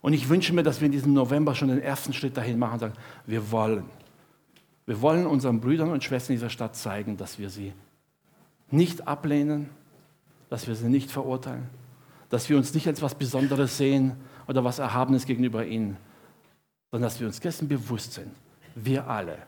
Und 0.00 0.14
ich 0.14 0.30
wünsche 0.30 0.54
mir, 0.54 0.62
dass 0.62 0.80
wir 0.80 0.86
in 0.86 0.92
diesem 0.92 1.12
November 1.12 1.54
schon 1.54 1.68
den 1.68 1.82
ersten 1.82 2.14
Schritt 2.14 2.34
dahin 2.34 2.58
machen 2.58 2.72
und 2.72 2.80
sagen, 2.80 2.94
wir 3.26 3.50
wollen. 3.50 3.84
Wir 4.86 5.02
wollen 5.02 5.26
unseren 5.26 5.60
Brüdern 5.60 5.90
und 5.90 6.02
Schwestern 6.02 6.36
dieser 6.36 6.48
Stadt 6.48 6.74
zeigen, 6.74 7.18
dass 7.18 7.38
wir 7.38 7.50
sie 7.50 7.74
nicht 8.72 9.06
ablehnen, 9.06 9.70
dass 10.48 10.66
wir 10.66 10.74
sie 10.74 10.88
nicht 10.88 11.10
verurteilen, 11.10 11.68
dass 12.28 12.48
wir 12.48 12.56
uns 12.56 12.74
nicht 12.74 12.86
als 12.86 12.98
etwas 12.98 13.14
Besonderes 13.14 13.76
sehen 13.76 14.16
oder 14.46 14.64
was 14.64 14.78
Erhabenes 14.78 15.26
gegenüber 15.26 15.64
ihnen, 15.64 15.96
sondern 16.90 17.08
dass 17.08 17.20
wir 17.20 17.26
uns 17.26 17.40
dessen 17.40 17.68
bewusst 17.68 18.14
sind. 18.14 18.34
Wir 18.74 19.06
alle 19.06 19.38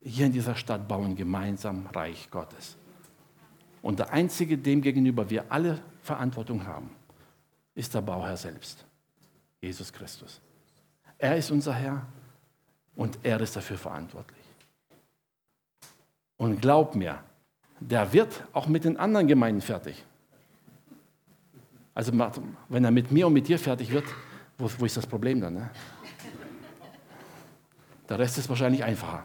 hier 0.00 0.26
in 0.26 0.32
dieser 0.32 0.54
Stadt 0.54 0.86
bauen 0.86 1.16
gemeinsam 1.16 1.86
Reich 1.86 2.30
Gottes. 2.30 2.76
Und 3.82 3.98
der 3.98 4.12
Einzige, 4.12 4.58
dem 4.58 4.82
gegenüber 4.82 5.28
wir 5.30 5.50
alle 5.50 5.80
Verantwortung 6.02 6.66
haben, 6.66 6.90
ist 7.74 7.94
der 7.94 8.00
Bauherr 8.00 8.36
selbst, 8.36 8.84
Jesus 9.60 9.92
Christus. 9.92 10.40
Er 11.18 11.36
ist 11.36 11.50
unser 11.50 11.74
Herr 11.74 12.06
und 12.94 13.18
er 13.22 13.40
ist 13.40 13.56
dafür 13.56 13.78
verantwortlich. 13.78 14.44
Und 16.36 16.60
glaub 16.60 16.94
mir, 16.94 17.18
der 17.80 18.12
wird 18.12 18.44
auch 18.52 18.66
mit 18.66 18.84
den 18.84 18.96
anderen 18.96 19.26
Gemeinden 19.26 19.60
fertig. 19.60 20.04
Also 21.94 22.12
wenn 22.68 22.84
er 22.84 22.90
mit 22.90 23.10
mir 23.10 23.26
und 23.26 23.32
mit 23.32 23.48
dir 23.48 23.58
fertig 23.58 23.90
wird, 23.90 24.04
wo, 24.58 24.70
wo 24.78 24.84
ist 24.84 24.96
das 24.96 25.06
Problem 25.06 25.40
dann? 25.40 25.54
Ne? 25.54 25.70
Der 28.08 28.18
Rest 28.18 28.38
ist 28.38 28.48
wahrscheinlich 28.48 28.84
einfacher. 28.84 29.24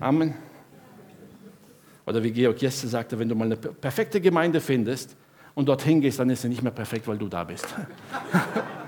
Amen. 0.00 0.34
Oder 2.06 2.22
wie 2.22 2.30
Georg 2.30 2.60
Jesse 2.60 2.88
sagte, 2.88 3.18
wenn 3.18 3.28
du 3.28 3.34
mal 3.34 3.46
eine 3.46 3.56
perfekte 3.56 4.20
Gemeinde 4.20 4.60
findest 4.60 5.16
und 5.54 5.68
dorthin 5.68 6.00
gehst, 6.00 6.18
dann 6.18 6.30
ist 6.30 6.42
sie 6.42 6.48
nicht 6.48 6.62
mehr 6.62 6.72
perfekt, 6.72 7.08
weil 7.08 7.18
du 7.18 7.28
da 7.28 7.44
bist. 7.44 7.66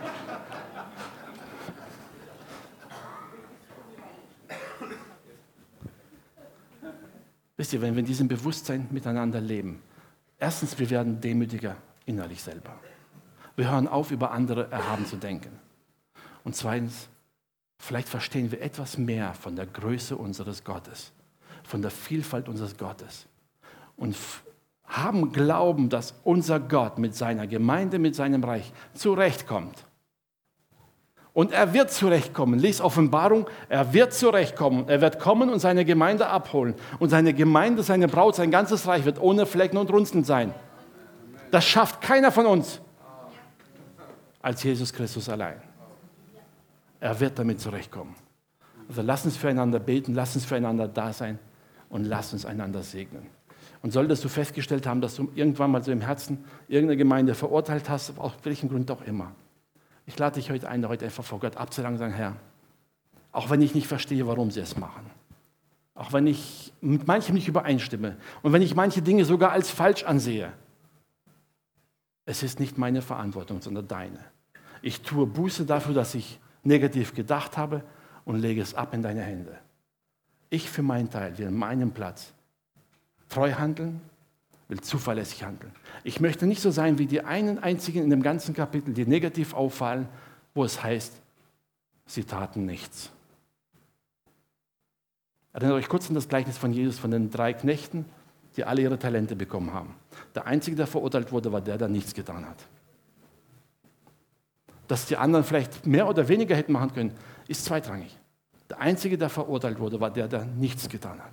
Wisst 7.59 7.73
ihr, 7.73 7.83
wenn 7.83 7.95
wir 7.95 8.01
in 8.01 8.07
diesem 8.07 8.29
Bewusstsein 8.29 8.87
miteinander 8.91 9.41
leben, 9.41 9.83
erstens, 10.39 10.79
wir 10.79 10.89
werden 10.91 11.21
demütiger 11.21 11.77
innerlich 12.07 12.41
selber. 12.41 12.79
Wir 13.57 13.71
hören 13.71 13.89
auf, 13.89 14.13
über 14.13 14.31
andere 14.31 14.71
erhaben 14.71 15.05
zu 15.05 15.17
denken. 15.17 15.51
Und 16.45 16.55
zweitens, 16.55 17.09
vielleicht 17.81 18.09
verstehen 18.09 18.53
wir 18.53 18.63
etwas 18.63 18.97
mehr 18.97 19.35
von 19.35 19.57
der 19.57 19.67
Größe 19.67 20.17
unseres 20.17 20.63
Gottes, 20.63 21.11
von 21.65 21.83
der 21.83 21.91
Vielfalt 21.91 22.49
unseres 22.49 22.79
Gottes 22.79 23.27
und 23.97 24.17
haben 24.85 25.33
Glauben, 25.33 25.89
dass 25.89 26.15
unser 26.23 26.61
Gott 26.61 26.99
mit 26.99 27.17
seiner 27.17 27.49
Gemeinde, 27.49 27.99
mit 27.99 28.15
seinem 28.15 28.45
Reich 28.45 28.73
zurechtkommt. 28.95 29.85
Und 31.39 31.53
er 31.53 31.73
wird 31.73 31.93
zurechtkommen. 31.93 32.59
Lies 32.59 32.81
Offenbarung, 32.81 33.47
er 33.69 33.95
wird 33.95 34.13
zurechtkommen. 34.13 34.89
Er 34.89 35.01
wird 35.01 35.21
kommen 35.21 35.51
und 35.51 35.61
seine 35.61 35.85
Gemeinde 35.85 36.27
abholen. 36.27 36.75
Und 36.99 37.11
seine 37.11 37.33
Gemeinde, 37.33 37.85
seine 37.85 38.09
Braut, 38.09 38.35
sein 38.35 38.51
ganzes 38.51 38.89
Reich 38.89 39.05
wird 39.05 39.21
ohne 39.21 39.47
Flecken 39.47 39.77
und 39.77 39.89
Runzeln 39.89 40.25
sein. 40.25 40.53
Das 41.53 41.65
schafft 41.65 42.01
keiner 42.01 42.33
von 42.33 42.45
uns 42.47 42.81
als 44.43 44.65
Jesus 44.65 44.93
Christus 44.93 45.29
allein. 45.29 45.63
Er 46.99 47.21
wird 47.21 47.39
damit 47.39 47.61
zurechtkommen. 47.61 48.17
Also 48.89 49.03
lass 49.03 49.25
uns 49.25 49.37
füreinander 49.37 49.79
beten, 49.79 50.15
lass 50.15 50.35
uns 50.35 50.45
füreinander 50.45 50.89
da 50.89 51.13
sein 51.13 51.39
und 51.89 52.03
lass 52.03 52.33
uns 52.33 52.47
einander 52.47 52.83
segnen. 52.83 53.29
Und 53.83 53.93
solltest 53.93 54.25
du 54.25 54.29
festgestellt 54.29 54.89
haben, 54.89 55.01
dass 55.01 55.15
du 55.15 55.31
irgendwann 55.37 55.71
mal 55.71 55.85
so 55.85 55.93
im 55.93 56.01
Herzen 56.01 56.45
irgendeine 56.67 56.97
Gemeinde 56.97 57.37
verurteilt 57.37 57.89
hast, 57.89 58.19
aus 58.19 58.33
welchem 58.43 58.69
Grund 58.69 58.91
auch 58.91 59.03
immer. 59.03 59.31
Ich 60.09 60.19
lade 60.19 60.37
dich 60.37 60.51
heute 60.51 60.71
ein, 60.71 60.89
heute 60.89 61.05
einfach 61.05 61.23
vor 61.23 61.39
Gott 61.39 61.59
abzulangen 61.59 61.99
sagen, 61.99 62.15
Herr, 62.15 62.35
auch 63.31 63.51
wenn 63.51 63.61
ich 63.61 63.75
nicht 63.75 63.87
verstehe, 63.87 64.27
warum 64.27 64.51
sie 64.51 64.61
es 64.61 64.79
machen, 64.79 65.05
auch 65.95 66.15
wenn 66.15 66.27
ich 66.27 66.73
mit 66.81 67.07
manchem 67.07 67.35
nicht 67.35 67.47
übereinstimme 67.47 68.17
und 68.41 68.55
wenn 68.55 68.63
ich 68.63 68.75
manche 68.75 69.03
Dinge 69.03 69.27
sogar 69.27 69.53
als 69.53 69.71
falsch 69.71 70.05
ansehe, 70.05 70.51
es 72.25 72.43
ist 72.43 72.59
nicht 72.59 72.79
meine 72.79 73.03
Verantwortung, 73.03 73.61
sondern 73.61 73.87
deine. 73.87 74.25
Ich 74.81 75.03
tue 75.03 75.27
Buße 75.27 75.67
dafür, 75.67 75.93
dass 75.93 76.15
ich 76.15 76.41
negativ 76.63 77.15
gedacht 77.15 77.59
habe 77.59 77.83
und 78.25 78.37
lege 78.37 78.63
es 78.63 78.75
ab 78.75 78.95
in 78.95 79.03
deine 79.03 79.21
Hände. 79.21 79.59
Ich 80.49 80.71
für 80.71 80.83
meinen 80.83 81.11
Teil 81.11 81.37
will 81.37 81.51
meinen 81.51 81.93
Platz 81.93 82.33
treu 83.29 83.53
handeln, 83.53 84.01
will 84.69 84.81
zuverlässig 84.81 85.43
handeln. 85.45 85.73
Ich 86.05 86.21
möchte 86.21 86.47
nicht 86.47 86.61
so 86.61 86.71
sein 86.71 86.99
wie 86.99 87.07
die 87.07 87.23
einen 87.23 87.59
einzigen 87.59 88.03
in 88.03 88.11
dem 88.11 88.23
ganzen 88.23 88.55
Kapitel, 88.55 88.95
die 88.95 89.07
negativ 89.07 89.55
auffallen, 89.55 90.09
wo 90.55 90.65
es 90.65 90.83
heißt, 90.83 91.15
sie 92.07 92.25
taten 92.25 92.67
nichts. 92.67 93.11
Erinnert 95.53 95.77
euch 95.77 95.89
kurz 95.89 96.09
an 96.09 96.15
das 96.15 96.29
Gleichnis 96.29 96.59
von 96.59 96.73
Jesus 96.73 96.99
von 96.99 97.11
den 97.11 97.31
drei 97.31 97.53
Knechten, 97.55 98.05
die 98.57 98.65
alle 98.65 98.83
ihre 98.83 98.99
Talente 98.99 99.35
bekommen 99.35 99.73
haben. 99.73 99.95
Der 100.35 100.47
einzige, 100.47 100.77
der 100.77 100.87
verurteilt 100.87 101.33
wurde, 101.33 101.51
war 101.51 101.61
der, 101.61 101.79
der 101.79 101.89
nichts 101.89 102.15
getan 102.15 102.47
hat. 102.47 102.59
Dass 104.87 105.07
die 105.07 105.17
anderen 105.17 105.45
vielleicht 105.45 105.87
mehr 105.87 106.09
oder 106.09 106.29
weniger 106.29 106.55
hätten 106.55 106.73
machen 106.73 106.93
können, 106.93 107.13
ist 107.47 107.65
zweitrangig. 107.65 108.17
Der 108.69 108.81
einzige, 108.81 109.17
der 109.17 109.31
verurteilt 109.31 109.79
wurde, 109.79 110.01
war 110.01 110.11
der, 110.11 110.29
der 110.29 110.45
nichts 110.45 110.89
getan 110.89 111.19
hat. 111.19 111.33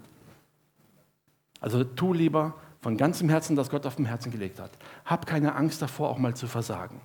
Also 1.60 1.84
tu 1.84 2.14
lieber 2.14 2.54
von 2.86 2.98
ganzem 2.98 3.30
Herzen, 3.30 3.56
das 3.56 3.72
Gott 3.72 3.88
auf 3.88 3.96
dem 3.96 4.06
Herzen 4.06 4.32
gelegt 4.32 4.60
hat. 4.60 4.70
Hab 5.06 5.26
keine 5.26 5.56
Angst 5.56 5.82
davor, 5.82 6.08
auch 6.08 6.20
mal 6.20 6.36
zu 6.36 6.46
versagen. 6.46 7.02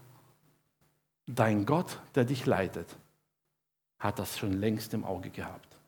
Dein 1.27 1.65
Gott, 1.65 1.99
der 2.15 2.27
dich 2.27 2.45
leitet, 2.45 2.99
hat 3.99 4.19
das 4.19 4.39
schon 4.39 4.53
längst 4.53 4.93
im 4.93 5.07
Auge 5.07 5.31
gehabt. 5.31 5.79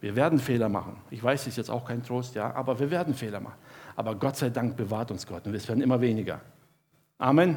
Wir 0.00 0.16
werden 0.16 0.40
Fehler 0.40 0.68
machen. 0.68 0.96
Ich 1.10 1.22
weiß, 1.22 1.42
es 1.42 1.46
ist 1.46 1.58
jetzt 1.58 1.70
auch 1.70 1.84
kein 1.84 2.02
Trost, 2.02 2.34
ja, 2.34 2.52
aber 2.56 2.76
wir 2.80 2.90
werden 2.90 3.14
Fehler 3.14 3.38
machen. 3.38 3.58
Aber 3.94 4.16
Gott 4.16 4.36
sei 4.36 4.50
Dank 4.50 4.76
bewahrt 4.76 5.12
uns 5.12 5.24
Gott 5.24 5.46
und 5.46 5.54
es 5.54 5.68
werden 5.68 5.80
immer 5.80 6.00
weniger. 6.00 6.40
Amen. 7.18 7.56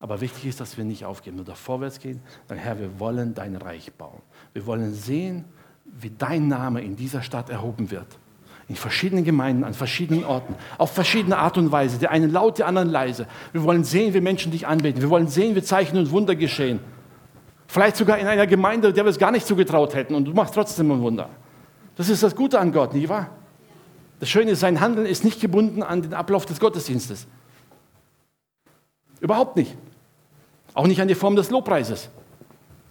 Aber 0.00 0.20
wichtig 0.20 0.46
ist, 0.46 0.58
dass 0.58 0.76
wir 0.76 0.84
nicht 0.84 1.04
aufgeben, 1.04 1.36
nur 1.36 1.44
da 1.44 1.54
vorwärts 1.54 2.00
gehen. 2.00 2.20
Dann, 2.48 2.58
Herr, 2.58 2.80
wir 2.80 2.98
wollen 2.98 3.32
dein 3.32 3.54
Reich 3.54 3.92
bauen. 3.92 4.22
Wir 4.54 4.66
wollen 4.66 4.92
sehen, 4.92 5.44
wie 6.00 6.10
dein 6.10 6.48
Name 6.48 6.82
in 6.82 6.96
dieser 6.96 7.22
Stadt 7.22 7.50
erhoben 7.50 7.90
wird. 7.90 8.06
In 8.68 8.76
verschiedenen 8.76 9.24
Gemeinden, 9.24 9.62
an 9.64 9.74
verschiedenen 9.74 10.24
Orten, 10.24 10.54
auf 10.76 10.92
verschiedene 10.92 11.38
Art 11.38 11.56
und 11.56 11.70
Weise. 11.70 11.98
Die 11.98 12.08
einen 12.08 12.32
laut, 12.32 12.58
die 12.58 12.64
anderen 12.64 12.90
leise. 12.90 13.26
Wir 13.52 13.62
wollen 13.62 13.84
sehen, 13.84 14.12
wie 14.12 14.20
Menschen 14.20 14.50
dich 14.50 14.66
anbeten. 14.66 15.00
Wir 15.00 15.10
wollen 15.10 15.28
sehen, 15.28 15.54
wie 15.54 15.62
Zeichen 15.62 15.96
und 15.96 16.10
Wunder 16.10 16.34
geschehen. 16.34 16.80
Vielleicht 17.68 17.96
sogar 17.96 18.18
in 18.18 18.26
einer 18.26 18.46
Gemeinde, 18.46 18.92
der 18.92 19.04
wir 19.04 19.10
es 19.10 19.18
gar 19.18 19.30
nicht 19.30 19.46
zugetraut 19.46 19.94
hätten. 19.94 20.14
Und 20.14 20.24
du 20.24 20.32
machst 20.32 20.54
trotzdem 20.54 20.90
ein 20.90 21.00
Wunder. 21.00 21.28
Das 21.96 22.08
ist 22.08 22.22
das 22.22 22.34
Gute 22.34 22.58
an 22.58 22.72
Gott, 22.72 22.92
nicht 22.92 23.08
wahr? 23.08 23.30
Das 24.20 24.28
Schöne 24.28 24.52
ist, 24.52 24.60
sein 24.60 24.80
Handeln 24.80 25.06
ist 25.06 25.24
nicht 25.24 25.40
gebunden 25.40 25.82
an 25.82 26.02
den 26.02 26.14
Ablauf 26.14 26.46
des 26.46 26.58
Gottesdienstes. 26.58 27.26
Überhaupt 29.20 29.56
nicht. 29.56 29.76
Auch 30.74 30.86
nicht 30.86 31.00
an 31.00 31.08
die 31.08 31.14
Form 31.14 31.36
des 31.36 31.50
Lobpreises. 31.50 32.10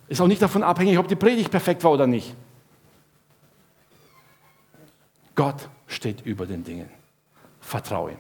Ist 0.08 0.22
auch 0.22 0.28
nicht 0.28 0.42
davon 0.42 0.64
abhängig, 0.64 0.98
ob 0.98 1.08
die 1.08 1.16
Predigt 1.16 1.52
perfekt 1.52 1.84
war 1.84 1.92
oder 1.92 2.08
nicht. 2.08 2.36
Gott 5.36 5.70
steht 5.88 6.26
über 6.26 6.46
den 6.46 6.64
Dingen. 6.64 6.90
Vertraue 7.60 8.12
ihm. 8.12 8.18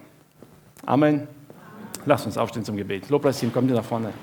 Amen. 0.85 1.27
Lass 2.05 2.25
uns 2.25 2.37
aufstehen 2.37 2.63
zum 2.63 2.77
Gebet. 2.77 3.09
Lobpreisteam, 3.09 3.51
kommt 3.51 3.69
ihr 3.69 3.75
nach 3.75 3.85
vorne. 3.85 4.13